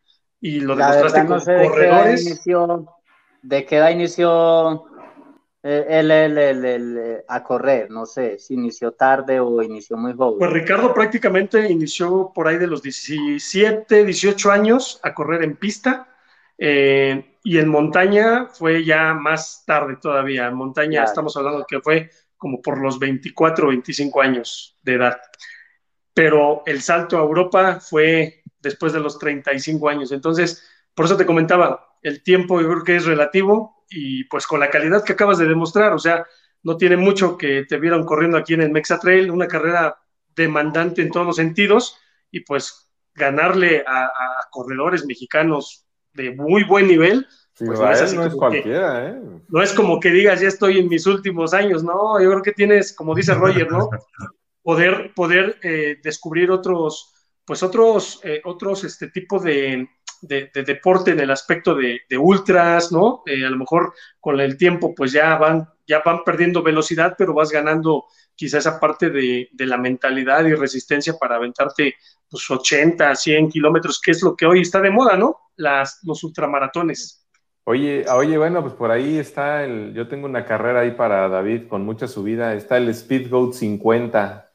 [0.41, 2.39] y lo demostraste con corredores.
[3.41, 4.88] ¿De qué edad inició
[5.61, 10.39] él, él, a correr, no sé si inició tarde o inició muy joven.
[10.39, 16.07] Pues Ricardo prácticamente inició por ahí de los 17, 18 años a correr en pista.
[16.57, 20.47] Eh, y en montaña fue ya más tarde todavía.
[20.47, 25.21] En montaña estamos hablando que fue como por los 24 o 25 años de edad.
[26.13, 30.11] Pero el salto a Europa fue después de los 35 años.
[30.11, 34.59] Entonces, por eso te comentaba, el tiempo yo creo que es relativo y pues con
[34.59, 36.25] la calidad que acabas de demostrar, o sea,
[36.63, 39.97] no tiene mucho que te vieron corriendo aquí en el Mexa Trail, una carrera
[40.35, 41.97] demandante en todos los sentidos
[42.31, 44.09] y pues ganarle a,
[44.51, 47.27] corredores mexicanos de muy buen nivel.
[47.57, 47.79] pues
[48.13, 49.21] no es, cualquiera, ¿eh?
[49.47, 52.53] No es como que digas, ya estoy en mis últimos años, no, yo creo que
[52.53, 53.89] tienes, como dice Roger, ¿no?
[54.61, 57.13] Poder, poder eh, descubrir otros,
[57.45, 59.87] pues otros, eh, otros este tipo de,
[60.21, 63.23] de, deporte en el aspecto de, ultras, ¿no?
[63.25, 67.33] Eh, a lo mejor con el tiempo pues ya van, ya van perdiendo velocidad, pero
[67.33, 68.05] vas ganando
[68.35, 71.95] quizá esa parte de, la mentalidad y resistencia para aventarte
[72.29, 75.37] pues 80, 100 kilómetros, que es lo que hoy está de moda, ¿no?
[75.55, 77.27] Las, los ultramaratones.
[77.65, 81.67] Oye, oye, bueno, pues por ahí está el, yo tengo una carrera ahí para David
[81.67, 84.51] con mucha subida, está el Speedgoat 50,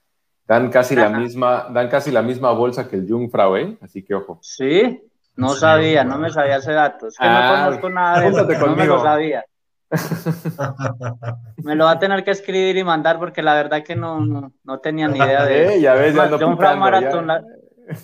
[0.47, 3.79] dan casi la misma, dan casi la misma bolsa que el Jungfrau, ¿eh?
[3.81, 4.39] Así que ojo.
[4.43, 5.01] Sí,
[5.37, 7.09] no sabía, no me sabía ese dato.
[7.09, 9.45] Es que no ah, conozco nada de eso, no me lo sabía.
[11.63, 14.79] me lo va a tener que escribir y mandar porque la verdad que no, no,
[14.81, 17.43] tenía ni idea de eh, ya ves, ya un maratón, la,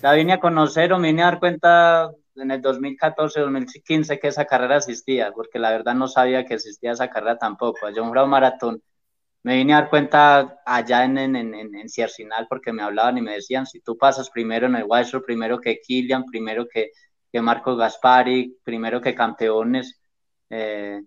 [0.02, 4.28] la, vine a conocer o me vine a dar cuenta en el 2014, 2015 que
[4.28, 7.90] esa carrera existía, porque la verdad no sabía que existía esa carrera tampoco.
[7.90, 8.82] Yo un maratón
[9.42, 13.22] me vine a dar cuenta allá en, en, en, en Ciercinal porque me hablaban y
[13.22, 16.90] me decían, si tú pasas primero en el Wildstorm, primero que Kilian, primero que
[17.32, 20.00] que Marcos Gaspari, primero que campeones.
[20.50, 21.02] Eh,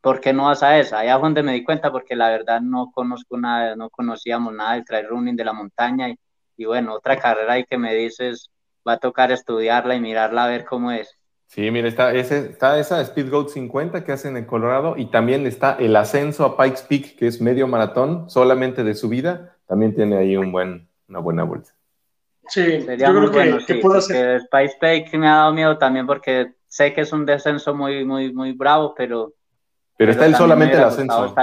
[0.00, 0.98] ¿Por qué no vas a esa?
[0.98, 4.74] Allá es donde me di cuenta porque la verdad no conozco nada, no conocíamos nada
[4.74, 6.18] del trail running de la montaña y,
[6.56, 8.50] y bueno, otra carrera ahí que me dices,
[8.86, 11.16] va a tocar estudiarla y mirarla a ver cómo es.
[11.46, 15.46] Sí, mira, está, ese, está esa Speed Goat 50 que hacen en Colorado y también
[15.46, 20.16] está el ascenso a Pikes Peak, que es medio maratón, solamente de subida, también tiene
[20.16, 21.70] ahí un buen, una buena vuelta.
[22.48, 24.42] Sí, Sería yo creo bueno, que, puedo hacer.
[24.42, 28.32] Spice Bake me ha dado miedo también porque sé que es un descenso muy, muy,
[28.32, 29.32] muy bravo, pero.
[29.96, 31.34] Pero, está él solamente el ascenso.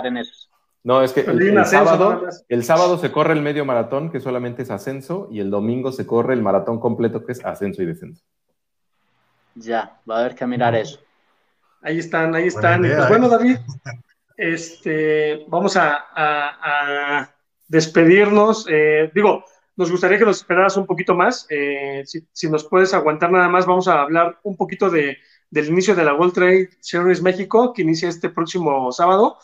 [0.83, 4.71] No, es que el, sábado, el sábado se corre el medio maratón, que solamente es
[4.71, 8.23] ascenso, y el domingo se corre el maratón completo, que es ascenso y descenso.
[9.55, 10.99] Ya, va a haber que mirar eso.
[11.81, 12.81] Ahí están, ahí están.
[12.81, 13.57] pues bueno, David,
[14.37, 17.29] este, vamos a, a,
[17.67, 18.65] despedirnos.
[18.69, 19.45] Eh, digo,
[19.81, 21.47] nos gustaría que nos esperaras un poquito más.
[21.49, 25.17] Eh, si, nos puedes aguantar nada más, vamos a hablar un poquito de,
[25.49, 29.39] del inicio de la World Trade Series México, que inicia este próximo sábado.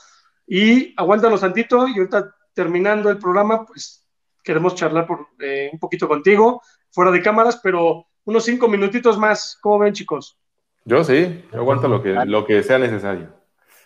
[0.45, 4.07] Y aguántanos tantito y ahorita terminando el programa, pues
[4.43, 6.61] queremos charlar por, eh, un poquito contigo,
[6.91, 9.57] fuera de cámaras, pero unos cinco minutitos más.
[9.59, 10.37] ¿Cómo ven, chicos?
[10.85, 13.29] Yo sí, yo aguanto lo que, lo que sea necesario.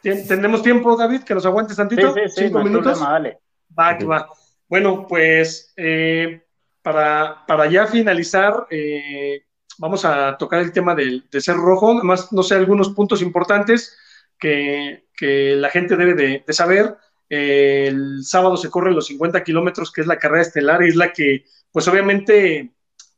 [0.01, 2.13] ¿Tenemos tiempo, David, que nos aguantes tantito?
[2.13, 3.01] Sí, sí, ¿Cinco minutos?
[3.01, 4.27] Va, va.
[4.71, 6.43] Bueno, pues eh,
[6.81, 9.43] para, para, ya finalizar, eh,
[9.77, 11.91] vamos a tocar el tema del, de ser rojo.
[11.91, 13.97] Además, no sé, algunos puntos importantes
[14.39, 16.95] que, que la gente debe de, saber.
[17.27, 21.11] el sábado se corren los 50 kilómetros, que es la carrera estelar, y es la
[21.11, 21.43] que,
[21.73, 22.71] pues obviamente,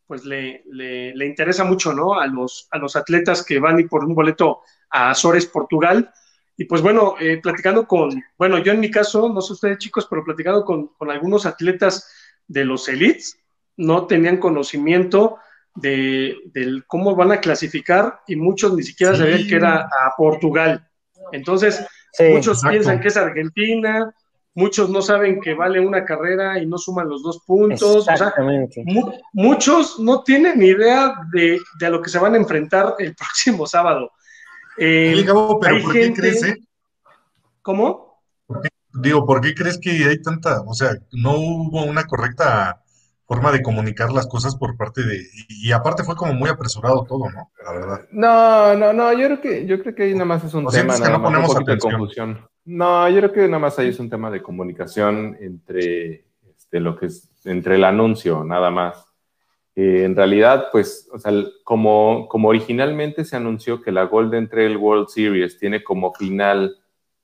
[0.08, 2.20] pues le, le, le, interesa mucho, ¿no?
[2.20, 6.12] A los, a los atletas que van y por un boleto a Azores, Portugal.
[6.56, 10.08] Y pues bueno, eh, platicando con, bueno, yo en mi caso, no sé ustedes chicos,
[10.10, 12.08] pero platicando con, algunos atletas
[12.48, 13.38] de los elites,
[13.78, 15.38] no tenían conocimiento
[15.76, 16.36] de,
[16.86, 20.88] cómo van a clasificar y muchos ni siquiera sabían que era a Portugal.
[21.32, 21.84] Entonces,
[22.32, 24.14] muchos piensan que es Argentina,
[24.54, 28.06] muchos no saben que vale una carrera y no suman los dos puntos.
[29.34, 33.16] muchos no tienen ni idea de, de, a lo que se van a enfrentar el
[33.16, 34.12] próximo sábado.
[34.78, 36.44] Eh, pero ¿por qué crees?
[36.44, 36.58] Eh?
[37.62, 38.14] ¿Cómo?
[38.94, 42.80] digo, ¿por qué crees que hay tanta, o sea, no hubo una correcta
[43.26, 47.30] forma de comunicar las cosas por parte de, y, aparte fue como muy apresurado todo,
[47.32, 47.52] ¿no?
[47.64, 48.02] La verdad.
[48.12, 50.98] No, no, no, yo creo que, yo creo que ahí nada más es un tema,
[50.98, 52.48] nada no más, un de confusión.
[52.66, 56.26] No, yo creo que nada más ahí es un tema de comunicación entre
[56.56, 59.06] este, lo que es, entre el anuncio, nada más.
[59.76, 61.32] Eh, en realidad, pues, o sea,
[61.64, 66.78] como, originalmente se anunció que la Golden Trail World Series tiene como final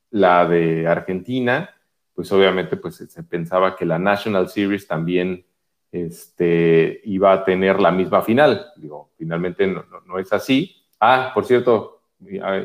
[0.09, 1.69] la de Argentina,
[2.15, 5.45] pues obviamente pues se pensaba que la National Series también
[5.91, 8.65] este, iba a tener la misma final.
[8.75, 10.75] Digo, finalmente no, es así.
[10.99, 12.01] Ah, por cierto,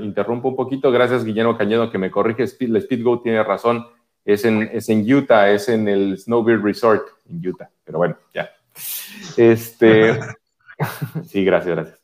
[0.03, 3.87] interrumpo un poquito, gracias Guillermo Cañedo que me corrige, Speed, Speedgo tiene razón,
[4.25, 8.51] es en, es en Utah, es en el Snowbird Resort en Utah, pero bueno, ya.
[9.37, 10.19] Este,
[11.25, 12.01] sí, gracias, gracias.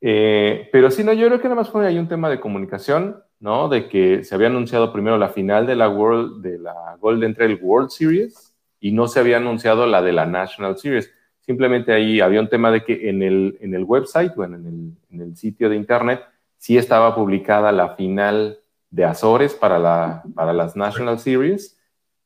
[0.00, 3.22] Eh, pero sí, no, yo creo que nada más fue ahí un tema de comunicación,
[3.40, 3.68] ¿no?
[3.68, 7.58] De que se había anunciado primero la final de la World, de la Golden Trail
[7.62, 11.10] World Series y no se había anunciado la de la National Series.
[11.40, 14.92] Simplemente ahí había un tema de que en el, en el website, bueno, en el,
[15.10, 16.22] en el sitio de internet,
[16.58, 18.58] sí estaba publicada la final
[18.90, 21.78] de Azores para, la, para las National Series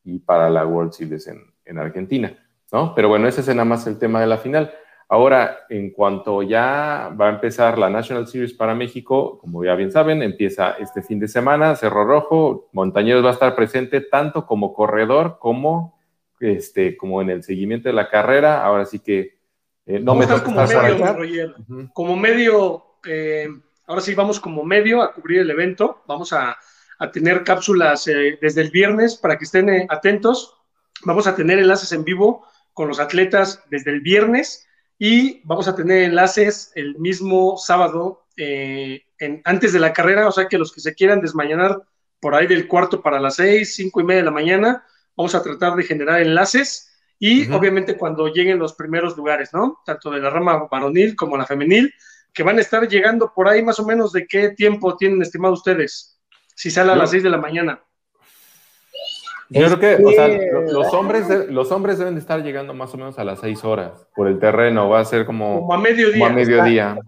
[0.03, 2.37] y para la World Series en, en Argentina,
[2.71, 2.93] ¿no?
[2.95, 4.73] Pero bueno, ese es nada más el tema de la final.
[5.11, 9.91] Ahora, en cuanto ya va a empezar la National Series para México, como ya bien
[9.91, 14.71] saben, empieza este fin de semana, Cerro Rojo, Montañeros va a estar presente tanto como
[14.71, 15.99] corredor como
[16.39, 18.63] este, como en el seguimiento de la carrera.
[18.63, 19.39] Ahora sí que
[19.87, 21.55] eh, no me toca como medio,
[21.91, 23.47] Como medio, eh,
[23.87, 26.03] ahora sí vamos como medio a cubrir el evento.
[26.07, 26.55] Vamos a,
[27.13, 30.55] tener cápsulas eh, desde el viernes para que estén atentos.
[31.05, 32.45] Vamos a tener enlaces en vivo
[32.79, 34.65] con los atletas desde el viernes
[34.97, 40.47] y vamos a tener enlaces el mismo sábado en, antes de la carrera, o sea
[40.47, 41.81] que los que se quieran desmañanar
[42.21, 44.85] por ahí del cuarto para las seis, cinco y media de la mañana,
[45.17, 46.89] Vamos a tratar de generar enlaces
[47.19, 49.81] y obviamente cuando lleguen los primeros lugares, ¿no?
[49.85, 51.93] Tanto de la rama varonil como la femenil,
[52.33, 55.53] que van a estar llegando por ahí más o menos de qué tiempo tienen estimado
[55.53, 56.17] ustedes,
[56.55, 57.83] si sale a las 6 de la mañana.
[59.49, 60.27] Yo creo que, o sea,
[60.71, 64.07] los hombres, los hombres deben de estar llegando más o menos a las 6 horas
[64.15, 66.19] por el terreno, va a ser como, como a mediodía.
[66.19, 66.99] Como a mediodía.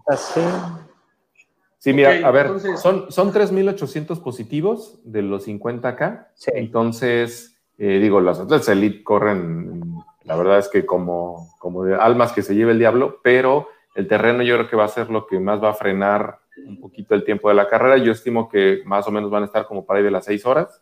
[1.78, 8.38] Sí, mira, a ver, son, son 3.800 positivos de los 50K, entonces eh, digo, los
[8.38, 12.78] atletas elite corren, la verdad es que como, como de almas que se lleve el
[12.78, 15.74] diablo, pero el terreno yo creo que va a ser lo que más va a
[15.74, 17.96] frenar un poquito el tiempo de la carrera.
[17.96, 20.46] Yo estimo que más o menos van a estar como para ahí de las seis
[20.46, 20.80] horas.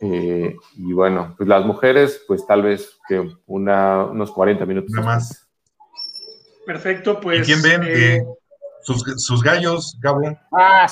[0.00, 4.92] Eh, y bueno, pues las mujeres, pues tal vez que una, unos 40 minutos.
[5.04, 5.48] más.
[6.66, 7.40] Perfecto, pues.
[7.40, 7.82] ¿Y quién ven?
[7.86, 8.24] Eh,
[8.82, 10.20] sus, gallos, Gabo.
[10.52, 10.86] Ah,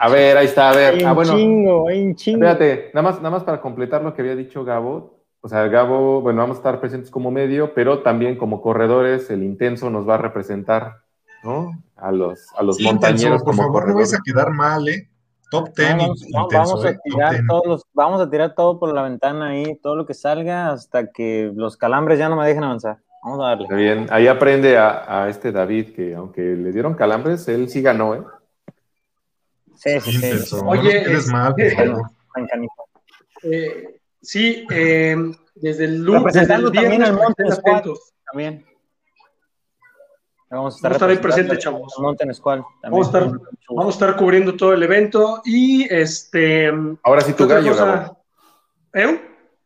[0.00, 1.04] a, ver, ahí está, a ver.
[1.06, 2.40] Ah, bueno, chingo, un chingo.
[2.40, 5.22] Fíjate, nada más, nada más para completar lo que había dicho Gabo.
[5.40, 9.44] O sea, Gabo, bueno, vamos a estar presentes como medio, pero también como corredores, el
[9.44, 10.96] intenso nos va a representar,
[11.44, 11.80] ¿no?
[11.96, 13.44] A los, a los montañeros.
[13.44, 15.08] por favor, no vais a quedar mal, ¿eh?
[15.50, 16.98] Top 10 vamos, vamos, a ¿eh?
[17.02, 21.10] tirar todos vamos a tirar todo por la ventana ahí, todo lo que salga hasta
[21.10, 22.98] que los calambres ya no me dejen avanzar.
[23.22, 23.66] Vamos a darle.
[23.74, 28.22] bien, ahí aprende a, este David que aunque le dieron calambres, él sí ganó, ¿eh?
[29.74, 30.56] Sí, sí, sí.
[30.64, 31.54] Oye, eres mal,
[33.42, 35.16] eh, sí, eh,
[35.54, 36.34] desde el lunes.
[36.34, 37.18] Desde el también al
[38.30, 38.66] También.
[40.50, 41.94] Vamos a estar, vamos a estar ahí presente, chavos.
[41.98, 42.60] Mountain Squad.
[42.82, 46.72] Vamos, a estar, vamos a estar cubriendo todo el evento y este.
[47.02, 47.74] Ahora sí, tu gallo,
[48.94, 49.20] ¿Eh?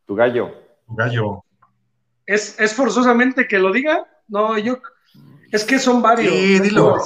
[0.05, 0.51] Tu gallo.
[0.85, 1.43] Tu gallo.
[2.25, 4.05] ¿Es, ¿Es forzosamente que lo diga?
[4.27, 4.79] No, yo.
[5.51, 6.33] Es que son varios.
[6.33, 6.97] Sí, dilo.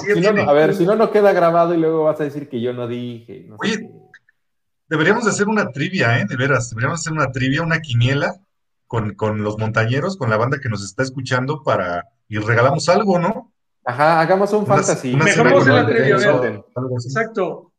[0.48, 2.88] a ver, si no, no queda grabado y luego vas a decir que yo no
[2.88, 3.48] dije.
[3.58, 3.90] Oye,
[4.88, 6.24] deberíamos de hacer una trivia, ¿eh?
[6.26, 8.34] De veras, deberíamos hacer una trivia, una quiniela
[8.86, 12.08] con, con los montañeros, con la banda que nos está escuchando para.
[12.26, 13.47] Y regalamos algo, ¿no?
[13.88, 15.16] Ajá, hagamos un fantasy.
[15.16, 16.16] Mejor la trivia,
[17.06, 17.72] Exacto.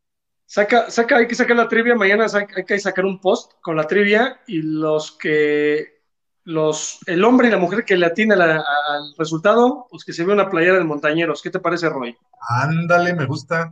[0.44, 3.84] Saca, saca, hay que sacar la trivia, mañana hay que sacar un post con la
[3.84, 6.00] trivia y los que
[6.46, 10.34] los, el hombre y la mujer que le atina al resultado, pues que se ve
[10.34, 11.44] una playera de montañeros.
[11.44, 12.18] ¿Qué te parece, Roy?
[12.42, 13.72] Ándale, me gusta.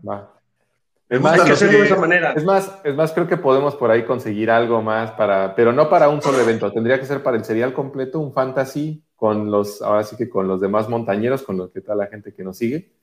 [1.10, 2.34] Es más, que hacerlo de esa manera.
[2.34, 5.90] Es más, es más, creo que podemos por ahí conseguir algo más para, pero no
[5.90, 6.72] para un solo evento.
[6.72, 10.48] Tendría que ser para el serial completo, un fantasy con los, ahora sí que con
[10.48, 12.94] los demás montañeros, con lo que toda la gente que nos sigue,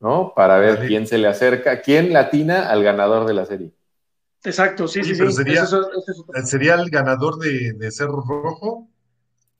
[0.00, 0.32] ¿no?
[0.34, 3.74] Para ver quién se le acerca, quién latina al ganador de la serie.
[4.44, 5.32] Exacto, sí, sí, sí.
[6.44, 8.88] Sería, el ganador de, de Cerro Rojo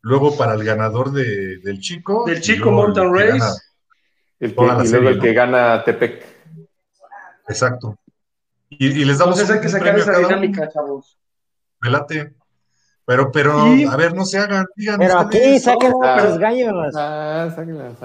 [0.04, 2.24] luego para el ganador de, del chico.
[2.26, 3.60] Del chico Mountain Race.
[4.38, 6.24] el que, y luego el que gana Tepec.
[7.48, 7.98] Exacto.
[8.68, 11.18] Y, les damos Entonces hay que sacar esa dinámica, chavos.
[11.80, 12.34] Velate.
[13.06, 16.94] Pero, pero, a ver, no se hagan, digan Pero aquí saquen los gallos.
[16.96, 17.54] Ah,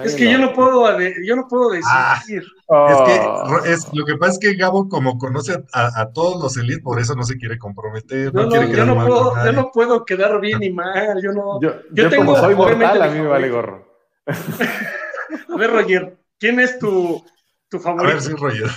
[0.03, 1.85] Es que yo no puedo, yo no puedo decir.
[1.89, 3.63] Ah, es que oh.
[3.63, 7.15] es, lo que pasa es que Gabo, como conoce a, todos los elites, por eso
[7.15, 8.33] no se quiere comprometer.
[8.33, 11.21] No, quiere yo, no puedo, yo no puedo quedar bien ni mal.
[11.23, 11.61] Yo no.
[11.61, 13.87] Yo, yo, tengo, como soy mortal, a mí me vale gorro.
[14.25, 17.23] a ver, Roger, ¿quién es tu,
[17.69, 18.09] tu favorito?
[18.09, 18.69] A ver, sí, Roger.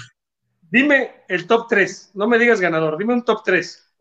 [0.70, 2.12] Dime el top 3.
[2.15, 3.93] No me digas ganador, dime un top 3.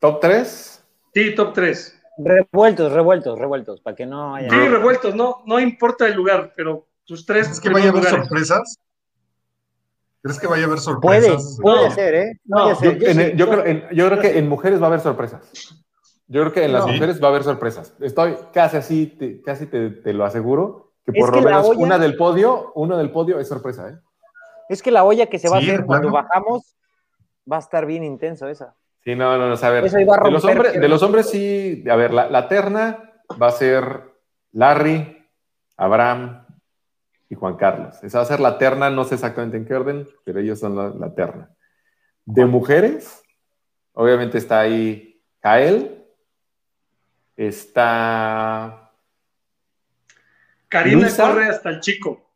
[0.00, 0.77] ¿Top 3?
[1.14, 1.98] Sí, top 3.
[2.18, 4.50] Revueltos, revueltos, revueltos, para que no haya.
[4.50, 7.46] Sí, revueltos, no, no importa el lugar, pero tus tres.
[7.46, 8.78] ¿Crees que vaya a haber sorpresas?
[10.20, 11.58] ¿Crees que vaya a haber sorpresas?
[11.62, 12.40] Puede, puede ser, ¿eh?
[12.44, 15.48] No, yo, creo, yo, creo, que en mujeres va a haber sorpresas.
[16.26, 17.94] Yo creo que en las mujeres va a haber sorpresas.
[18.00, 22.16] Estoy casi así, te, casi te, te, lo aseguro, que por lo menos una del
[22.16, 23.98] podio, uno del podio es sorpresa, ¿eh?
[24.68, 26.76] Es que la olla que se va a hacer cuando bajamos
[27.50, 28.74] va a estar bien intenso esa.
[29.04, 29.90] Sí, no, no, no, a ver.
[29.90, 34.02] de, los hombres, de los hombres sí, a ver, la, la terna va a ser
[34.52, 35.26] Larry,
[35.76, 36.44] Abraham
[37.28, 38.02] y Juan Carlos.
[38.02, 41.00] Esa va a ser la terna, no sé exactamente en qué orden, pero ellos son
[41.00, 41.50] la, terna.
[42.24, 43.22] De mujeres,
[43.92, 46.04] obviamente está ahí Kael,
[47.36, 48.92] está...
[50.68, 52.30] Karina corre hasta el chico.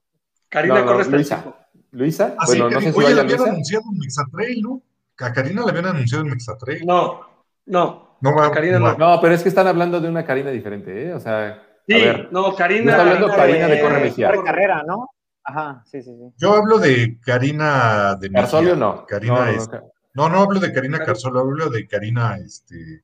[0.49, 1.57] Karina corre hasta el chico.
[1.91, 4.83] Luisa, ah, bueno, no sé si oye, la habían anunciado en Mexatrail, ¿no?
[5.23, 6.85] A Karina le habían anunciado en Mexatrail.
[6.87, 7.21] No,
[7.67, 8.19] no.
[8.21, 8.97] No, Karina no.
[8.97, 9.21] no.
[9.21, 11.15] pero es que están hablando de una Karina diferente, ¿eh?
[11.15, 11.97] O sea, Sí,
[12.31, 12.93] no, Karina.
[12.93, 14.31] está hablando Karina de, Corre Mejía.
[14.45, 15.09] carrera, ¿no?
[15.45, 16.33] Ajá, sí, sí, sí.
[16.37, 18.43] Yo hablo de Karina de Mejía.
[18.43, 19.05] ¿Carsolio no?
[19.07, 19.69] Karina no, es...
[20.15, 23.03] no, no, hablo de Karina Carsolio, hablo de Karina, este...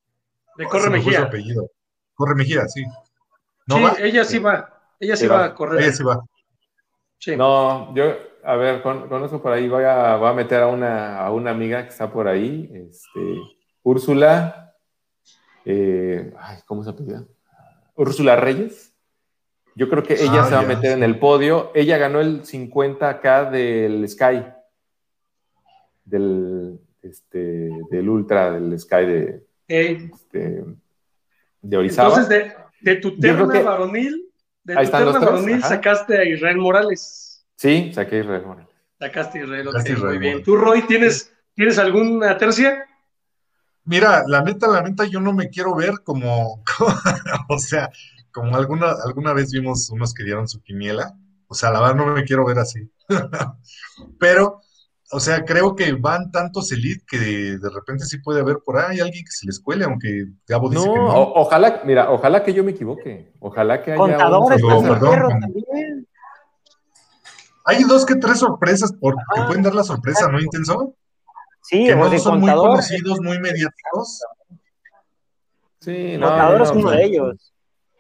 [0.57, 1.23] De Corre Mejía.
[1.23, 1.71] apellido.
[2.15, 2.85] Corre Mejía, sí.
[3.69, 4.73] sí, ella sí va.
[5.01, 5.45] Ella sí, va.
[5.45, 5.83] a correr.
[5.83, 6.21] Ella sí va.
[7.19, 7.37] Sí.
[7.37, 8.15] No, yo,
[8.49, 11.31] a ver, con, con, eso por ahí voy a, voy a meter a una, a
[11.31, 13.43] una amiga que está por ahí, este,
[13.83, 14.75] Úrsula,
[15.67, 17.27] eh, ay, ¿cómo se apellida?
[17.95, 18.95] Úrsula Reyes.
[19.75, 21.71] Yo creo que ella ah, se va a meter en el podio.
[21.75, 24.47] Ella ganó el 50K del Sky.
[26.07, 30.65] Del, este, del Ultra, del Sky de, este,
[31.61, 32.09] de Orizaba.
[32.09, 34.31] Entonces, de, tu terna varonil,
[34.65, 37.28] de tu terna varonil sacaste a Israel Morales.
[37.59, 38.69] Sí, saqué Israel Morales.
[39.01, 39.69] Sacaste a Israel,
[40.05, 40.45] muy bien.
[40.45, 42.85] ¿Tú, Roy, tienes, ¿tienes alguna tercia?
[43.85, 46.63] Mira, la neta, la neta, yo no me quiero ver como,
[47.49, 47.91] o sea,
[48.31, 51.17] como alguna, alguna vez vimos unos que dieron su quiniela,
[51.49, 52.89] o sea, la verdad no me quiero ver así.
[54.21, 54.61] Pero,
[55.11, 59.01] o sea, creo que van tantos elite que de, repente sí puede haber por ahí
[59.01, 61.33] alguien que se les cuele, aunque Gabo dice que no.
[61.35, 63.33] ojalá, mira, ojalá que yo me equivoque.
[63.41, 64.63] Ojalá que haya Contadores,
[67.69, 70.95] Hay dos que tres sorpresas porque pueden dar la sorpresa, ¿no, Intenso?
[71.61, 74.23] Sí, que no son muy conocidos, muy mediáticos.
[75.79, 77.55] Sí, no, contador es uno de ellos,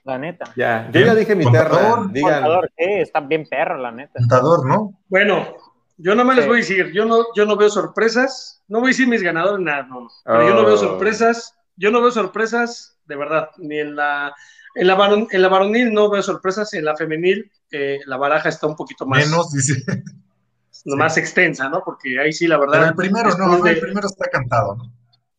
[0.04, 0.46] la neta.
[0.56, 2.06] Ya, yo ya dije mi terra.
[2.10, 2.42] Digan.
[2.42, 3.02] Contador, ¿qué?
[3.02, 4.14] Está bien perro, la neta.
[4.18, 4.98] Contador, ¿no?
[5.06, 5.54] Bueno,
[5.98, 8.88] yo no me les voy a decir, yo no, yo no veo sorpresas, no voy
[8.88, 10.08] a decir mis ganadores, nada, no.
[10.24, 10.78] Pero yo no veo oh.
[10.78, 14.34] sorpresas, yo no veo sorpresas, de verdad, ni en la,
[14.74, 18.66] en la, en la varonil no veo sorpresas, en la femenil eh, la baraja está
[18.66, 19.26] un poquito más.
[19.26, 19.84] Menos, dice
[20.96, 21.82] más extensa, ¿no?
[21.84, 22.74] Porque ahí sí, la verdad.
[22.74, 24.92] Pero el primero, no, el primero está cantado, ¿no?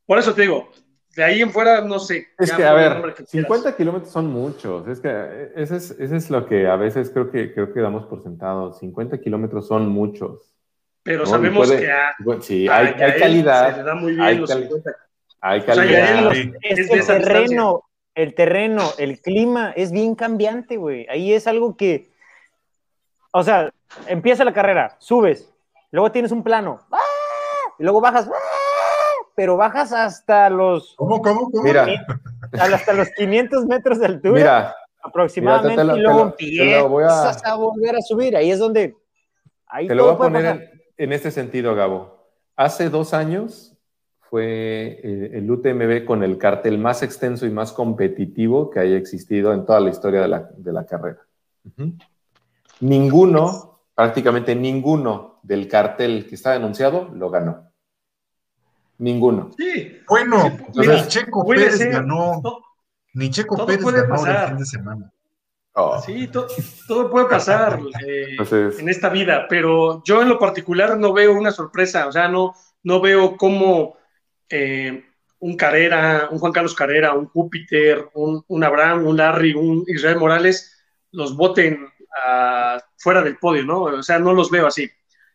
[0.05, 0.71] Por eso te digo,
[1.15, 2.27] de ahí en fuera, no sé.
[2.37, 4.87] Es que, a ver, 50 kilómetros son muchos.
[4.87, 8.21] Es que ese es, es, lo que a veces creo que, creo que damos por
[8.21, 8.73] sentado.
[8.73, 10.55] 50 kilómetros son muchos.
[11.03, 11.89] Pero sabemos que
[12.41, 13.75] sí, hay, calidad.
[13.75, 14.91] Se da muy bien hay, los 50.
[15.41, 16.31] hay calidad.
[16.61, 21.07] es el terreno, el terreno, el clima es bien cambiante, güey.
[21.09, 22.09] Ahí es algo que
[23.31, 23.71] o sea,
[24.07, 25.53] empieza la carrera, subes,
[25.91, 26.97] luego tienes un plano, ¡ah!
[27.77, 29.27] y luego bajas, ¡ah!
[29.35, 30.95] pero bajas hasta los.
[30.97, 31.63] ¿Cómo, cómo, cómo?
[31.63, 31.87] Mira.
[32.59, 34.33] Hasta los 500 metros de altura.
[34.33, 34.75] Mira.
[35.01, 37.55] Aproximadamente, y luego empiezas a...
[37.55, 38.35] volver a subir.
[38.35, 38.97] Ahí es donde.
[39.67, 42.27] Ahí te lo voy a poner en, este sentido, Gabo.
[42.57, 43.68] Hace dos años
[44.29, 49.53] fue eh, el UTMB con el cartel más extenso y más competitivo que haya existido
[49.53, 51.19] en toda la historia de la, de la carrera
[52.79, 57.71] ninguno, prácticamente ninguno del cartel que está denunciado lo ganó.
[58.97, 59.51] Ninguno.
[59.57, 59.99] Sí.
[60.07, 62.41] Bueno, ni Checo Pérez ganó.
[63.13, 65.13] Ni Checo Pérez ganó el fin de semana.
[65.73, 66.01] Oh.
[66.01, 66.29] Sí,
[66.87, 68.35] todo puede pasar eh,
[68.79, 72.53] en esta vida, pero yo en lo particular no veo una sorpresa, o sea, no,
[72.83, 73.95] no veo cómo
[74.49, 75.05] eh,
[75.39, 80.17] un Carrera, un Juan Carlos Carrera, un Júpiter, un, un Abraham, un Larry, un Israel
[80.17, 80.75] Morales
[81.11, 81.87] los voten
[82.97, 83.81] fuera del podio, ¿no?
[83.83, 84.89] O sea, no los veo así.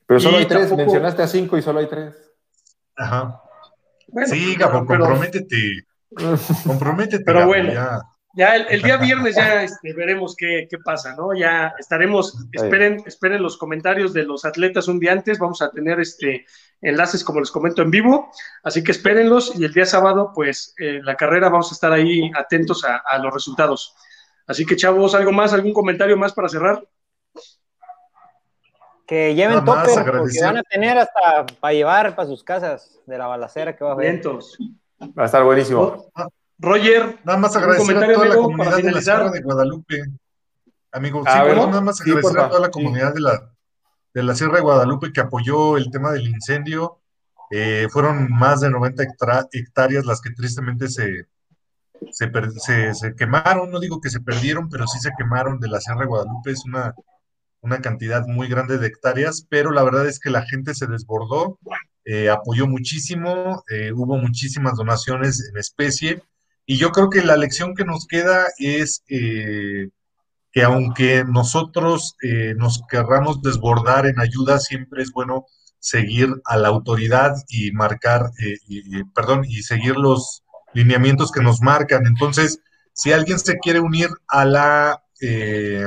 [0.07, 2.15] Pero solo hay tres, mencionaste a cinco y solo hay tres.
[2.97, 3.41] Ajá.
[4.27, 5.87] sí, Gabo, comprométete.
[6.67, 7.25] comprométete.
[7.25, 7.73] Pero bueno,
[8.37, 11.35] ya, el, día viernes ya este, veremos qué, pasa, ¿no?
[11.35, 16.01] Ya estaremos, esperen, esperen los comentarios de los atletas un día antes, vamos a tener
[16.01, 16.45] este
[16.81, 18.31] enlaces, como les comento, en vivo,
[18.63, 22.31] así que espérenlos y el día sábado, pues, en la carrera vamos a estar ahí
[22.35, 23.95] atentos a los resultados.
[24.47, 25.53] Así que, chavos, ¿algo más?
[25.53, 26.87] ¿Algún comentario más para cerrar?
[29.07, 33.27] Que lleven topper, porque van a tener hasta para llevar para sus casas de la
[33.27, 34.23] balacera que va a haber.
[34.27, 36.11] Va a estar buenísimo.
[36.59, 40.05] Roger, nada más agradecer a toda la comunidad de la Sierra de Guadalupe.
[40.93, 43.54] Amigos, sí, nada más agradecer a toda la comunidad de la,
[44.15, 47.01] de la Sierra de Guadalupe que apoyó el tema del incendio.
[47.51, 49.03] Eh, fueron más de 90
[49.53, 51.27] hectáreas las que tristemente se,
[52.11, 56.01] se, se, quemaron, no digo que se perdieron, pero sí se quemaron de la Sierra
[56.01, 56.95] de Guadalupe, es una,
[57.61, 61.59] una cantidad muy grande de hectáreas, pero la verdad es que la gente se desbordó,
[62.05, 66.23] eh, apoyó muchísimo, eh, hubo muchísimas donaciones en especie,
[66.67, 69.03] y yo creo que la lección que nos queda es
[70.55, 72.17] que aunque nosotros
[72.57, 75.47] nos querramos desbordar en ayuda, siempre es bueno
[75.81, 78.31] seguir a la autoridad y marcar,
[78.69, 82.07] y, perdón, y seguir los lineamientos que nos marcan.
[82.07, 82.61] Entonces,
[82.95, 85.87] si alguien se quiere unir a la eh,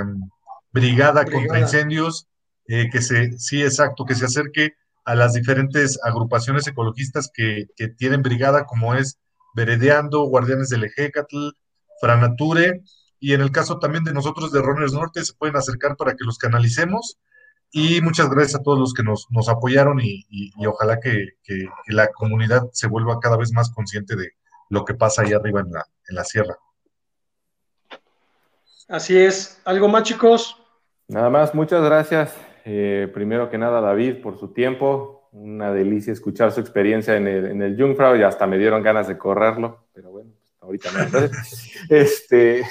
[0.71, 2.27] brigada, contra incendios,
[2.67, 4.73] eh, que se, sí, exacto, que se acerque
[5.05, 7.67] a las diferentes agrupaciones ecologistas que,
[7.97, 9.19] tienen brigada, como es
[9.55, 11.49] Veredeando, Guardianes del Ejecatl,
[12.01, 12.83] Franature,
[13.19, 16.23] y en el caso también de nosotros de Runners Norte, se pueden acercar para que
[16.23, 17.17] los canalicemos.
[17.71, 20.25] Y muchas gracias a todos los que nos, apoyaron y,
[20.65, 21.29] ojalá que,
[21.87, 24.31] la comunidad se vuelva cada vez más consciente de
[24.69, 26.57] lo que pasa ahí arriba en la, en la sierra.
[28.87, 29.61] Así es.
[29.65, 30.55] ¿Algo más, chicos?
[31.09, 32.35] Nada más, muchas gracias.
[32.63, 35.29] Eh, primero que nada, David, por su tiempo.
[35.31, 39.07] Una delicia escuchar su experiencia en el, en el Jungfrau y hasta me dieron ganas
[39.07, 41.29] de correrlo, pero bueno, pues, ahorita no.
[41.95, 42.65] este,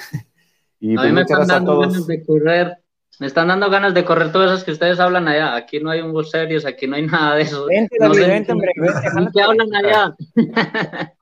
[0.79, 2.77] y a mí pues me están dando ganas de correr.
[3.19, 5.55] Me están dando ganas de correr todas esas que ustedes hablan allá.
[5.55, 7.65] Aquí no hay un serios, aquí no hay nada de eso.
[7.65, 9.31] Vente, David, vente, hombre, vente.
[9.33, 10.15] ¿Qué hablan allá?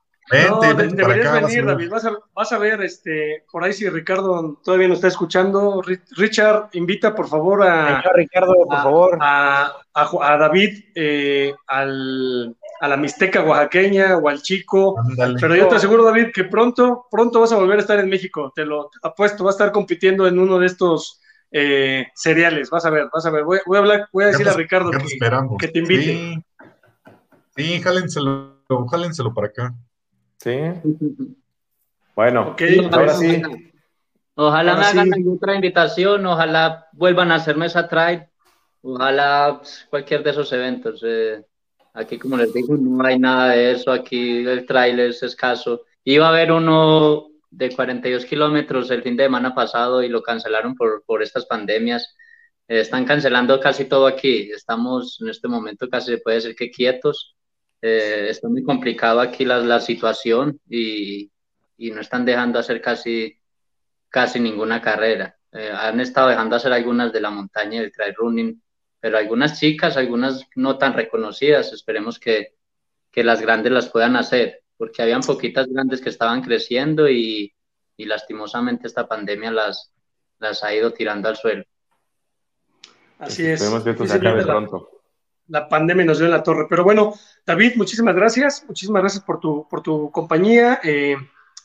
[0.50, 1.88] no, deberías venir, David.
[1.88, 5.82] Vas a, vas a, ver, este, por ahí si Ricardo todavía nos está escuchando.
[6.16, 8.02] Richard, invita por favor a.
[8.14, 9.18] Ricardo, por favor.
[9.22, 14.96] A, a, David eh, al, a la Mixteca oaxaqueña o al chico.
[15.40, 18.52] Pero yo te aseguro, David, que pronto, pronto vas a volver a estar en México.
[18.54, 21.20] Te lo apuesto, vas a estar compitiendo en uno de estos
[21.50, 22.70] eh, cereales.
[22.70, 23.44] Vas a ver, vas a ver.
[23.44, 24.98] Voy, a hablar, voy a decir a Ricardo que,
[25.58, 26.04] que, te invite.
[26.04, 26.44] Sí,
[27.56, 29.74] sí jálenselo, jálenselo para acá.
[30.38, 30.58] Sí.
[32.14, 32.56] Bueno,
[32.92, 33.42] ahora sí.
[34.38, 38.24] Ojalá me hagan otra invitación, ojalá vuelvan a hacerme esa trail,
[38.82, 41.02] ojalá pues, cualquier de esos eventos.
[41.02, 41.42] Eh,
[41.96, 45.82] aquí, como les digo, no hay nada de eso, aquí el trail es escaso.
[46.04, 50.74] Iba a haber uno de 42 kilómetros el fin de semana pasado y lo cancelaron
[50.74, 52.14] por, por estas pandemias.
[52.68, 56.70] Eh, están cancelando casi todo aquí, estamos en este momento casi se puede decir que
[56.70, 57.36] quietos.
[57.82, 61.30] Eh, está muy complicado aquí la, la situación y,
[61.76, 63.38] y, no están dejando hacer casi,
[64.08, 65.36] casi ninguna carrera.
[65.52, 68.62] Eh, han estado dejando hacer algunas de la montaña del trail running,
[69.00, 72.54] pero algunas chicas, algunas no tan reconocidas, esperemos que,
[73.10, 77.54] que las grandes las puedan hacer, porque habían poquitas grandes que estaban creciendo y,
[77.96, 79.92] y lastimosamente esta pandemia las,
[80.38, 81.64] las ha ido tirando al suelo.
[83.18, 83.60] Así es.
[83.60, 84.96] Esperemos que esto se acabe pronto
[85.48, 86.66] la pandemia nos dio en la torre.
[86.68, 87.14] Pero bueno,
[87.44, 88.64] David, muchísimas gracias.
[88.66, 90.80] Muchísimas gracias por tu, por tu compañía.
[90.82, 91.16] Eh,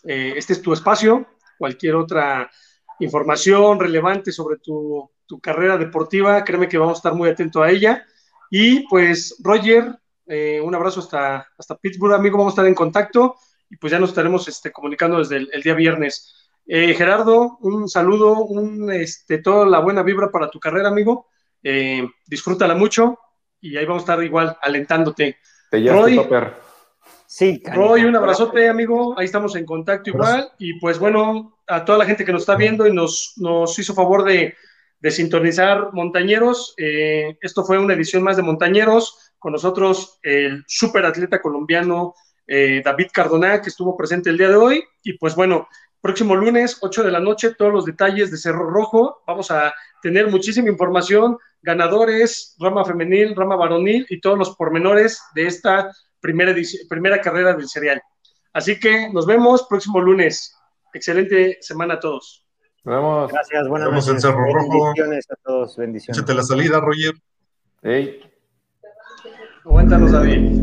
[0.03, 1.27] eh, este es tu espacio.
[1.57, 2.49] Cualquier otra
[3.01, 5.09] información relevante sobre tu,
[5.41, 8.05] carrera deportiva, créeme que vamos a estar muy atentos a ella.
[8.49, 9.95] Y pues, Roger,
[10.25, 12.37] eh, un abrazo hasta, hasta Pittsburgh, amigo.
[12.37, 13.35] Vamos a estar en contacto
[13.69, 16.35] y pues ya nos estaremos este, comunicando desde el, día viernes.
[16.67, 21.27] Gerardo, un saludo, un, este, toda la buena vibra para tu carrera, amigo.
[22.27, 23.17] disfrútala mucho
[23.61, 25.37] y ahí vamos a estar igual alentándote.
[25.69, 26.70] Te Roy, Topper.
[27.33, 29.17] Sí, Roy, un abrazote, amigo.
[29.17, 30.51] Ahí estamos en contacto igual.
[30.57, 33.93] Y pues bueno, a toda la gente que nos está viendo y nos, nos hizo
[33.93, 34.53] favor de,
[34.99, 36.73] de sintonizar Montañeros.
[36.75, 39.31] Eh, esto fue una edición más de Montañeros.
[39.39, 44.83] Con nosotros el superatleta colombiano eh, David Cardona, que estuvo presente el día de hoy.
[45.01, 45.69] Y pues bueno,
[46.01, 49.23] próximo lunes, 8 de la noche, todos los detalles de Cerro Rojo.
[49.25, 55.47] Vamos a tener muchísima información ganadores, rama femenil, rama varonil y todos los pormenores de
[55.47, 56.55] esta primera,
[56.89, 58.01] primera carrera del serial.
[58.53, 60.55] Así que nos vemos próximo lunes.
[60.93, 62.45] Excelente semana a todos.
[62.83, 63.31] Nos vemos.
[63.31, 64.07] Gracias, buenas noches.
[64.09, 64.85] en Cerro Rojo.
[64.85, 66.17] Bendiciones a todos, bendiciones.
[66.17, 67.13] Échate la salida, Roger.
[67.81, 68.21] Hey.
[69.63, 70.61] Aguántanos, David.